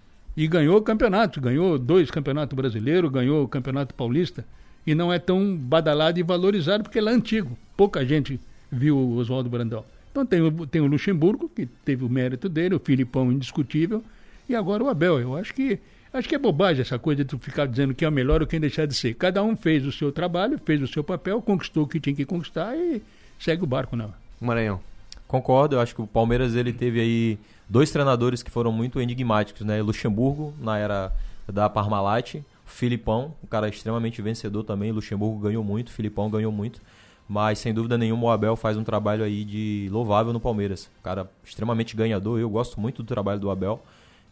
e 0.42 0.48
ganhou 0.48 0.82
campeonatos, 0.82 1.38
ganhou 1.38 1.78
dois 1.78 2.10
campeonatos 2.10 2.56
brasileiros, 2.56 3.12
ganhou 3.12 3.44
o 3.44 3.48
campeonato 3.48 3.94
paulista 3.94 4.44
e 4.88 4.96
não 4.96 5.14
é 5.14 5.20
tão 5.20 5.56
badalado 5.56 6.20
e 6.20 6.24
valorizado 6.24 6.84
porque 6.84 6.98
ele 6.98 7.10
é 7.10 7.12
antigo. 7.12 7.56
Pouca 7.78 8.04
gente 8.04 8.40
viu 8.72 8.98
o 8.98 9.18
Oswaldo 9.18 9.52
Brandão. 9.52 9.86
Então 10.10 10.26
tem 10.26 10.42
o, 10.42 10.66
tem 10.66 10.82
o 10.82 10.88
Luxemburgo, 10.88 11.48
que 11.48 11.68
teve 11.86 12.04
o 12.04 12.10
mérito 12.10 12.50
dele, 12.50 12.74
o 12.74 12.80
Filipão 12.80 13.32
indiscutível, 13.32 14.04
e 14.50 14.56
agora 14.56 14.84
o 14.84 14.90
Abel. 14.90 15.20
Eu 15.20 15.38
acho 15.38 15.54
que 15.54 15.78
acho 16.12 16.28
que 16.28 16.34
é 16.34 16.40
bobagem 16.40 16.82
essa 16.82 16.98
coisa 16.98 17.24
de 17.24 17.30
tu 17.30 17.38
ficar 17.38 17.68
dizendo 17.68 17.94
que 17.94 18.04
é 18.04 18.10
o 18.10 18.12
melhor 18.12 18.42
ou 18.42 18.48
quem 18.48 18.60
deixar 18.60 18.88
de 18.88 18.96
ser. 18.96 19.14
Cada 19.14 19.44
um 19.44 19.56
fez 19.56 19.86
o 19.86 19.92
seu 19.92 20.12
trabalho, 20.12 20.60
fez 20.66 20.82
o 20.82 20.88
seu 20.88 21.04
papel, 21.04 21.40
conquistou 21.40 21.84
o 21.84 21.88
que 21.88 22.00
tinha 22.00 22.16
que 22.16 22.26
conquistar 22.26 22.76
e 22.76 23.00
segue 23.40 23.64
o 23.64 23.68
barco, 23.68 23.96
não. 23.96 24.12
Maranhão. 24.40 24.82
Concordo, 25.28 25.76
eu 25.76 25.82
acho 25.82 25.94
que 25.94 26.02
o 26.02 26.08
Palmeiras 26.08 26.56
ele 26.56 26.74
teve 26.74 27.00
aí 27.00 27.38
dois 27.72 27.90
treinadores 27.90 28.44
que 28.44 28.52
foram 28.52 28.70
muito 28.70 29.00
enigmáticos, 29.00 29.66
né? 29.66 29.82
Luxemburgo, 29.82 30.54
na 30.60 30.78
era 30.78 31.12
da 31.48 31.70
Parmalat, 31.70 32.36
Filipão, 32.66 33.34
um 33.42 33.48
cara 33.48 33.70
extremamente 33.70 34.22
vencedor 34.22 34.64
também, 34.64 34.92
Luxemburgo 34.92 35.40
ganhou 35.40 35.64
muito, 35.64 35.90
Filipão 35.90 36.30
ganhou 36.30 36.52
muito, 36.52 36.82
mas 37.30 37.60
sem 37.60 37.74
dúvida 37.74 37.98
nenhuma 37.98 38.26
o 38.26 38.30
Abel 38.30 38.58
faz 38.58 38.76
um 38.76 38.84
trabalho 38.84 39.24
aí 39.24 39.46
de 39.46 39.88
louvável 39.90 40.34
no 40.34 40.40
Palmeiras. 40.40 40.90
Um 41.00 41.04
cara 41.04 41.32
extremamente 41.46 41.96
ganhador, 41.96 42.40
eu 42.42 42.50
gosto 42.50 42.78
muito 42.78 43.02
do 43.02 43.08
trabalho 43.08 43.40
do 43.40 43.50
Abel. 43.50 43.82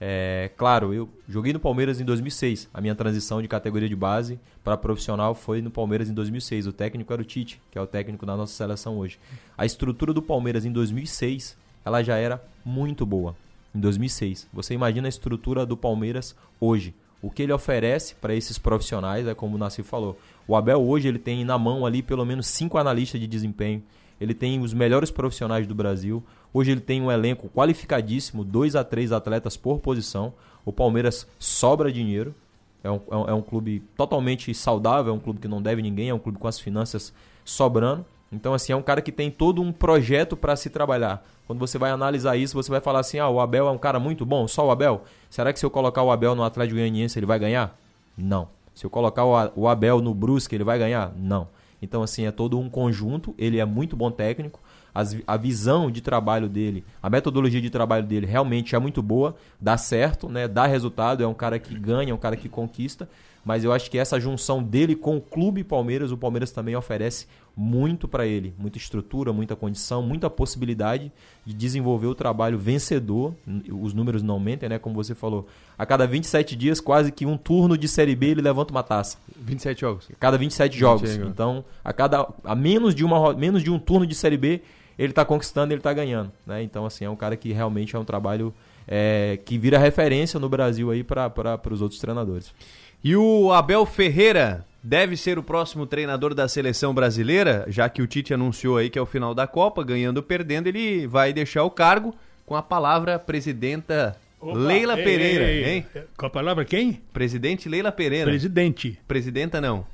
É, 0.01 0.51
claro, 0.57 0.93
eu 0.93 1.09
joguei 1.27 1.53
no 1.53 1.61
Palmeiras 1.61 2.01
em 2.01 2.05
2006. 2.05 2.69
A 2.73 2.81
minha 2.81 2.95
transição 2.95 3.41
de 3.41 3.47
categoria 3.47 3.87
de 3.87 3.95
base 3.95 4.37
para 4.65 4.75
profissional 4.75 5.33
foi 5.33 5.61
no 5.61 5.71
Palmeiras 5.71 6.09
em 6.09 6.13
2006. 6.13 6.67
O 6.67 6.73
técnico 6.73 7.11
era 7.13 7.21
o 7.21 7.25
Tite, 7.25 7.61
que 7.71 7.77
é 7.77 7.81
o 7.81 7.87
técnico 7.87 8.25
da 8.25 8.35
nossa 8.35 8.53
seleção 8.53 8.97
hoje. 8.97 9.17
A 9.57 9.65
estrutura 9.65 10.13
do 10.13 10.21
Palmeiras 10.21 10.65
em 10.65 10.71
2006, 10.71 11.57
ela 11.89 12.03
já 12.03 12.15
era 12.17 12.41
muito 12.63 13.05
boa. 13.05 13.35
Em 13.73 13.79
2006. 13.79 14.47
Você 14.53 14.73
imagina 14.73 15.07
a 15.07 15.09
estrutura 15.09 15.65
do 15.65 15.75
Palmeiras 15.75 16.35
hoje. 16.59 16.93
O 17.21 17.29
que 17.29 17.43
ele 17.43 17.51
oferece 17.51 18.15
para 18.15 18.33
esses 18.33 18.57
profissionais, 18.57 19.27
é 19.27 19.35
como 19.35 19.55
o 19.55 19.59
Nassi 19.59 19.83
falou. 19.83 20.17
O 20.47 20.55
Abel 20.55 20.81
hoje 20.81 21.07
ele 21.07 21.19
tem 21.19 21.43
na 21.43 21.57
mão 21.57 21.85
ali 21.85 22.01
pelo 22.01 22.25
menos 22.25 22.47
cinco 22.47 22.77
analistas 22.77 23.19
de 23.19 23.27
desempenho. 23.27 23.83
Ele 24.19 24.33
tem 24.33 24.59
os 24.61 24.73
melhores 24.73 25.11
profissionais 25.11 25.67
do 25.67 25.75
Brasil. 25.75 26.23
Hoje 26.53 26.71
ele 26.71 26.81
tem 26.81 27.01
um 27.01 27.11
elenco 27.11 27.49
qualificadíssimo, 27.49 28.43
dois 28.43 28.75
a 28.75 28.83
três 28.83 29.11
atletas 29.11 29.57
por 29.57 29.79
posição. 29.79 30.33
O 30.65 30.71
Palmeiras 30.71 31.27
sobra 31.37 31.91
dinheiro. 31.91 32.33
É 32.83 32.89
um, 32.89 33.01
é 33.11 33.15
um, 33.15 33.29
é 33.29 33.33
um 33.33 33.41
clube 33.41 33.83
totalmente 33.97 34.53
saudável, 34.53 35.11
é 35.11 35.15
um 35.15 35.19
clube 35.19 35.39
que 35.39 35.47
não 35.47 35.61
deve 35.61 35.81
ninguém, 35.81 36.09
é 36.09 36.13
um 36.13 36.19
clube 36.19 36.39
com 36.39 36.47
as 36.47 36.59
finanças 36.59 37.13
sobrando. 37.43 38.05
Então, 38.31 38.53
assim, 38.53 38.73
é 38.73 38.75
um 38.75 38.81
cara 38.81 39.01
que 39.01 39.11
tem 39.11 39.31
todo 39.31 39.61
um 39.61 39.71
projeto 39.71 40.37
para 40.37 40.55
se 40.55 40.69
trabalhar. 40.69 41.25
Quando 41.47 41.59
você 41.59 41.77
vai 41.79 41.89
analisar 41.89 42.37
isso, 42.37 42.53
você 42.53 42.69
vai 42.69 42.79
falar 42.79 42.99
assim: 42.99 43.17
ah, 43.17 43.27
o 43.27 43.39
Abel 43.39 43.67
é 43.67 43.71
um 43.71 43.77
cara 43.77 43.99
muito 43.99 44.25
bom, 44.25 44.47
só 44.47 44.67
o 44.67 44.71
Abel. 44.71 45.03
Será 45.29 45.51
que 45.51 45.59
se 45.59 45.65
eu 45.65 45.71
colocar 45.71 46.03
o 46.03 46.11
Abel 46.11 46.35
no 46.35 46.43
Atlético 46.43 46.75
Goianiense 46.75 47.17
ele 47.17 47.25
vai 47.25 47.39
ganhar? 47.39 47.75
Não. 48.17 48.47
Se 48.75 48.85
eu 48.85 48.89
colocar 48.89 49.25
o 49.25 49.67
Abel 49.67 49.99
no 49.99 50.13
Brusque 50.13 50.55
ele 50.55 50.63
vai 50.63 50.77
ganhar? 50.77 51.11
Não. 51.17 51.47
Então, 51.81 52.03
assim, 52.03 52.25
é 52.25 52.31
todo 52.31 52.59
um 52.59 52.69
conjunto. 52.69 53.33
Ele 53.37 53.59
é 53.59 53.65
muito 53.65 53.95
bom 53.95 54.11
técnico. 54.11 54.59
As 54.93 55.17
a 55.25 55.37
visão 55.37 55.89
de 55.89 56.01
trabalho 56.01 56.47
dele, 56.49 56.83
a 57.01 57.09
metodologia 57.09 57.61
de 57.61 57.69
trabalho 57.69 58.05
dele 58.05 58.25
realmente 58.25 58.75
é 58.75 58.79
muito 58.79 59.01
boa, 59.01 59.35
dá 59.59 59.77
certo, 59.77 60.27
né? 60.27 60.47
dá 60.47 60.65
resultado. 60.65 61.23
É 61.23 61.27
um 61.27 61.33
cara 61.33 61.59
que 61.59 61.77
ganha, 61.77 62.11
é 62.11 62.13
um 62.13 62.17
cara 62.17 62.35
que 62.35 62.49
conquista. 62.49 63.09
Mas 63.43 63.63
eu 63.63 63.71
acho 63.71 63.89
que 63.89 63.97
essa 63.97 64.19
junção 64.19 64.61
dele 64.61 64.95
com 64.95 65.17
o 65.17 65.21
clube 65.21 65.63
Palmeiras, 65.63 66.11
o 66.11 66.17
Palmeiras 66.17 66.51
também 66.51 66.75
oferece 66.75 67.25
muito 67.55 68.07
para 68.07 68.25
ele, 68.25 68.53
muita 68.57 68.77
estrutura, 68.77 69.33
muita 69.33 69.55
condição, 69.55 70.01
muita 70.01 70.29
possibilidade 70.29 71.11
de 71.45 71.53
desenvolver 71.53 72.07
o 72.07 72.15
trabalho 72.15 72.57
vencedor. 72.57 73.33
Os 73.69 73.93
números 73.93 74.23
não 74.23 74.39
mentem, 74.39 74.69
né? 74.69 74.79
Como 74.79 74.95
você 74.95 75.13
falou, 75.13 75.47
a 75.77 75.85
cada 75.85 76.07
27 76.07 76.55
dias, 76.55 76.79
quase 76.79 77.11
que 77.11 77.25
um 77.25 77.37
turno 77.37 77.77
de 77.77 77.87
Série 77.87 78.15
B 78.15 78.27
ele 78.27 78.41
levanta 78.41 78.71
uma 78.71 78.83
taça. 78.83 79.17
27 79.37 79.81
jogos. 79.81 80.07
A 80.09 80.15
cada 80.15 80.37
27 80.37 80.77
jogos. 80.77 81.01
27 81.01 81.19
jogos. 81.19 81.33
Então, 81.33 81.65
a 81.83 81.91
cada 81.91 82.27
a 82.43 82.55
menos 82.55 82.95
de 82.95 83.03
uma 83.03 83.33
menos 83.33 83.61
de 83.61 83.69
um 83.69 83.77
turno 83.77 84.07
de 84.07 84.15
Série 84.15 84.37
B, 84.37 84.61
ele 84.97 85.11
está 85.11 85.25
conquistando, 85.25 85.73
ele 85.73 85.79
está 85.79 85.93
ganhando, 85.93 86.31
né? 86.45 86.63
Então, 86.63 86.85
assim, 86.85 87.05
é 87.05 87.09
um 87.09 87.15
cara 87.15 87.35
que 87.35 87.51
realmente 87.51 87.95
é 87.95 87.99
um 87.99 88.05
trabalho 88.05 88.53
é, 88.87 89.39
que 89.45 89.57
vira 89.57 89.77
referência 89.77 90.39
no 90.39 90.49
Brasil 90.49 90.91
aí 90.91 91.03
para 91.03 91.59
os 91.71 91.81
outros 91.81 91.99
treinadores. 91.99 92.53
E 93.03 93.15
o 93.15 93.51
Abel 93.53 93.85
Ferreira 93.85 94.65
deve 94.83 95.15
ser 95.15 95.39
o 95.39 95.43
próximo 95.43 95.85
treinador 95.85 96.33
da 96.33 96.47
seleção 96.47 96.93
brasileira, 96.93 97.65
já 97.67 97.87
que 97.87 98.01
o 98.01 98.07
Tite 98.07 98.33
anunciou 98.33 98.77
aí 98.77 98.89
que 98.89 98.99
é 98.99 99.01
o 99.01 99.05
final 99.05 99.33
da 99.33 99.47
Copa, 99.47 99.83
ganhando 99.83 100.17
ou 100.17 100.23
perdendo, 100.23 100.67
ele 100.67 101.07
vai 101.07 101.31
deixar 101.31 101.63
o 101.63 101.71
cargo 101.71 102.13
com 102.45 102.55
a 102.55 102.61
palavra 102.61 103.17
presidenta 103.17 104.17
Opa, 104.41 104.57
Leila 104.57 104.97
ei, 104.97 105.03
Pereira, 105.03 105.45
ei, 105.45 105.63
ei. 105.63 105.73
hein? 105.73 105.85
Com 106.17 106.25
a 106.25 106.29
palavra 106.29 106.63
quem? 106.65 107.01
Presidente 107.13 107.67
Leila 107.67 107.91
Pereira. 107.91 108.29
Presidente. 108.29 108.99
Presidenta 109.07 109.59
não. 109.59 109.85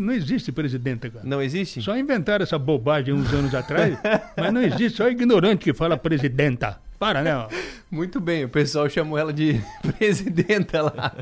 Não 0.00 0.12
existe 0.12 0.52
presidente, 0.52 1.08
cara. 1.08 1.24
Não 1.24 1.40
existe? 1.40 1.80
Só 1.80 1.96
inventaram 1.96 2.42
essa 2.42 2.58
bobagem 2.58 3.14
uns 3.14 3.32
anos 3.32 3.54
atrás, 3.54 3.98
mas 4.36 4.52
não 4.52 4.62
existe, 4.62 4.98
só 4.98 5.08
ignorante 5.08 5.64
que 5.64 5.72
fala 5.72 5.96
presidenta. 5.96 6.78
Para, 6.98 7.22
né? 7.22 7.48
Muito 7.90 8.20
bem, 8.20 8.44
o 8.44 8.48
pessoal 8.48 8.88
chamou 8.90 9.18
ela 9.18 9.32
de 9.32 9.60
presidenta 9.98 10.82
lá. 10.82 11.14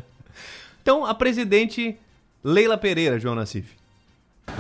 Então, 0.83 1.07
a 1.07 1.14
presidente 1.14 1.97
Leila 2.43 2.76
Pereira, 2.76 3.18
João 3.18 3.35
Nassif. 3.37 3.76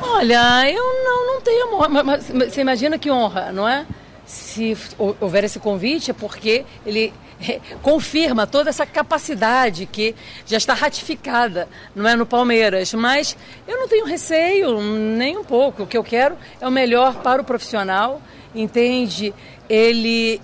Olha, 0.00 0.70
eu 0.70 0.82
não, 1.04 1.26
não 1.34 1.40
tenho. 1.40 1.78
Mas, 1.90 2.04
mas- 2.04 2.30
mas 2.30 2.52
você 2.54 2.60
imagina 2.60 2.98
que 2.98 3.10
honra, 3.10 3.50
não 3.52 3.68
é? 3.68 3.84
Se 4.24 4.76
hou- 4.96 5.16
houver 5.20 5.42
esse 5.44 5.58
convite, 5.58 6.12
é 6.12 6.14
porque 6.14 6.64
ele 6.86 7.12
confirma 7.82 8.46
toda 8.46 8.70
essa 8.70 8.86
capacidade 8.86 9.84
que 9.84 10.14
já 10.46 10.56
está 10.56 10.74
ratificada, 10.74 11.68
não 11.94 12.08
é, 12.08 12.14
no 12.14 12.24
Palmeiras. 12.24 12.94
Mas 12.94 13.36
eu 13.66 13.76
não 13.78 13.88
tenho 13.88 14.04
receio, 14.06 14.80
nem 14.80 15.36
um 15.36 15.42
pouco. 15.44 15.82
O 15.82 15.86
que 15.86 15.96
eu 15.98 16.04
quero 16.04 16.36
é 16.60 16.66
o 16.66 16.70
melhor 16.70 17.16
para 17.16 17.42
o 17.42 17.44
profissional, 17.44 18.22
entende? 18.54 19.34
Ele, 19.68 20.40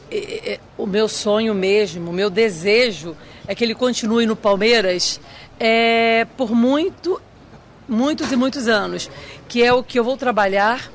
o 0.77 0.87
meu 0.87 1.07
sonho 1.09 1.55
mesmo, 1.55 2.11
o 2.11 2.13
meu 2.13 2.29
desejo 2.31 3.17
é 3.47 3.55
que 3.55 3.63
ele 3.63 3.75
continue 3.75 4.27
no 4.27 4.35
Palmeiras 4.37 5.21
é, 5.59 6.27
por 6.37 6.53
muito 6.53 7.21
muitos 7.89 8.31
e 8.31 8.37
muitos 8.37 8.69
anos, 8.69 9.11
que 9.49 9.65
é 9.65 9.73
o 9.73 9.83
que 9.83 9.99
eu 9.99 10.05
vou 10.05 10.17
trabalhar, 10.17 10.91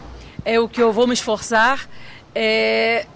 é 0.45 0.59
o 0.59 0.69
que 0.69 0.81
eu 0.81 0.93
vou 0.93 1.07
me 1.07 1.13
esforçar, 1.13 1.89
é, 2.35 3.07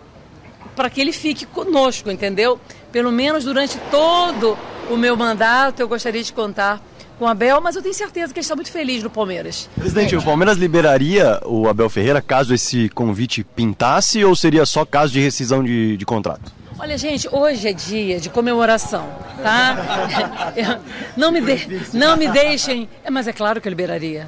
para 0.75 0.89
que 0.89 0.99
ele 0.99 1.11
fique 1.11 1.45
conosco, 1.45 2.09
entendeu? 2.09 2.59
Pelo 2.91 3.11
menos 3.11 3.43
durante 3.43 3.77
todo 3.91 4.57
o 4.89 4.97
meu 4.97 5.15
mandato, 5.15 5.79
eu 5.79 5.87
gostaria 5.87 6.23
de 6.23 6.33
contar 6.33 6.81
com 7.19 7.25
o 7.25 7.27
Abel, 7.27 7.59
mas 7.61 7.75
eu 7.75 7.81
tenho 7.81 7.95
certeza 7.95 8.31
que 8.31 8.39
ele 8.39 8.43
está 8.43 8.55
muito 8.55 8.71
feliz 8.71 9.03
no 9.03 9.09
Palmeiras. 9.09 9.69
Presidente, 9.75 10.15
o 10.15 10.21
Palmeiras 10.21 10.57
liberaria 10.57 11.39
o 11.45 11.67
Abel 11.67 11.89
Ferreira 11.89 12.21
caso 12.21 12.53
esse 12.53 12.89
convite 12.89 13.43
pintasse 13.43 14.23
ou 14.23 14.35
seria 14.35 14.65
só 14.65 14.85
caso 14.85 15.13
de 15.13 15.19
rescisão 15.19 15.63
de, 15.63 15.97
de 15.97 16.05
contrato? 16.05 16.51
Olha, 16.79 16.97
gente, 16.97 17.27
hoje 17.31 17.67
é 17.67 17.73
dia 17.73 18.19
de 18.19 18.29
comemoração, 18.29 19.07
tá? 19.41 19.75
Não 21.17 21.31
me, 21.31 21.41
de, 21.41 21.97
não 21.97 22.15
me 22.15 22.29
deixem. 22.29 22.87
é, 23.03 23.09
Mas 23.09 23.27
é 23.27 23.33
claro 23.33 23.59
que 23.59 23.67
eu 23.67 23.71
liberaria. 23.71 24.27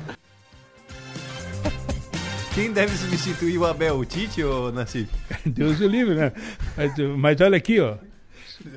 Quem 2.55 2.73
deve 2.73 2.95
substituir 2.97 3.57
o 3.59 3.65
Abel? 3.65 3.99
O 3.99 4.05
Tite 4.05 4.43
ou 4.43 4.71
Nassif? 4.71 5.07
Deus 5.45 5.79
o 5.79 5.87
livre, 5.87 6.15
né? 6.15 6.31
Mas, 6.75 6.97
mas 7.17 7.41
olha 7.41 7.55
aqui, 7.57 7.79
ó. 7.79 7.95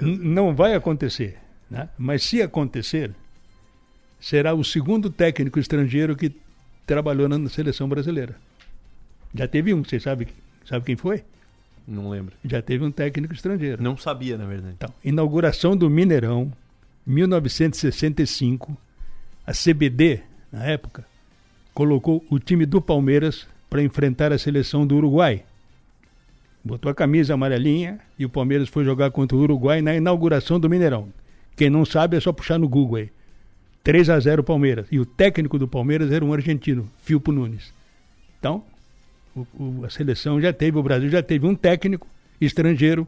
Não 0.01 0.55
vai 0.55 0.75
acontecer, 0.75 1.39
né? 1.71 1.89
Mas 1.99 2.23
se 2.23 2.43
acontecer, 2.43 3.11
será 4.21 4.53
o 4.55 4.63
segundo 4.63 5.09
técnico 5.11 5.59
estrangeiro 5.59 6.15
que 6.15 6.31
trabalhou 6.87 7.29
na 7.29 7.49
seleção 7.49 7.89
brasileira. 7.89 8.37
Já 9.35 9.49
teve 9.49 9.73
um, 9.73 9.83
você 9.83 9.99
sabe, 9.99 10.29
sabe 10.69 10.85
quem 10.85 10.97
foi? 10.97 11.25
Não 11.87 12.09
lembro. 12.09 12.35
Já 12.45 12.63
teve 12.63 12.85
um 12.85 12.91
técnico 12.91 13.35
estrangeiro. 13.35 13.83
Não 13.83 13.97
sabia, 13.97 14.39
na 14.39 14.47
verdade. 14.47 14.75
Então, 14.77 14.93
inauguração 15.05 15.77
do 15.77 15.91
Mineirão, 15.91 16.53
1965, 17.07 18.77
a 19.47 19.53
CBD, 19.53 20.21
na 20.51 20.65
época, 20.65 21.05
colocou 21.75 22.25
o 22.31 22.39
time 22.39 22.65
do 22.65 22.81
Palmeiras 22.81 23.47
para 23.69 23.83
enfrentar 23.83 24.33
a 24.33 24.39
seleção 24.39 24.87
do 24.87 24.97
Uruguai. 24.97 25.45
Botou 26.65 26.91
a 26.91 26.95
camisa 26.95 27.35
amarelinha 27.35 27.99
e 28.19 28.25
o 28.25 28.29
Palmeiras 28.29 28.69
foi 28.69 28.85
jogar 28.85 29.11
contra 29.11 29.37
o 29.37 29.41
Uruguai 29.41 29.83
na 29.83 29.95
inauguração 29.95 30.61
do 30.61 30.71
Mineirão. 30.71 31.09
Quem 31.57 31.69
não 31.69 31.85
sabe 31.85 32.17
é 32.17 32.21
só 32.21 32.33
puxar 32.33 32.59
no 32.59 32.69
Google 32.69 32.97
aí. 32.97 33.11
3 33.83 34.11
a 34.11 34.21
0 34.21 34.45
Palmeiras. 34.45 34.87
E 34.93 35.01
o 35.01 35.05
técnico 35.05 35.59
do 35.59 35.67
Palmeiras 35.67 36.13
era 36.13 36.25
um 36.25 36.33
argentino, 36.33 36.89
Filpo 36.99 37.33
Nunes. 37.33 37.75
Então, 38.39 38.65
o, 39.35 39.47
o, 39.55 39.85
a 39.85 39.91
seleção 39.91 40.41
já 40.41 40.53
teve, 40.53 40.79
o 40.79 40.83
Brasil 40.83 41.09
já 41.09 41.23
teve 41.23 41.47
um 41.47 41.55
técnico 41.55 42.07
estrangeiro, 42.41 43.07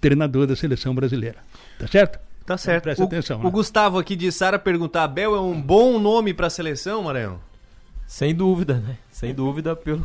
treinador 0.00 0.46
da 0.46 0.56
seleção 0.56 0.94
brasileira. 0.94 1.38
Tá 1.78 1.86
certo? 1.86 2.18
Tá 2.44 2.58
certo. 2.58 2.82
Presta 2.84 3.02
o, 3.02 3.06
atenção. 3.06 3.40
O 3.40 3.44
né? 3.44 3.50
Gustavo 3.50 3.98
aqui 3.98 4.16
de 4.16 4.30
Sara 4.30 4.58
perguntar: 4.58 5.04
Abel 5.04 5.34
é 5.34 5.40
um 5.40 5.60
bom 5.60 5.98
nome 5.98 6.34
para 6.34 6.48
a 6.48 6.50
seleção, 6.50 7.04
Maranhão? 7.04 7.40
Sem 8.06 8.34
dúvida, 8.34 8.74
né? 8.74 8.98
Sem 9.10 9.34
dúvida, 9.34 9.74
pelos 9.74 10.04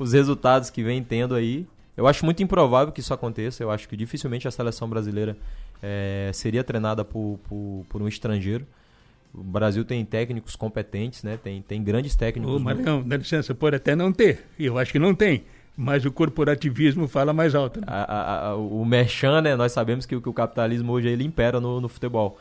resultados 0.12 0.70
que 0.70 0.82
vem 0.82 1.02
tendo 1.02 1.34
aí. 1.34 1.66
Eu 1.96 2.06
acho 2.06 2.24
muito 2.24 2.42
improvável 2.42 2.92
que 2.92 3.00
isso 3.00 3.14
aconteça. 3.14 3.62
Eu 3.62 3.70
acho 3.70 3.88
que 3.88 3.96
dificilmente 3.96 4.46
a 4.46 4.50
seleção 4.50 4.88
brasileira 4.88 5.36
é, 5.82 6.30
seria 6.34 6.62
treinada 6.62 7.04
por, 7.04 7.38
por, 7.48 7.86
por, 7.88 8.02
um 8.02 8.08
estrangeiro. 8.08 8.66
O 9.36 9.42
Brasil 9.42 9.84
tem 9.84 10.04
técnicos 10.04 10.56
competentes, 10.56 11.22
né? 11.22 11.38
Tem, 11.42 11.60
tem 11.60 11.82
grandes 11.82 12.16
técnicos. 12.16 12.56
Ô, 12.56 12.58
Maranhão, 12.58 13.02
dá 13.02 13.16
licença, 13.16 13.54
pode 13.54 13.76
até 13.76 13.94
não 13.94 14.10
ter. 14.10 14.44
Eu 14.58 14.78
acho 14.78 14.90
que 14.90 14.98
não 14.98 15.14
tem. 15.14 15.44
Mas 15.76 16.06
o 16.06 16.10
corporativismo 16.10 17.06
fala 17.06 17.34
mais 17.34 17.54
alto. 17.54 17.80
Né? 17.80 17.86
A, 17.86 18.02
a, 18.02 18.48
a, 18.48 18.56
o 18.56 18.82
merchan, 18.84 19.42
né? 19.42 19.54
Nós 19.54 19.72
sabemos 19.72 20.06
que, 20.06 20.18
que 20.18 20.28
o 20.28 20.32
capitalismo 20.32 20.90
hoje 20.92 21.08
ele 21.08 21.22
impera 21.22 21.60
no, 21.60 21.82
no 21.82 21.88
futebol. 21.88 22.38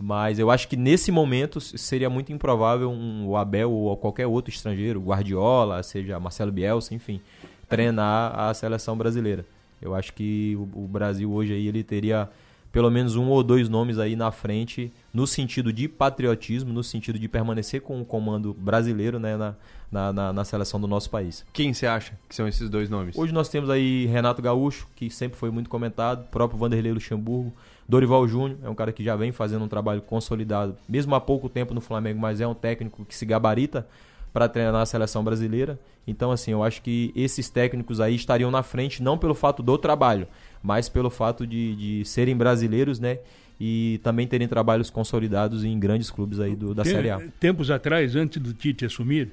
Mas 0.00 0.38
eu 0.38 0.50
acho 0.50 0.68
que 0.68 0.76
nesse 0.76 1.10
momento 1.10 1.60
seria 1.60 2.08
muito 2.08 2.32
improvável 2.32 2.90
um, 2.90 3.26
o 3.26 3.36
Abel 3.36 3.70
ou 3.70 3.96
qualquer 3.96 4.26
outro 4.26 4.50
estrangeiro, 4.50 5.00
Guardiola, 5.00 5.82
seja 5.82 6.18
Marcelo 6.20 6.52
Bielsa, 6.52 6.94
enfim, 6.94 7.20
treinar 7.68 8.38
a 8.38 8.54
seleção 8.54 8.96
brasileira. 8.96 9.44
Eu 9.82 9.94
acho 9.94 10.12
que 10.14 10.56
o, 10.56 10.84
o 10.84 10.88
Brasil 10.88 11.30
hoje 11.30 11.52
aí 11.52 11.66
ele 11.66 11.82
teria 11.82 12.28
pelo 12.70 12.90
menos 12.90 13.16
um 13.16 13.28
ou 13.28 13.42
dois 13.42 13.68
nomes 13.68 13.98
aí 13.98 14.14
na 14.14 14.30
frente 14.30 14.92
no 15.12 15.26
sentido 15.26 15.72
de 15.72 15.88
patriotismo, 15.88 16.72
no 16.72 16.84
sentido 16.84 17.18
de 17.18 17.28
permanecer 17.28 17.80
com 17.80 18.00
o 18.00 18.04
comando 18.04 18.54
brasileiro 18.54 19.18
né, 19.18 19.36
na, 19.36 19.54
na, 19.90 20.12
na, 20.12 20.32
na 20.32 20.44
seleção 20.44 20.80
do 20.80 20.86
nosso 20.86 21.10
país. 21.10 21.44
Quem 21.52 21.72
você 21.72 21.86
acha 21.86 22.12
que 22.28 22.34
são 22.34 22.46
esses 22.46 22.68
dois 22.68 22.90
nomes? 22.90 23.16
Hoje 23.16 23.32
nós 23.32 23.48
temos 23.48 23.70
aí 23.70 24.06
Renato 24.06 24.42
Gaúcho, 24.42 24.86
que 24.94 25.10
sempre 25.10 25.38
foi 25.38 25.50
muito 25.50 25.70
comentado, 25.70 26.28
próprio 26.30 26.58
Vanderlei 26.58 26.92
Luxemburgo, 26.92 27.52
Dorival 27.88 28.28
Júnior, 28.28 28.58
é 28.62 28.68
um 28.68 28.74
cara 28.74 28.92
que 28.92 29.02
já 29.02 29.16
vem 29.16 29.32
fazendo 29.32 29.64
um 29.64 29.68
trabalho 29.68 30.02
consolidado, 30.02 30.76
mesmo 30.86 31.14
há 31.14 31.20
pouco 31.20 31.48
tempo 31.48 31.72
no 31.72 31.80
Flamengo, 31.80 32.20
mas 32.20 32.40
é 32.40 32.46
um 32.46 32.54
técnico 32.54 33.04
que 33.04 33.14
se 33.14 33.24
gabarita 33.24 33.86
para 34.32 34.48
treinar 34.48 34.82
a 34.82 34.86
seleção 34.86 35.24
brasileira. 35.24 35.78
Então, 36.06 36.30
assim, 36.30 36.52
eu 36.52 36.62
acho 36.62 36.80
que 36.82 37.12
esses 37.16 37.48
técnicos 37.48 38.00
aí 38.00 38.14
estariam 38.14 38.50
na 38.50 38.62
frente 38.62 39.02
não 39.02 39.18
pelo 39.18 39.34
fato 39.34 39.62
do 39.62 39.76
trabalho, 39.76 40.26
mas 40.62 40.88
pelo 40.88 41.10
fato 41.10 41.46
de, 41.46 41.74
de 41.74 42.04
serem 42.04 42.36
brasileiros, 42.36 42.98
né? 42.98 43.18
E 43.60 44.00
também 44.04 44.26
terem 44.26 44.46
trabalhos 44.46 44.88
consolidados 44.88 45.64
em 45.64 45.78
grandes 45.78 46.10
clubes 46.10 46.38
aí 46.38 46.54
do, 46.54 46.74
da 46.74 46.84
Tem, 46.84 46.92
Série 46.92 47.10
A. 47.10 47.20
Tempos 47.40 47.70
atrás, 47.70 48.14
antes 48.14 48.40
do 48.40 48.52
Tite 48.52 48.84
assumir, 48.84 49.30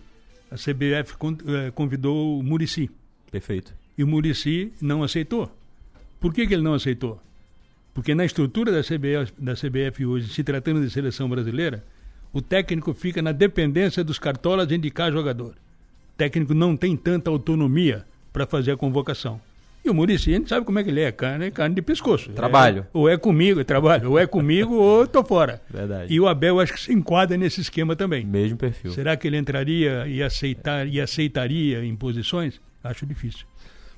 a 0.50 0.56
CBF 0.56 1.16
convidou 1.74 2.40
o 2.40 2.44
Murici. 2.44 2.90
Perfeito. 3.32 3.74
E 3.98 4.04
o 4.04 4.08
Murici 4.08 4.72
não 4.82 5.04
aceitou. 5.04 5.52
Por 6.20 6.34
que, 6.34 6.48
que 6.48 6.54
ele 6.54 6.64
não 6.64 6.74
aceitou? 6.74 7.20
Porque 7.94 8.14
na 8.14 8.26
estrutura 8.26 8.72
da 8.72 8.82
CBF, 8.82 9.32
da 9.38 9.54
CBF 9.54 10.06
hoje, 10.06 10.34
se 10.34 10.44
tratando 10.44 10.82
de 10.82 10.90
seleção 10.90 11.30
brasileira, 11.30 11.84
o 12.34 12.42
técnico 12.42 12.94
fica 12.94 13.22
na 13.22 13.32
dependência 13.32 14.04
dos 14.04 14.20
cartolas 14.20 14.68
de 14.68 14.76
indicar 14.76 15.12
jogador. 15.12 15.52
O 15.52 16.18
técnico 16.18 16.54
não 16.54 16.76
tem 16.76 16.98
tanta 16.98 17.30
autonomia 17.30 18.06
para 18.34 18.46
fazer 18.46 18.72
a 18.72 18.78
convocação. 18.78 19.40
E 19.86 19.90
o 19.90 19.94
Murici, 19.94 20.32
a 20.32 20.38
gente 20.38 20.50
sabe 20.50 20.66
como 20.66 20.80
é 20.80 20.84
que 20.84 20.90
ele 20.90 21.02
é, 21.02 21.12
carne, 21.12 21.52
carne 21.52 21.76
de 21.76 21.82
pescoço. 21.84 22.32
Trabalho. 22.32 22.82
É, 22.82 22.86
ou 22.92 23.08
é 23.08 23.16
comigo, 23.18 23.60
é 23.60 23.64
trabalho, 23.64 24.10
ou 24.10 24.18
é 24.18 24.26
comigo 24.26 24.74
ou 24.74 25.06
tô 25.06 25.24
fora. 25.24 25.62
Verdade. 25.70 26.12
E 26.12 26.20
o 26.20 26.28
Abel 26.28 26.60
acho 26.60 26.74
que 26.74 26.82
se 26.82 26.92
enquadra 26.92 27.38
nesse 27.38 27.62
esquema 27.62 27.96
também. 27.96 28.26
Mesmo 28.26 28.58
perfil. 28.58 28.92
Será 28.92 29.16
que 29.16 29.28
ele 29.28 29.38
entraria 29.38 30.08
e, 30.08 30.24
aceitar, 30.24 30.88
e 30.88 31.00
aceitaria 31.00 31.86
imposições? 31.86 32.60
Acho 32.84 33.06
difícil. 33.06 33.46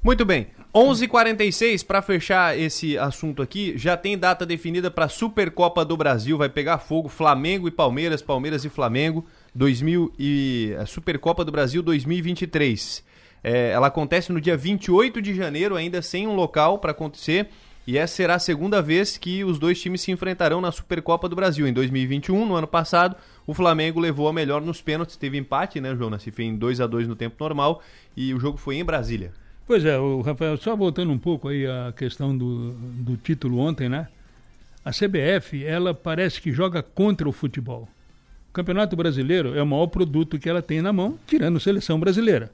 Muito 0.03 0.25
bem. 0.25 0.47
11:46 0.75 1.83
para 1.83 2.01
fechar 2.01 2.57
esse 2.57 2.97
assunto 2.97 3.41
aqui, 3.41 3.73
já 3.77 3.95
tem 3.95 4.17
data 4.17 4.45
definida 4.45 4.91
para 4.91 5.05
a 5.05 5.09
Supercopa 5.09 5.85
do 5.85 5.95
Brasil, 5.95 6.37
vai 6.37 6.49
pegar 6.49 6.79
fogo 6.79 7.07
Flamengo 7.07 7.65
e 7.65 7.71
Palmeiras, 7.71 8.21
Palmeiras 8.21 8.65
e 8.65 8.69
Flamengo, 8.69 9.25
2000 9.55 10.13
e 10.19 10.75
a 10.77 10.85
Supercopa 10.85 11.45
do 11.45 11.51
Brasil 11.51 11.81
2023. 11.81 13.03
É, 13.49 13.69
ela 13.69 13.87
acontece 13.87 14.29
no 14.33 14.41
dia 14.41 14.57
28 14.57 15.21
de 15.21 15.33
janeiro, 15.33 15.77
ainda 15.77 16.01
sem 16.01 16.27
um 16.27 16.35
local 16.35 16.79
para 16.79 16.91
acontecer. 16.91 17.47
E 17.87 17.97
essa 17.97 18.13
será 18.13 18.35
a 18.35 18.39
segunda 18.39 18.81
vez 18.81 19.17
que 19.17 19.41
os 19.41 19.57
dois 19.57 19.79
times 19.79 20.01
se 20.01 20.11
enfrentarão 20.11 20.59
na 20.59 20.69
Supercopa 20.69 21.29
do 21.29 21.35
Brasil. 21.37 21.65
Em 21.65 21.71
2021, 21.71 22.45
no 22.45 22.55
ano 22.55 22.67
passado, 22.67 23.15
o 23.45 23.53
Flamengo 23.53 24.01
levou 24.01 24.27
a 24.27 24.33
melhor 24.33 24.61
nos 24.61 24.81
pênaltis. 24.81 25.15
Teve 25.15 25.37
empate, 25.37 25.79
né, 25.79 25.95
Jonas? 25.95 26.23
Se 26.23 26.29
fez 26.29 26.49
em 26.49 26.57
2 26.57 26.81
a 26.81 26.87
2 26.87 27.07
no 27.07 27.15
tempo 27.15 27.37
normal. 27.39 27.81
E 28.17 28.33
o 28.33 28.39
jogo 28.41 28.57
foi 28.57 28.75
em 28.75 28.83
Brasília. 28.83 29.31
Pois 29.65 29.85
é, 29.85 29.97
o 29.97 30.19
Rafael, 30.19 30.57
só 30.57 30.75
voltando 30.75 31.13
um 31.13 31.17
pouco 31.17 31.47
aí 31.47 31.65
à 31.65 31.93
questão 31.95 32.37
do, 32.37 32.73
do 32.73 33.15
título 33.15 33.59
ontem, 33.59 33.87
né? 33.87 34.09
A 34.83 34.91
CBF, 34.91 35.63
ela 35.63 35.93
parece 35.93 36.41
que 36.41 36.51
joga 36.51 36.83
contra 36.83 37.29
o 37.29 37.31
futebol. 37.31 37.87
O 38.49 38.51
Campeonato 38.51 38.97
Brasileiro 38.97 39.57
é 39.57 39.63
o 39.63 39.67
maior 39.67 39.87
produto 39.87 40.37
que 40.37 40.49
ela 40.49 40.61
tem 40.61 40.81
na 40.81 40.91
mão, 40.91 41.17
tirando 41.25 41.55
a 41.55 41.61
seleção 41.61 41.97
brasileira 41.97 42.51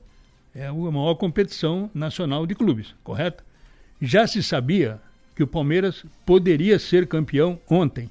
é 0.56 0.68
a 0.68 0.74
maior 0.74 1.16
competição 1.16 1.90
nacional 1.94 2.46
de 2.46 2.54
clubes, 2.54 2.94
correto? 3.04 3.44
Já 4.02 4.28
se 4.28 4.44
sabia 4.44 5.00
que 5.36 5.44
o 5.44 5.48
Palmeiras 5.48 6.06
poderia 6.26 6.78
ser 6.78 7.08
campeão 7.08 7.60
ontem, 7.70 8.10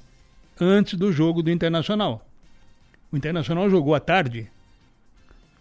antes 0.59 0.95
do 0.95 1.11
jogo 1.11 1.41
do 1.41 1.49
Internacional. 1.49 2.27
O 3.11 3.17
Internacional 3.17 3.69
jogou 3.69 3.95
à 3.95 3.99
tarde, 3.99 4.49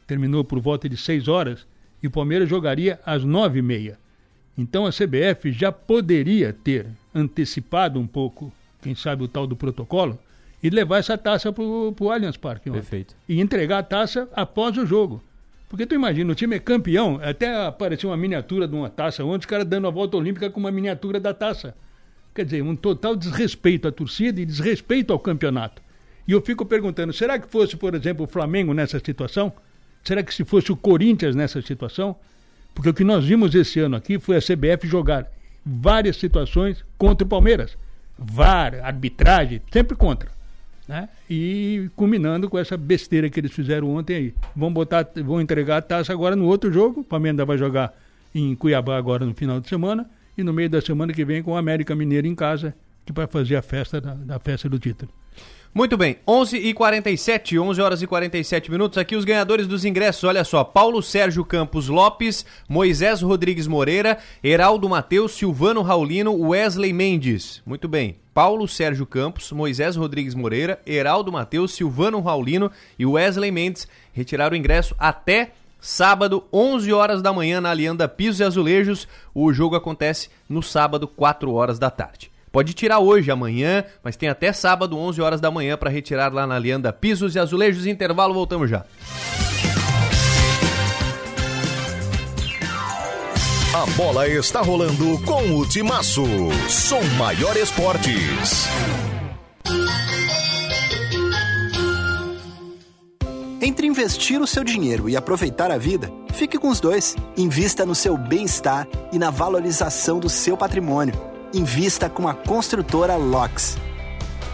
terminou 0.06 0.42
por 0.42 0.58
volta 0.58 0.88
de 0.88 0.96
6 0.96 1.28
horas, 1.28 1.66
e 2.02 2.06
o 2.08 2.10
Palmeiras 2.10 2.48
jogaria 2.48 2.98
às 3.06 3.22
9 3.22 3.60
e 3.60 3.62
meia. 3.62 3.98
Então 4.58 4.86
a 4.86 4.90
CBF 4.90 5.52
já 5.52 5.70
poderia 5.70 6.52
ter 6.52 6.86
antecipado 7.14 8.00
um 8.00 8.06
pouco, 8.06 8.52
quem 8.82 8.94
sabe 8.94 9.22
o 9.22 9.28
tal 9.28 9.46
do 9.46 9.54
protocolo, 9.54 10.18
e 10.62 10.68
levar 10.68 10.98
essa 10.98 11.16
taça 11.16 11.52
para 11.52 11.62
o 11.62 12.10
Allianz 12.10 12.36
Parque. 12.36 12.70
Ontem. 12.70 12.80
Perfeito. 12.80 13.14
E 13.28 13.40
entregar 13.40 13.78
a 13.78 13.82
taça 13.82 14.28
após 14.34 14.76
o 14.76 14.84
jogo. 14.84 15.22
Porque 15.72 15.86
tu 15.86 15.94
imagina, 15.94 16.30
o 16.30 16.34
time 16.34 16.54
é 16.54 16.58
campeão, 16.58 17.18
até 17.22 17.64
apareceu 17.64 18.10
uma 18.10 18.16
miniatura 18.16 18.68
de 18.68 18.74
uma 18.74 18.90
taça 18.90 19.24
ontem, 19.24 19.38
os 19.38 19.46
caras 19.46 19.64
dando 19.64 19.86
a 19.86 19.90
volta 19.90 20.18
olímpica 20.18 20.50
com 20.50 20.60
uma 20.60 20.70
miniatura 20.70 21.18
da 21.18 21.32
taça. 21.32 21.74
Quer 22.34 22.44
dizer, 22.44 22.60
um 22.60 22.76
total 22.76 23.16
desrespeito 23.16 23.88
à 23.88 23.90
torcida 23.90 24.38
e 24.38 24.44
desrespeito 24.44 25.14
ao 25.14 25.18
campeonato. 25.18 25.80
E 26.28 26.32
eu 26.32 26.42
fico 26.42 26.66
perguntando, 26.66 27.10
será 27.10 27.38
que 27.38 27.48
fosse, 27.48 27.74
por 27.74 27.94
exemplo, 27.94 28.26
o 28.26 28.28
Flamengo 28.28 28.74
nessa 28.74 28.98
situação? 28.98 29.50
Será 30.04 30.22
que 30.22 30.34
se 30.34 30.44
fosse 30.44 30.70
o 30.70 30.76
Corinthians 30.76 31.34
nessa 31.34 31.62
situação? 31.62 32.16
Porque 32.74 32.90
o 32.90 32.94
que 32.94 33.02
nós 33.02 33.24
vimos 33.24 33.54
esse 33.54 33.80
ano 33.80 33.96
aqui 33.96 34.18
foi 34.18 34.36
a 34.36 34.42
CBF 34.42 34.86
jogar 34.86 35.32
várias 35.64 36.18
situações 36.18 36.84
contra 36.98 37.24
o 37.24 37.28
Palmeiras. 37.28 37.78
VAR, 38.18 38.74
arbitragem, 38.84 39.62
sempre 39.72 39.96
contra 39.96 40.28
né? 40.86 41.08
E 41.28 41.88
culminando 41.96 42.48
com 42.48 42.58
essa 42.58 42.76
besteira 42.76 43.30
que 43.30 43.40
eles 43.40 43.52
fizeram 43.52 43.90
ontem 43.90 44.16
aí. 44.16 44.34
Vão 44.54 44.72
botar, 44.72 45.06
vão 45.24 45.40
entregar 45.40 45.78
a 45.78 45.82
taça 45.82 46.12
agora 46.12 46.36
no 46.36 46.46
outro 46.46 46.72
jogo. 46.72 47.00
O 47.00 47.04
Palmeiras 47.04 47.46
vai 47.46 47.56
jogar 47.56 47.94
em 48.34 48.54
Cuiabá 48.54 48.96
agora 48.96 49.24
no 49.24 49.34
final 49.34 49.60
de 49.60 49.68
semana 49.68 50.08
e 50.36 50.42
no 50.42 50.52
meio 50.52 50.70
da 50.70 50.80
semana 50.80 51.12
que 51.12 51.24
vem 51.24 51.42
com 51.42 51.52
o 51.52 51.56
América 51.56 51.94
Mineiro 51.94 52.26
em 52.26 52.34
casa, 52.34 52.74
que 53.04 53.12
vai 53.12 53.26
fazer 53.26 53.56
a 53.56 53.62
festa 53.62 54.00
da, 54.00 54.14
da 54.14 54.38
festa 54.38 54.68
do 54.68 54.78
título. 54.78 55.10
Muito 55.74 55.96
bem, 55.96 56.18
11 56.28 56.58
e 56.58 56.74
47 56.74 57.58
11 57.58 57.80
horas 57.80 58.02
e 58.02 58.06
47 58.06 58.70
minutos. 58.70 58.98
Aqui 58.98 59.16
os 59.16 59.24
ganhadores 59.24 59.66
dos 59.66 59.86
ingressos, 59.86 60.22
olha 60.24 60.44
só: 60.44 60.62
Paulo 60.62 61.02
Sérgio 61.02 61.44
Campos 61.46 61.88
Lopes, 61.88 62.44
Moisés 62.68 63.22
Rodrigues 63.22 63.66
Moreira, 63.66 64.18
Heraldo 64.44 64.86
Matheus, 64.86 65.32
Silvano 65.32 65.80
Raulino, 65.80 66.34
Wesley 66.34 66.92
Mendes. 66.92 67.62
Muito 67.64 67.88
bem. 67.88 68.21
Paulo 68.34 68.66
Sérgio 68.66 69.04
Campos, 69.04 69.52
Moisés 69.52 69.96
Rodrigues 69.96 70.34
Moreira, 70.34 70.80
Heraldo 70.86 71.30
Matheus, 71.30 71.72
Silvano 71.72 72.20
Raulino 72.20 72.70
e 72.98 73.04
Wesley 73.04 73.50
Mendes 73.50 73.86
retiraram 74.12 74.54
o 74.54 74.58
ingresso 74.58 74.94
até 74.98 75.52
sábado, 75.80 76.44
11 76.52 76.92
horas 76.92 77.20
da 77.20 77.32
manhã, 77.32 77.60
na 77.60 77.70
Alianda 77.70 78.08
Pisos 78.08 78.40
e 78.40 78.44
Azulejos. 78.44 79.06
O 79.34 79.52
jogo 79.52 79.76
acontece 79.76 80.30
no 80.48 80.62
sábado, 80.62 81.06
4 81.08 81.52
horas 81.52 81.78
da 81.78 81.90
tarde. 81.90 82.30
Pode 82.50 82.74
tirar 82.74 82.98
hoje, 82.98 83.30
amanhã, 83.30 83.84
mas 84.04 84.16
tem 84.16 84.28
até 84.28 84.52
sábado, 84.52 84.96
11 84.96 85.20
horas 85.20 85.40
da 85.40 85.50
manhã, 85.50 85.76
para 85.76 85.90
retirar 85.90 86.32
lá 86.32 86.46
na 86.46 86.54
Alianda 86.54 86.92
Pisos 86.92 87.34
e 87.34 87.38
Azulejos. 87.38 87.86
Intervalo, 87.86 88.34
voltamos 88.34 88.70
já. 88.70 88.84
A 93.74 93.86
bola 93.96 94.28
está 94.28 94.60
rolando 94.60 95.18
com 95.24 95.56
o 95.56 95.66
Timaço. 95.66 96.26
Som 96.68 97.00
Maior 97.16 97.56
Esportes. 97.56 98.66
Entre 103.62 103.86
investir 103.86 104.42
o 104.42 104.46
seu 104.46 104.62
dinheiro 104.62 105.08
e 105.08 105.16
aproveitar 105.16 105.70
a 105.70 105.78
vida, 105.78 106.12
fique 106.34 106.58
com 106.58 106.68
os 106.68 106.80
dois. 106.80 107.16
Invista 107.34 107.86
no 107.86 107.94
seu 107.94 108.14
bem-estar 108.14 108.86
e 109.10 109.18
na 109.18 109.30
valorização 109.30 110.20
do 110.20 110.28
seu 110.28 110.54
patrimônio. 110.54 111.14
Invista 111.54 112.10
com 112.10 112.28
a 112.28 112.34
construtora 112.34 113.16
LOX. 113.16 113.78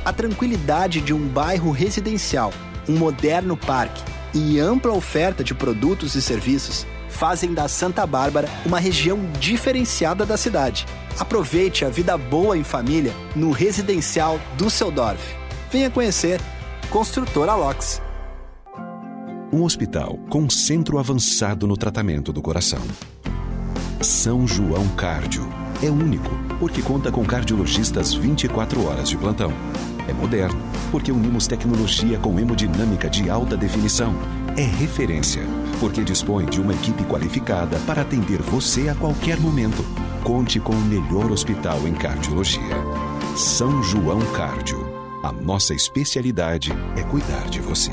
A 0.04 0.12
tranquilidade 0.12 1.00
de 1.00 1.12
um 1.12 1.26
bairro 1.26 1.72
residencial, 1.72 2.52
um 2.88 2.96
moderno 2.96 3.56
parque 3.56 4.00
e 4.32 4.60
ampla 4.60 4.92
oferta 4.92 5.42
de 5.42 5.56
produtos 5.56 6.14
e 6.14 6.22
serviços 6.22 6.86
fazem 7.18 7.52
da 7.52 7.66
Santa 7.66 8.06
Bárbara 8.06 8.48
uma 8.64 8.78
região 8.78 9.18
diferenciada 9.40 10.24
da 10.24 10.36
cidade. 10.36 10.86
Aproveite 11.18 11.84
a 11.84 11.88
vida 11.88 12.16
boa 12.16 12.56
em 12.56 12.62
família 12.62 13.12
no 13.34 13.50
residencial 13.50 14.38
Düsseldorf. 14.56 15.20
Venha 15.70 15.90
conhecer 15.90 16.40
Construtora 16.90 17.56
LOX. 17.56 18.00
Um 19.52 19.64
hospital 19.64 20.16
com 20.30 20.48
centro 20.48 20.96
avançado 20.96 21.66
no 21.66 21.76
tratamento 21.76 22.32
do 22.32 22.40
coração. 22.40 22.80
São 24.00 24.46
João 24.46 24.86
Cárdio. 24.90 25.48
É 25.82 25.90
único, 25.90 26.30
porque 26.60 26.82
conta 26.82 27.10
com 27.10 27.24
cardiologistas 27.24 28.14
24 28.14 28.86
horas 28.86 29.08
de 29.08 29.16
plantão. 29.16 29.52
É 30.08 30.12
moderno, 30.12 30.60
porque 30.90 31.10
unimos 31.10 31.46
tecnologia 31.48 32.18
com 32.18 32.38
hemodinâmica 32.38 33.10
de 33.10 33.28
alta 33.28 33.56
definição. 33.56 34.14
É 34.56 34.62
referência, 34.62 35.42
porque 35.80 36.02
dispõe 36.02 36.46
de 36.46 36.60
uma 36.60 36.72
equipe 36.74 37.04
qualificada 37.04 37.78
para 37.86 38.02
atender 38.02 38.42
você 38.42 38.88
a 38.88 38.94
qualquer 38.94 39.38
momento. 39.38 39.84
Conte 40.24 40.58
com 40.58 40.72
o 40.72 40.80
melhor 40.80 41.30
hospital 41.30 41.86
em 41.86 41.94
cardiologia. 41.94 42.76
São 43.36 43.82
João 43.82 44.20
Cárdio. 44.32 44.86
A 45.22 45.32
nossa 45.32 45.74
especialidade 45.74 46.72
é 46.96 47.02
cuidar 47.02 47.48
de 47.48 47.60
você. 47.60 47.92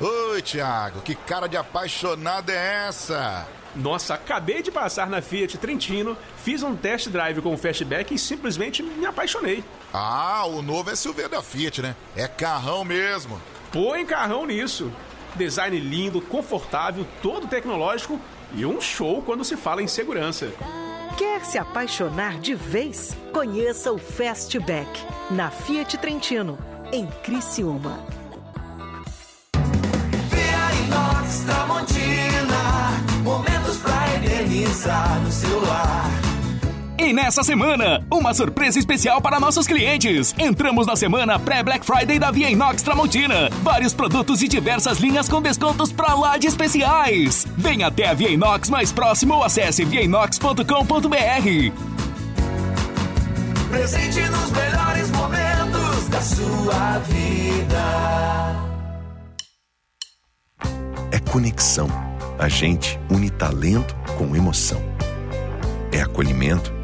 Oi, 0.00 0.42
Thiago, 0.42 1.00
que 1.00 1.14
cara 1.14 1.46
de 1.46 1.56
apaixonado 1.56 2.50
é 2.50 2.86
essa? 2.88 3.46
Nossa, 3.76 4.14
acabei 4.14 4.62
de 4.62 4.70
passar 4.70 5.08
na 5.08 5.20
Fiat 5.20 5.58
Trentino, 5.58 6.16
fiz 6.36 6.62
um 6.62 6.76
test 6.76 7.08
drive 7.08 7.40
com 7.40 7.54
o 7.54 7.58
Fastback 7.58 8.14
e 8.14 8.18
simplesmente 8.18 8.82
me 8.82 9.04
apaixonei. 9.04 9.64
Ah, 9.92 10.44
o 10.46 10.62
novo 10.62 10.94
SUV 10.94 11.28
da 11.28 11.42
Fiat, 11.42 11.82
né? 11.82 11.96
É 12.16 12.28
carrão 12.28 12.84
mesmo. 12.84 13.40
Põe 13.72 14.06
carrão 14.06 14.46
nisso. 14.46 14.92
Design 15.34 15.78
lindo, 15.80 16.20
confortável, 16.20 17.06
todo 17.22 17.46
tecnológico 17.46 18.20
e 18.54 18.64
um 18.64 18.80
show 18.80 19.22
quando 19.22 19.44
se 19.44 19.56
fala 19.56 19.82
em 19.82 19.88
segurança. 19.88 20.52
Quer 21.16 21.44
se 21.44 21.58
apaixonar 21.58 22.38
de 22.40 22.54
vez? 22.54 23.16
Conheça 23.32 23.92
o 23.92 23.98
Fastback 23.98 24.88
na 25.30 25.50
Fiat 25.50 25.98
Trentino, 25.98 26.58
em 26.92 27.06
Criciúma. 27.22 28.04
Inox 30.84 31.44
Tramontina, 31.46 33.22
momentos 33.22 33.76
pra 33.78 34.16
eternizar 34.16 35.20
no 35.20 35.32
celular. 35.32 36.23
E 36.96 37.12
nessa 37.12 37.42
semana, 37.42 38.06
uma 38.10 38.32
surpresa 38.32 38.78
especial 38.78 39.20
para 39.20 39.40
nossos 39.40 39.66
clientes. 39.66 40.32
Entramos 40.38 40.86
na 40.86 40.94
semana 40.94 41.38
pré-Black 41.38 41.84
Friday 41.84 42.20
da 42.20 42.30
Via 42.30 42.48
Inox 42.50 42.82
Tramontina. 42.82 43.50
Vários 43.62 43.92
produtos 43.92 44.42
e 44.42 44.48
diversas 44.48 44.98
linhas 44.98 45.28
com 45.28 45.42
descontos 45.42 45.90
pra 45.90 46.14
lá 46.14 46.38
de 46.38 46.46
especiais. 46.46 47.46
Venha 47.56 47.88
até 47.88 48.08
a 48.08 48.14
Via 48.14 48.30
Inox 48.30 48.70
mais 48.70 48.92
próximo 48.92 49.34
ou 49.34 49.42
acesse 49.42 49.84
viainox.com.br. 49.84 50.64
Presente 53.70 54.20
nos 54.20 54.52
melhores 54.52 55.10
momentos 55.10 56.08
da 56.08 56.20
sua 56.20 56.98
vida. 56.98 58.64
É 61.10 61.18
conexão. 61.18 61.88
A 62.38 62.48
gente 62.48 63.00
une 63.10 63.30
talento 63.30 63.96
com 64.16 64.36
emoção. 64.36 64.80
É 65.90 66.00
acolhimento. 66.00 66.83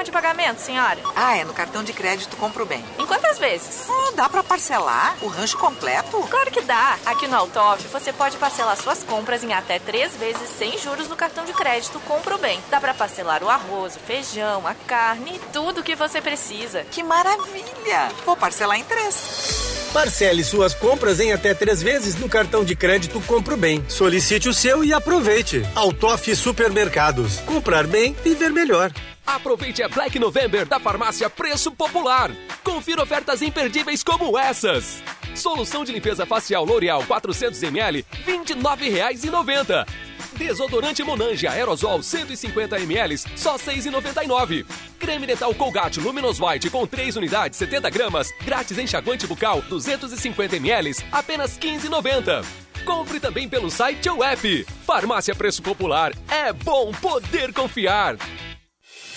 Forma 0.00 0.04
de 0.04 0.12
pagamento, 0.12 0.60
senhora? 0.60 0.98
Ah, 1.14 1.36
é 1.36 1.44
no 1.44 1.52
cartão 1.52 1.84
de 1.84 1.92
crédito 1.92 2.34
Compro 2.36 2.64
Bem. 2.64 2.82
Em 2.98 3.04
quantas 3.04 3.38
vezes? 3.38 3.84
Oh, 3.86 4.12
dá 4.12 4.30
pra 4.30 4.42
parcelar 4.42 5.14
o 5.20 5.26
rancho 5.26 5.58
completo? 5.58 6.16
Claro 6.30 6.50
que 6.50 6.62
dá. 6.62 6.96
Aqui 7.04 7.28
no 7.28 7.36
Altoff, 7.36 7.86
você 7.88 8.10
pode 8.10 8.38
parcelar 8.38 8.78
suas 8.78 9.04
compras 9.04 9.44
em 9.44 9.52
até 9.52 9.78
três 9.78 10.16
vezes 10.16 10.48
sem 10.56 10.78
juros 10.78 11.06
no 11.06 11.16
cartão 11.16 11.44
de 11.44 11.52
crédito 11.52 12.00
Compro 12.00 12.38
Bem. 12.38 12.58
Dá 12.70 12.80
pra 12.80 12.94
parcelar 12.94 13.44
o 13.44 13.50
arroz, 13.50 13.94
o 13.96 14.00
feijão, 14.00 14.66
a 14.66 14.72
carne 14.74 15.36
e 15.36 15.52
tudo 15.52 15.82
o 15.82 15.84
que 15.84 15.94
você 15.94 16.22
precisa. 16.22 16.82
Que 16.90 17.02
maravilha! 17.02 18.10
Vou 18.24 18.36
parcelar 18.38 18.78
em 18.78 18.84
três. 18.84 19.90
Parcele 19.92 20.44
suas 20.44 20.72
compras 20.72 21.20
em 21.20 21.32
até 21.32 21.52
três 21.52 21.82
vezes 21.82 22.14
no 22.14 22.28
cartão 22.28 22.64
de 22.64 22.74
crédito 22.74 23.20
Compro 23.26 23.56
Bem. 23.56 23.84
Solicite 23.86 24.48
o 24.48 24.54
seu 24.54 24.82
e 24.82 24.94
aproveite. 24.94 25.62
Altoff 25.74 26.34
Supermercados. 26.34 27.40
Comprar 27.40 27.86
bem, 27.86 28.16
viver 28.24 28.50
melhor. 28.50 28.90
Aproveite 29.34 29.80
a 29.80 29.88
Black 29.88 30.18
November 30.18 30.66
da 30.66 30.80
farmácia 30.80 31.30
Preço 31.30 31.70
Popular. 31.70 32.32
Confira 32.64 33.00
ofertas 33.00 33.40
imperdíveis 33.42 34.02
como 34.02 34.36
essas. 34.36 35.04
Solução 35.36 35.84
de 35.84 35.92
limpeza 35.92 36.26
facial 36.26 36.64
L'Oreal 36.64 37.04
400ml, 37.04 38.04
R$ 38.10 38.32
29,90. 38.38 39.86
Desodorante 40.32 41.04
Monange 41.04 41.46
Aerosol 41.46 42.00
150ml, 42.00 43.24
só 43.36 43.52
R$ 43.52 43.58
6,99. 43.58 44.66
Creme 44.98 45.28
dental 45.28 45.54
Colgate 45.54 46.00
Luminous 46.00 46.40
White 46.40 46.68
com 46.68 46.84
3 46.84 47.14
unidades, 47.14 47.56
70 47.56 47.88
gramas, 47.88 48.32
grátis 48.44 48.78
enxaguante 48.78 49.28
bucal 49.28 49.62
250ml, 49.70 51.04
apenas 51.12 51.56
R$ 51.56 51.78
15,90. 51.78 52.44
Compre 52.84 53.20
também 53.20 53.48
pelo 53.48 53.70
site 53.70 54.08
ou 54.08 54.24
app. 54.24 54.66
Farmácia 54.84 55.36
Preço 55.36 55.62
Popular. 55.62 56.12
É 56.28 56.52
bom 56.52 56.90
poder 56.90 57.52
confiar. 57.52 58.16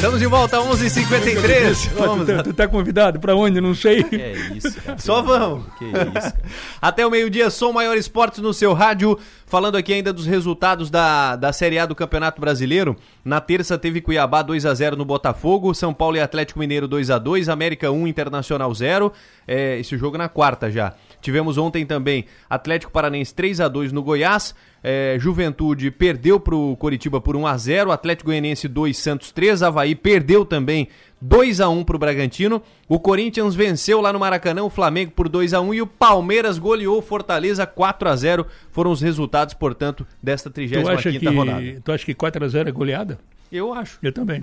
Estamos 0.00 0.18
de 0.18 0.26
volta 0.26 0.56
a 0.56 0.60
11h53. 0.60 1.90
Ó, 1.98 2.06
Vamos, 2.06 2.26
tu, 2.26 2.34
tá, 2.34 2.42
tu 2.42 2.54
tá 2.54 2.66
convidado 2.66 3.20
pra 3.20 3.36
onde? 3.36 3.60
Não 3.60 3.74
sei. 3.74 4.02
Que 4.02 4.16
é 4.16 4.32
isso, 4.32 4.80
cara. 4.80 4.98
Só 4.98 5.20
vamos. 5.20 5.66
Que 5.78 5.84
isso, 5.84 5.92
cara. 5.92 6.32
Até 6.80 7.06
o 7.06 7.10
meio-dia, 7.10 7.50
Som 7.50 7.74
Maior 7.74 7.94
Esportes 7.98 8.40
no 8.40 8.54
seu 8.54 8.72
rádio. 8.72 9.18
Falando 9.44 9.76
aqui 9.76 9.92
ainda 9.92 10.10
dos 10.10 10.24
resultados 10.24 10.88
da, 10.88 11.36
da 11.36 11.52
Série 11.52 11.78
A 11.78 11.84
do 11.84 11.94
Campeonato 11.94 12.40
Brasileiro. 12.40 12.96
Na 13.22 13.42
terça 13.42 13.76
teve 13.76 14.00
Cuiabá 14.00 14.40
2 14.40 14.64
a 14.64 14.72
0 14.72 14.96
no 14.96 15.04
Botafogo, 15.04 15.74
São 15.74 15.92
Paulo 15.92 16.16
e 16.16 16.20
Atlético 16.20 16.60
Mineiro 16.60 16.88
2 16.88 17.10
a 17.10 17.18
2 17.18 17.50
América 17.50 17.90
1, 17.90 18.06
Internacional 18.06 18.74
0. 18.74 19.12
É, 19.46 19.78
esse 19.80 19.98
jogo 19.98 20.16
na 20.16 20.30
quarta 20.30 20.70
já. 20.70 20.94
Tivemos 21.20 21.58
ontem 21.58 21.84
também 21.84 22.24
Atlético 22.48 22.90
Paranense 22.92 23.34
3 23.34 23.60
a 23.60 23.68
2 23.68 23.92
no 23.92 24.02
Goiás. 24.02 24.54
É, 24.82 25.16
Juventude 25.20 25.90
perdeu 25.90 26.40
para 26.40 26.54
o 26.56 26.74
Coritiba 26.76 27.20
por 27.20 27.36
1 27.36 27.46
a 27.46 27.56
0 27.56 27.92
Atlético 27.92 28.30
Goianiense 28.30 28.66
2, 28.66 28.96
Santos 28.96 29.30
3. 29.30 29.62
Havaí 29.62 29.94
perdeu 29.94 30.44
também 30.44 30.88
2 31.20 31.60
a 31.60 31.68
1 31.68 31.84
para 31.84 31.96
o 31.96 31.98
Bragantino. 31.98 32.62
O 32.88 32.98
Corinthians 32.98 33.54
venceu 33.54 34.00
lá 34.00 34.10
no 34.12 34.18
Maracanã 34.18 34.62
o 34.62 34.70
Flamengo 34.70 35.12
por 35.12 35.28
2 35.28 35.52
a 35.52 35.60
1 35.60 35.74
e 35.74 35.82
o 35.82 35.86
Palmeiras 35.86 36.58
goleou 36.58 36.98
o 36.98 37.02
Fortaleza 37.02 37.66
4 37.66 38.08
a 38.08 38.16
0 38.16 38.46
Foram 38.70 38.90
os 38.90 39.02
resultados, 39.02 39.52
portanto, 39.52 40.06
desta 40.22 40.48
Tu 40.48 40.54
35 40.54 40.88
acha, 40.90 41.10
quinta 41.12 41.30
rodada. 41.30 41.60
que, 41.60 41.80
tu 41.84 41.92
acha 41.92 42.04
que 42.06 42.14
4x0 42.14 42.68
é 42.68 42.72
goleada? 42.72 43.18
Eu 43.52 43.74
acho. 43.74 43.98
Eu 44.02 44.12
também. 44.12 44.42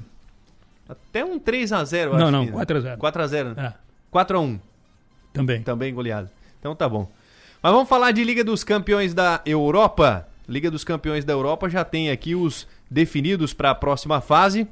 Até 0.87 1.25
um 1.25 1.39
3 1.39 1.73
a 1.73 1.83
0 1.83 2.11
eu 2.11 2.17
Não, 2.19 2.23
acho 2.27 2.31
não, 2.31 2.45
que- 2.45 2.51
4 2.51 2.77
a 2.77 2.79
0. 2.81 2.97
4 2.97 3.21
a 3.23 3.27
0 3.27 3.53
É. 3.57 3.73
4 4.11 4.37
a 4.37 4.41
1 4.41 4.59
Também. 5.33 5.61
Também 5.63 5.93
goleado. 5.93 6.29
Então 6.59 6.75
tá 6.75 6.87
bom. 6.87 7.09
Mas 7.61 7.71
vamos 7.71 7.89
falar 7.89 8.11
de 8.11 8.23
Liga 8.23 8.43
dos 8.43 8.63
Campeões 8.63 9.13
da 9.13 9.41
Europa. 9.45 10.27
Liga 10.47 10.71
dos 10.71 10.83
Campeões 10.83 11.25
da 11.25 11.33
Europa 11.33 11.69
já 11.69 11.83
tem 11.83 12.09
aqui 12.09 12.35
os 12.35 12.67
definidos 12.89 13.53
para 13.53 13.71
a 13.71 13.75
próxima 13.75 14.21
fase. 14.21 14.67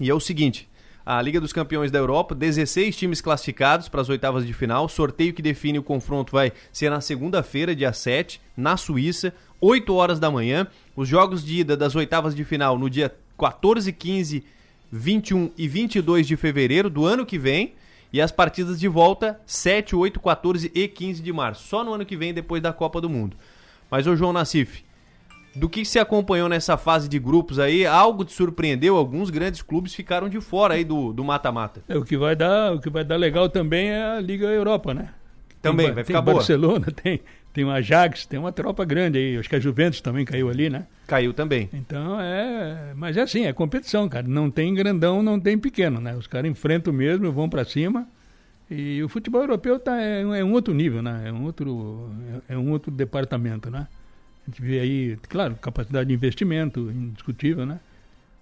E 0.00 0.10
é 0.10 0.14
o 0.14 0.20
seguinte: 0.20 0.68
a 1.04 1.20
Liga 1.20 1.40
dos 1.40 1.52
Campeões 1.52 1.90
da 1.90 1.98
Europa, 1.98 2.34
16 2.34 2.96
times 2.96 3.20
classificados 3.20 3.88
para 3.88 4.00
as 4.00 4.08
oitavas 4.08 4.46
de 4.46 4.52
final. 4.52 4.88
Sorteio 4.88 5.32
que 5.34 5.42
define 5.42 5.78
o 5.78 5.82
confronto 5.82 6.32
vai 6.32 6.52
ser 6.72 6.90
na 6.90 7.00
segunda-feira, 7.00 7.74
dia 7.74 7.92
7, 7.92 8.40
na 8.56 8.76
Suíça, 8.76 9.34
8 9.60 9.94
horas 9.94 10.20
da 10.20 10.30
manhã. 10.30 10.66
Os 10.94 11.08
jogos 11.08 11.44
de 11.44 11.60
ida 11.60 11.76
das 11.76 11.94
oitavas 11.94 12.34
de 12.34 12.44
final 12.44 12.78
no 12.78 12.88
dia 12.88 13.12
14, 13.38 13.92
15, 13.92 14.44
21 14.90 15.50
e 15.56 15.66
22 15.66 16.26
de 16.26 16.36
fevereiro 16.36 16.88
do 16.88 17.04
ano 17.04 17.26
que 17.26 17.38
vem. 17.38 17.74
E 18.12 18.20
as 18.20 18.30
partidas 18.30 18.78
de 18.78 18.88
volta 18.88 19.40
7, 19.46 19.96
8, 19.96 20.20
14 20.20 20.70
e 20.74 20.86
15 20.86 21.22
de 21.22 21.32
março. 21.32 21.66
Só 21.66 21.82
no 21.82 21.94
ano 21.94 22.04
que 22.04 22.16
vem, 22.16 22.34
depois 22.34 22.60
da 22.60 22.72
Copa 22.72 23.00
do 23.00 23.08
Mundo. 23.08 23.36
Mas, 23.90 24.06
ô 24.06 24.14
João 24.14 24.32
Nassif, 24.32 24.84
do 25.54 25.68
que 25.68 25.84
se 25.84 25.98
acompanhou 25.98 26.48
nessa 26.48 26.76
fase 26.76 27.08
de 27.08 27.18
grupos 27.18 27.58
aí, 27.58 27.86
algo 27.86 28.24
te 28.24 28.32
surpreendeu? 28.32 28.96
Alguns 28.96 29.30
grandes 29.30 29.62
clubes 29.62 29.94
ficaram 29.94 30.28
de 30.28 30.40
fora 30.40 30.74
aí 30.74 30.84
do 30.84 31.12
do 31.12 31.24
mata-mata. 31.24 31.82
É, 31.88 31.96
o 31.96 32.04
que 32.04 32.16
vai 32.16 32.34
dar, 32.34 32.74
o 32.74 32.80
que 32.80 32.90
vai 32.90 33.04
dar 33.04 33.16
legal 33.16 33.48
também 33.48 33.90
é 33.90 34.02
a 34.02 34.20
Liga 34.20 34.46
Europa, 34.46 34.94
né? 34.94 35.10
Também, 35.60 35.86
Tem, 35.86 35.94
vai 35.94 36.04
tem 36.04 36.08
ficar 36.08 36.22
boa. 36.22 36.36
Barcelona, 36.38 36.86
tem, 37.02 37.20
tem 37.52 37.64
o 37.64 37.70
Ajax, 37.70 38.24
tem 38.26 38.38
uma 38.38 38.52
tropa 38.52 38.84
grande 38.84 39.18
aí. 39.18 39.36
Acho 39.38 39.48
que 39.48 39.56
a 39.56 39.60
Juventus 39.60 40.00
também 40.00 40.24
caiu 40.24 40.48
ali, 40.48 40.70
né? 40.70 40.86
Caiu 41.06 41.32
também. 41.34 41.68
Então 41.72 42.20
é. 42.20 42.92
Mas 42.96 43.16
é 43.16 43.22
assim, 43.22 43.44
é 43.46 43.52
competição, 43.52 44.08
cara. 44.08 44.26
Não 44.26 44.50
tem 44.50 44.74
grandão, 44.74 45.22
não 45.22 45.38
tem 45.38 45.58
pequeno, 45.58 46.00
né? 46.00 46.14
Os 46.16 46.26
caras 46.26 46.50
enfrentam 46.50 46.92
mesmo, 46.92 47.30
vão 47.32 47.48
pra 47.48 47.64
cima. 47.64 48.06
E 48.70 49.02
o 49.02 49.08
futebol 49.08 49.42
europeu 49.42 49.78
tá, 49.78 50.00
é, 50.00 50.24
um- 50.24 50.34
é 50.34 50.42
um 50.42 50.52
outro 50.52 50.72
nível, 50.72 51.02
né? 51.02 51.24
É 51.26 51.32
um 51.32 51.44
outro, 51.44 52.10
é, 52.48 52.54
é 52.54 52.58
um 52.58 52.70
outro 52.70 52.90
departamento, 52.90 53.70
né? 53.70 53.86
A 54.46 54.50
gente 54.50 54.62
vê 54.62 54.80
aí, 54.80 55.18
claro, 55.28 55.54
capacidade 55.56 56.08
de 56.08 56.14
investimento, 56.14 56.90
indiscutível, 56.90 57.66
né? 57.66 57.78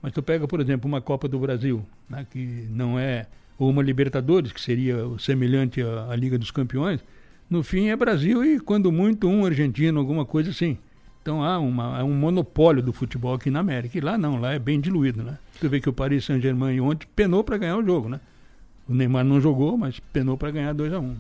Mas 0.00 0.12
tu 0.12 0.22
pega, 0.22 0.46
por 0.48 0.60
exemplo, 0.60 0.88
uma 0.88 1.00
Copa 1.00 1.28
do 1.28 1.38
Brasil, 1.38 1.84
né, 2.08 2.24
que 2.30 2.66
não 2.70 2.98
é, 2.98 3.26
ou 3.58 3.68
uma 3.68 3.82
Libertadores, 3.82 4.50
que 4.50 4.60
seria 4.60 5.04
o 5.06 5.18
semelhante 5.18 5.82
à, 5.82 6.12
à 6.12 6.16
Liga 6.16 6.38
dos 6.38 6.50
Campeões, 6.50 7.00
no 7.50 7.62
fim 7.64 7.88
é 7.88 7.96
Brasil 7.96 8.44
e, 8.44 8.60
quando 8.60 8.90
muito, 8.92 9.28
um 9.28 9.44
argentino, 9.44 9.98
alguma 9.98 10.24
coisa 10.24 10.50
assim. 10.50 10.78
Então 11.20 11.42
há, 11.44 11.58
uma, 11.58 11.98
há 11.98 12.04
um 12.04 12.14
monopólio 12.14 12.82
do 12.82 12.92
futebol 12.92 13.34
aqui 13.34 13.50
na 13.50 13.60
América. 13.60 13.98
E 13.98 14.00
lá 14.00 14.16
não, 14.16 14.40
lá 14.40 14.52
é 14.54 14.58
bem 14.58 14.80
diluído, 14.80 15.22
né? 15.22 15.36
Tu 15.60 15.68
vê 15.68 15.80
que 15.80 15.88
o 15.88 15.92
Paris 15.92 16.24
Saint-Germain 16.24 16.80
ontem 16.80 17.06
penou 17.14 17.44
para 17.44 17.58
ganhar 17.58 17.76
o 17.76 17.84
jogo, 17.84 18.08
né? 18.08 18.20
O 18.88 18.94
Neymar 18.94 19.24
não 19.24 19.40
jogou, 19.40 19.76
mas 19.76 20.00
penou 20.00 20.36
para 20.38 20.50
ganhar 20.50 20.72
2 20.72 20.92
a 20.92 20.98
1 20.98 21.14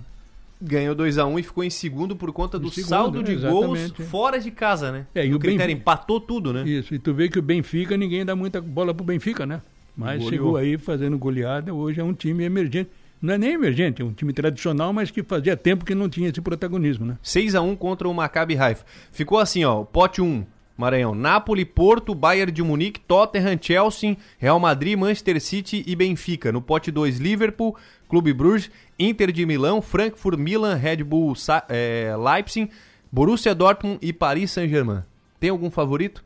Ganhou 0.62 0.94
2 0.94 1.16
a 1.18 1.26
1 1.26 1.38
e 1.38 1.42
ficou 1.42 1.64
em 1.64 1.70
segundo 1.70 2.14
por 2.14 2.32
conta 2.32 2.58
do 2.58 2.70
segundo, 2.70 2.88
saldo 2.88 3.22
de 3.22 3.34
gols 3.34 3.92
fora 4.10 4.38
de 4.38 4.50
casa, 4.50 4.92
né? 4.92 5.06
É, 5.14 5.26
e 5.26 5.32
o 5.32 5.36
o 5.36 5.38
critério 5.38 5.66
Benfica- 5.74 5.80
empatou 5.80 6.20
tudo, 6.20 6.52
né? 6.52 6.68
Isso, 6.68 6.94
e 6.94 6.98
tu 6.98 7.14
vê 7.14 7.28
que 7.30 7.38
o 7.38 7.42
Benfica, 7.42 7.96
ninguém 7.96 8.24
dá 8.24 8.36
muita 8.36 8.60
bola 8.60 8.92
pro 8.92 9.04
Benfica, 9.04 9.46
né? 9.46 9.62
Mas 9.96 10.22
Goleou. 10.22 10.30
chegou 10.30 10.56
aí 10.56 10.76
fazendo 10.76 11.16
goleada, 11.18 11.72
hoje 11.72 12.00
é 12.00 12.04
um 12.04 12.12
time 12.12 12.44
emergente. 12.44 12.90
Não 13.20 13.34
é 13.34 13.38
nem 13.38 13.52
emergente, 13.52 14.00
é 14.00 14.04
um 14.04 14.12
time 14.12 14.32
tradicional, 14.32 14.92
mas 14.92 15.10
que 15.10 15.22
fazia 15.22 15.56
tempo 15.56 15.84
que 15.84 15.94
não 15.94 16.08
tinha 16.08 16.28
esse 16.30 16.40
protagonismo, 16.40 17.04
né? 17.04 17.18
6 17.22 17.54
a 17.54 17.60
1 17.60 17.76
contra 17.76 18.08
o 18.08 18.14
Maccabi 18.14 18.56
Haifa. 18.56 18.84
Ficou 19.12 19.38
assim, 19.38 19.62
ó, 19.64 19.84
pote 19.84 20.22
1, 20.22 20.46
Maranhão, 20.76 21.14
Napoli, 21.14 21.66
Porto, 21.66 22.14
Bayern 22.14 22.50
de 22.50 22.62
Munique, 22.62 22.98
Tottenham, 23.00 23.58
Chelsea, 23.60 24.16
Real 24.38 24.58
Madrid, 24.58 24.96
Manchester 24.98 25.38
City 25.38 25.84
e 25.86 25.94
Benfica. 25.94 26.50
No 26.50 26.62
pote 26.62 26.90
2, 26.90 27.18
Liverpool, 27.18 27.76
Clube 28.08 28.32
Bruges, 28.32 28.70
Inter 28.98 29.30
de 29.30 29.44
Milão, 29.44 29.82
Frankfurt, 29.82 30.38
Milan, 30.38 30.74
Red 30.76 31.04
Bull, 31.04 31.34
Sa- 31.34 31.66
eh, 31.68 32.14
Leipzig, 32.16 32.70
Borussia 33.12 33.54
Dortmund 33.54 33.98
e 34.00 34.10
Paris 34.14 34.52
Saint-Germain. 34.52 35.02
Tem 35.38 35.50
algum 35.50 35.70
favorito? 35.70 36.24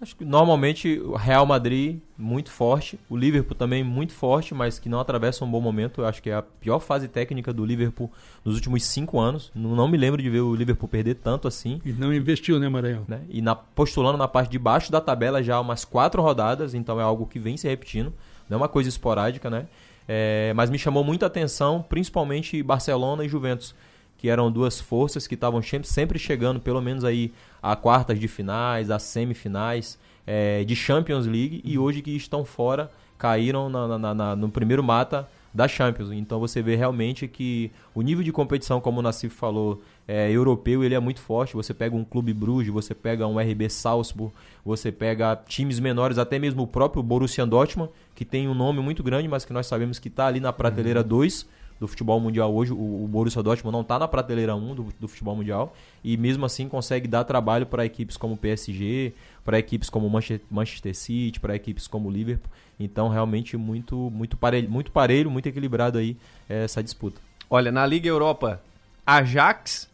Acho 0.00 0.16
que 0.16 0.24
normalmente 0.24 0.98
o 0.98 1.14
Real 1.14 1.44
Madrid 1.44 2.00
muito 2.16 2.50
forte, 2.50 2.98
o 3.08 3.14
Liverpool 3.14 3.54
também 3.54 3.84
muito 3.84 4.14
forte, 4.14 4.54
mas 4.54 4.78
que 4.78 4.88
não 4.88 4.98
atravessa 4.98 5.44
um 5.44 5.50
bom 5.50 5.60
momento. 5.60 6.00
Eu 6.00 6.06
acho 6.06 6.22
que 6.22 6.30
é 6.30 6.34
a 6.34 6.42
pior 6.42 6.78
fase 6.78 7.06
técnica 7.06 7.52
do 7.52 7.66
Liverpool 7.66 8.10
nos 8.42 8.54
últimos 8.54 8.82
cinco 8.84 9.20
anos. 9.20 9.52
Não, 9.54 9.86
me 9.86 9.98
lembro 9.98 10.22
de 10.22 10.30
ver 10.30 10.40
o 10.40 10.54
Liverpool 10.54 10.88
perder 10.88 11.16
tanto 11.16 11.46
assim. 11.46 11.82
E 11.84 11.92
não 11.92 12.14
investiu, 12.14 12.58
né, 12.58 12.66
Maranhão? 12.66 13.04
né? 13.06 13.20
E 13.28 13.42
na, 13.42 13.54
postulando 13.54 14.16
na 14.16 14.26
parte 14.26 14.50
de 14.50 14.58
baixo 14.58 14.90
da 14.90 15.02
tabela 15.02 15.42
já 15.42 15.56
há 15.56 15.60
umas 15.60 15.84
quatro 15.84 16.22
rodadas, 16.22 16.72
então 16.72 16.98
é 16.98 17.02
algo 17.02 17.26
que 17.26 17.38
vem 17.38 17.58
se 17.58 17.68
repetindo, 17.68 18.10
não 18.48 18.56
é 18.56 18.60
uma 18.62 18.68
coisa 18.68 18.88
esporádica, 18.88 19.50
né? 19.50 19.66
É, 20.08 20.52
mas 20.56 20.70
me 20.70 20.78
chamou 20.78 21.04
muita 21.04 21.26
atenção, 21.26 21.84
principalmente 21.86 22.62
Barcelona 22.62 23.24
e 23.24 23.28
Juventus, 23.28 23.74
que 24.20 24.28
eram 24.28 24.52
duas 24.52 24.78
forças 24.78 25.26
que 25.26 25.34
estavam 25.34 25.62
sempre, 25.82 26.18
chegando, 26.18 26.60
pelo 26.60 26.82
menos 26.82 27.04
aí 27.04 27.32
a 27.62 27.74
quartas 27.74 28.20
de 28.20 28.28
finais, 28.28 28.90
a 28.90 28.98
semifinais 28.98 29.98
é, 30.26 30.62
de 30.62 30.76
Champions 30.76 31.26
League 31.26 31.62
e 31.64 31.78
hoje 31.78 32.02
que 32.02 32.14
estão 32.14 32.44
fora 32.44 32.90
caíram 33.16 33.70
na- 33.70 33.98
na- 33.98 34.14
na- 34.14 34.36
no 34.36 34.50
primeiro 34.50 34.82
mata 34.82 35.26
da 35.52 35.66
Champions. 35.66 36.12
Então 36.12 36.38
você 36.38 36.60
vê 36.62 36.76
realmente 36.76 37.26
que 37.26 37.70
o 37.94 38.02
nível 38.02 38.22
de 38.22 38.30
competição, 38.30 38.78
como 38.80 39.00
o 39.00 39.02
Nassif 39.02 39.34
falou, 39.34 39.80
é, 40.06 40.30
europeu, 40.30 40.84
ele 40.84 40.94
é 40.94 41.00
muito 41.00 41.20
forte. 41.20 41.54
Você 41.56 41.72
pega 41.72 41.96
um 41.96 42.04
Clube 42.04 42.32
Bruges, 42.34 42.70
você 42.72 42.94
pega 42.94 43.26
um 43.26 43.40
RB 43.40 43.68
Salzburg, 43.70 44.32
você 44.64 44.92
pega 44.92 45.34
times 45.48 45.80
menores, 45.80 46.18
até 46.18 46.38
mesmo 46.38 46.62
o 46.62 46.66
próprio 46.66 47.02
Borussia 47.02 47.46
Dortmund, 47.46 47.90
que 48.14 48.24
tem 48.24 48.46
um 48.48 48.54
nome 48.54 48.80
muito 48.80 49.02
grande, 49.02 49.26
mas 49.28 49.44
que 49.46 49.52
nós 49.52 49.66
sabemos 49.66 49.98
que 49.98 50.08
está 50.08 50.26
ali 50.26 50.40
na 50.40 50.52
prateleira 50.52 51.02
2 51.02 51.46
do 51.80 51.88
futebol 51.88 52.20
mundial 52.20 52.54
hoje. 52.54 52.72
O, 52.72 52.76
o 53.04 53.08
Borussia 53.08 53.42
Dortmund 53.42 53.72
não 53.72 53.80
está 53.80 53.98
na 53.98 54.06
prateleira 54.06 54.54
1 54.54 54.74
do, 54.74 54.86
do 55.00 55.08
futebol 55.08 55.34
mundial 55.34 55.74
e 56.04 56.16
mesmo 56.16 56.44
assim 56.44 56.68
consegue 56.68 57.08
dar 57.08 57.24
trabalho 57.24 57.64
para 57.66 57.84
equipes 57.86 58.16
como 58.16 58.34
o 58.34 58.36
PSG, 58.36 59.12
para 59.44 59.58
equipes 59.58 59.88
como 59.88 60.06
o 60.06 60.10
Manche- 60.10 60.40
Manchester 60.50 60.94
City, 60.94 61.40
para 61.40 61.56
equipes 61.56 61.86
como 61.88 62.08
o 62.08 62.12
Liverpool. 62.12 62.50
Então 62.78 63.08
realmente 63.08 63.56
muito 63.56 63.96
muito 64.14 64.36
parelho, 64.36 64.70
muito 64.70 64.92
parelho, 64.92 65.30
muito 65.30 65.48
equilibrado 65.48 65.98
aí 65.98 66.16
eh, 66.48 66.64
essa 66.64 66.82
disputa. 66.82 67.20
Olha, 67.48 67.72
na 67.72 67.84
Liga 67.86 68.08
Europa, 68.08 68.62
Ajax, 69.04 69.88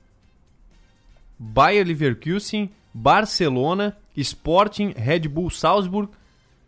Bayer 1.38 1.86
Leverkusen, 1.86 2.70
Barcelona, 2.92 3.96
Sporting, 4.16 4.92
Red 4.96 5.20
Bull 5.28 5.50
Salzburg, 5.50 6.10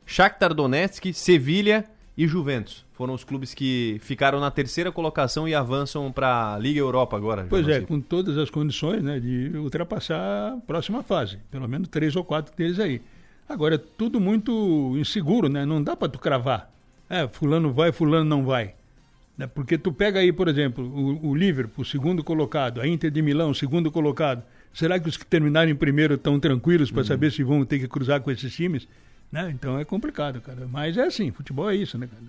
Shakhtar 0.07 0.55
Donetsk, 0.55 1.13
Sevilha 1.13 1.85
e 2.19 2.27
Juventus. 2.27 2.85
Foram 2.95 3.15
os 3.15 3.23
clubes 3.23 3.55
que 3.55 3.99
ficaram 4.01 4.41
na 4.41 4.51
terceira 4.51 4.91
colocação 4.91 5.47
e 5.47 5.55
avançam 5.55 6.11
para 6.11 6.55
a 6.55 6.59
Liga 6.59 6.81
Europa 6.81 7.17
agora. 7.17 7.47
Pois 7.49 7.69
é, 7.69 7.81
com 7.81 8.01
todas 8.01 8.37
as 8.37 8.51
condições 8.51 9.01
né, 9.05 9.21
de 9.21 9.57
ultrapassar 9.57 10.55
a 10.55 10.57
próxima 10.67 11.05
fase. 11.05 11.39
Pelo 11.49 11.69
menos 11.69 11.87
três 11.87 12.17
ou 12.17 12.25
quatro 12.25 12.53
deles 12.57 12.81
aí. 12.81 13.01
Agora, 13.49 13.77
é 13.77 13.79
tudo 13.79 14.21
muito 14.21 14.97
inseguro, 14.99 15.49
né? 15.49 15.65
Não 15.65 15.81
dá 15.81 15.95
para 15.95 16.09
tu 16.09 16.19
cravar. 16.19 16.69
É, 17.09 17.29
fulano 17.29 17.73
vai, 17.73 17.93
fulano 17.93 18.25
não 18.25 18.45
vai. 18.45 18.75
Né? 19.37 19.47
Porque 19.47 19.79
tu 19.79 19.93
pega 19.93 20.19
aí, 20.19 20.33
por 20.33 20.49
exemplo, 20.49 20.85
o, 20.85 21.29
o 21.29 21.35
Liverpool, 21.37 21.85
segundo 21.85 22.25
colocado, 22.25 22.81
a 22.81 22.89
Inter 22.89 23.13
de 23.13 23.23
Milão, 23.23 23.55
segundo 23.55 23.93
colocado. 23.93 24.43
Será 24.75 24.99
que 24.99 25.09
os 25.09 25.17
que 25.17 25.25
terminaram 25.25 25.71
em 25.71 25.77
primeiro 25.77 26.15
estão 26.15 26.41
tranquilos 26.41 26.91
para 26.91 27.05
saber 27.05 27.31
se 27.31 27.45
vão 27.45 27.65
ter 27.65 27.79
que 27.79 27.87
cruzar 27.87 28.21
com 28.21 28.31
esses 28.33 28.53
times? 28.53 28.89
Né? 29.31 29.51
Então 29.55 29.79
é 29.79 29.85
complicado, 29.85 30.41
cara. 30.41 30.67
Mas 30.71 30.97
é 30.97 31.05
assim, 31.05 31.31
futebol 31.31 31.71
é 31.71 31.77
isso, 31.77 31.99
né, 31.99 32.07
cara? 32.07 32.23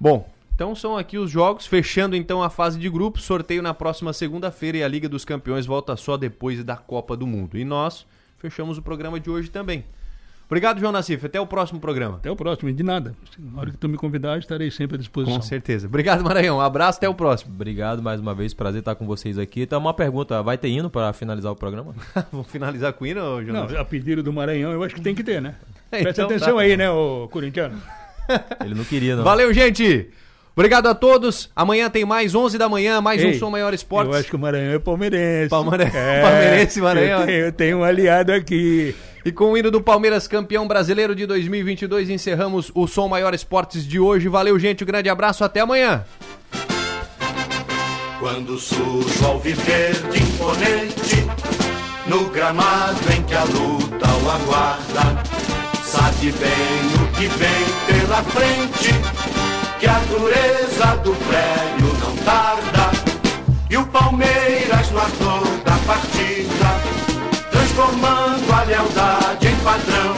Bom, 0.00 0.28
então 0.54 0.74
são 0.74 0.96
aqui 0.96 1.18
os 1.18 1.30
jogos, 1.30 1.66
fechando 1.66 2.16
então 2.16 2.42
a 2.42 2.50
fase 2.50 2.78
de 2.78 2.88
grupos, 2.88 3.24
sorteio 3.24 3.62
na 3.62 3.74
próxima 3.74 4.12
segunda-feira 4.12 4.78
e 4.78 4.82
a 4.82 4.88
Liga 4.88 5.08
dos 5.08 5.24
Campeões 5.24 5.66
volta 5.66 5.96
só 5.96 6.16
depois 6.16 6.62
da 6.64 6.76
Copa 6.76 7.16
do 7.16 7.26
Mundo. 7.26 7.58
E 7.58 7.64
nós 7.64 8.06
fechamos 8.38 8.78
o 8.78 8.82
programa 8.82 9.20
de 9.20 9.30
hoje 9.30 9.50
também. 9.50 9.84
Obrigado, 10.46 10.78
João 10.80 10.92
Nassif. 10.92 11.24
Até 11.24 11.40
o 11.40 11.46
próximo 11.46 11.80
programa. 11.80 12.16
Até 12.16 12.30
o 12.30 12.36
próximo, 12.36 12.68
e 12.68 12.74
de 12.74 12.82
nada. 12.82 13.14
Na 13.38 13.60
hora 13.60 13.70
que 13.70 13.76
tu 13.78 13.88
me 13.88 13.96
convidar, 13.96 14.38
estarei 14.38 14.70
sempre 14.70 14.96
à 14.96 14.98
disposição. 14.98 15.36
Com 15.36 15.42
certeza. 15.42 15.86
Obrigado, 15.86 16.22
Maranhão. 16.22 16.58
Um 16.58 16.60
abraço, 16.60 16.98
até 16.98 17.08
o 17.08 17.14
próximo. 17.14 17.54
Obrigado 17.54 18.02
mais 18.02 18.20
uma 18.20 18.34
vez, 18.34 18.52
prazer 18.52 18.80
estar 18.80 18.94
com 18.94 19.06
vocês 19.06 19.38
aqui. 19.38 19.62
Então, 19.62 19.80
uma 19.80 19.94
pergunta: 19.94 20.42
vai 20.42 20.58
ter 20.58 20.68
hino 20.68 20.90
para 20.90 21.10
finalizar 21.14 21.50
o 21.50 21.56
programa? 21.56 21.94
Vamos 22.30 22.48
finalizar 22.48 22.92
com 22.92 23.04
o 23.04 23.06
hino, 23.06 23.20
João 23.20 23.46
Não, 23.46 23.62
Nassif? 23.62 23.78
a 23.80 23.84
pedido 23.84 24.22
do 24.22 24.30
Maranhão, 24.30 24.72
eu 24.72 24.82
acho 24.84 24.94
que 24.94 25.00
tem 25.00 25.14
que 25.14 25.24
ter, 25.24 25.40
né? 25.40 25.54
Então 25.92 26.02
Presta 26.02 26.22
tá. 26.22 26.34
atenção 26.34 26.58
aí, 26.58 26.76
né, 26.76 26.90
ô 26.90 27.28
corintiano? 27.30 27.80
Ele 28.64 28.74
não 28.74 28.84
queria, 28.84 29.14
não. 29.16 29.24
Valeu, 29.24 29.52
gente! 29.52 30.08
Obrigado 30.54 30.86
a 30.86 30.94
todos. 30.94 31.50
Amanhã 31.56 31.88
tem 31.88 32.04
mais 32.04 32.34
11 32.34 32.58
da 32.58 32.68
manhã, 32.68 33.00
mais 33.00 33.22
um 33.24 33.28
Ei, 33.28 33.34
Som 33.38 33.48
Maior 33.50 33.72
Esportes. 33.72 34.12
Eu 34.12 34.20
acho 34.20 34.28
que 34.28 34.36
o 34.36 34.38
Maranhão 34.38 34.74
é 34.74 34.78
palmeirense. 34.78 35.48
Palmeira- 35.48 35.84
É, 35.84 36.20
Palmeirense, 36.22 36.80
Maranhão. 36.80 37.20
Eu 37.20 37.26
tenho, 37.26 37.38
eu 37.46 37.52
tenho 37.52 37.78
um 37.78 37.84
aliado 37.84 38.32
aqui. 38.32 38.94
E 39.24 39.32
com 39.32 39.52
o 39.52 39.56
hino 39.56 39.70
do 39.70 39.80
Palmeiras 39.80 40.28
campeão 40.28 40.68
brasileiro 40.68 41.14
de 41.14 41.24
2022, 41.26 42.10
encerramos 42.10 42.70
o 42.74 42.86
Som 42.86 43.08
Maior 43.08 43.32
Esportes 43.32 43.86
de 43.86 43.98
hoje. 43.98 44.28
Valeu, 44.28 44.58
gente. 44.58 44.84
Um 44.84 44.86
grande 44.86 45.08
abraço. 45.08 45.42
Até 45.42 45.60
amanhã. 45.60 46.04
Quando 48.20 48.58
surge 48.58 49.22
o 49.22 49.26
alviverde 49.26 50.22
imponente 50.22 51.26
No 52.06 52.28
gramado 52.30 53.00
em 53.16 53.22
que 53.22 53.34
a 53.34 53.44
luta 53.44 54.06
o 54.22 54.30
aguarda 54.30 55.22
Bem 56.22 56.30
o 56.30 57.12
que 57.16 57.26
vem 57.26 57.98
pela 58.00 58.22
frente 58.22 58.94
Que 59.80 59.88
a 59.88 59.98
dureza 60.08 60.96
do 61.02 61.12
prédio 61.16 61.98
não 62.00 62.16
tarda 62.24 62.90
E 63.68 63.76
o 63.76 63.84
Palmeiras 63.86 64.88
no 64.92 65.00
ardor 65.00 65.44
da 65.64 65.76
partida 65.84 66.92
Transformando 67.50 68.52
a 68.52 68.62
lealdade 68.62 69.48
em 69.48 69.56
padrão. 69.64 70.14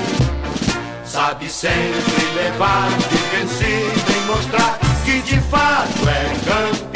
Sabe 1.06 1.48
sempre 1.48 2.24
levar 2.34 2.90
de 2.90 3.16
vencido 3.36 4.12
e 4.12 4.26
mostrar 4.26 4.78
que 5.04 5.22
de 5.22 5.40
fato 5.40 6.08
é 6.08 6.93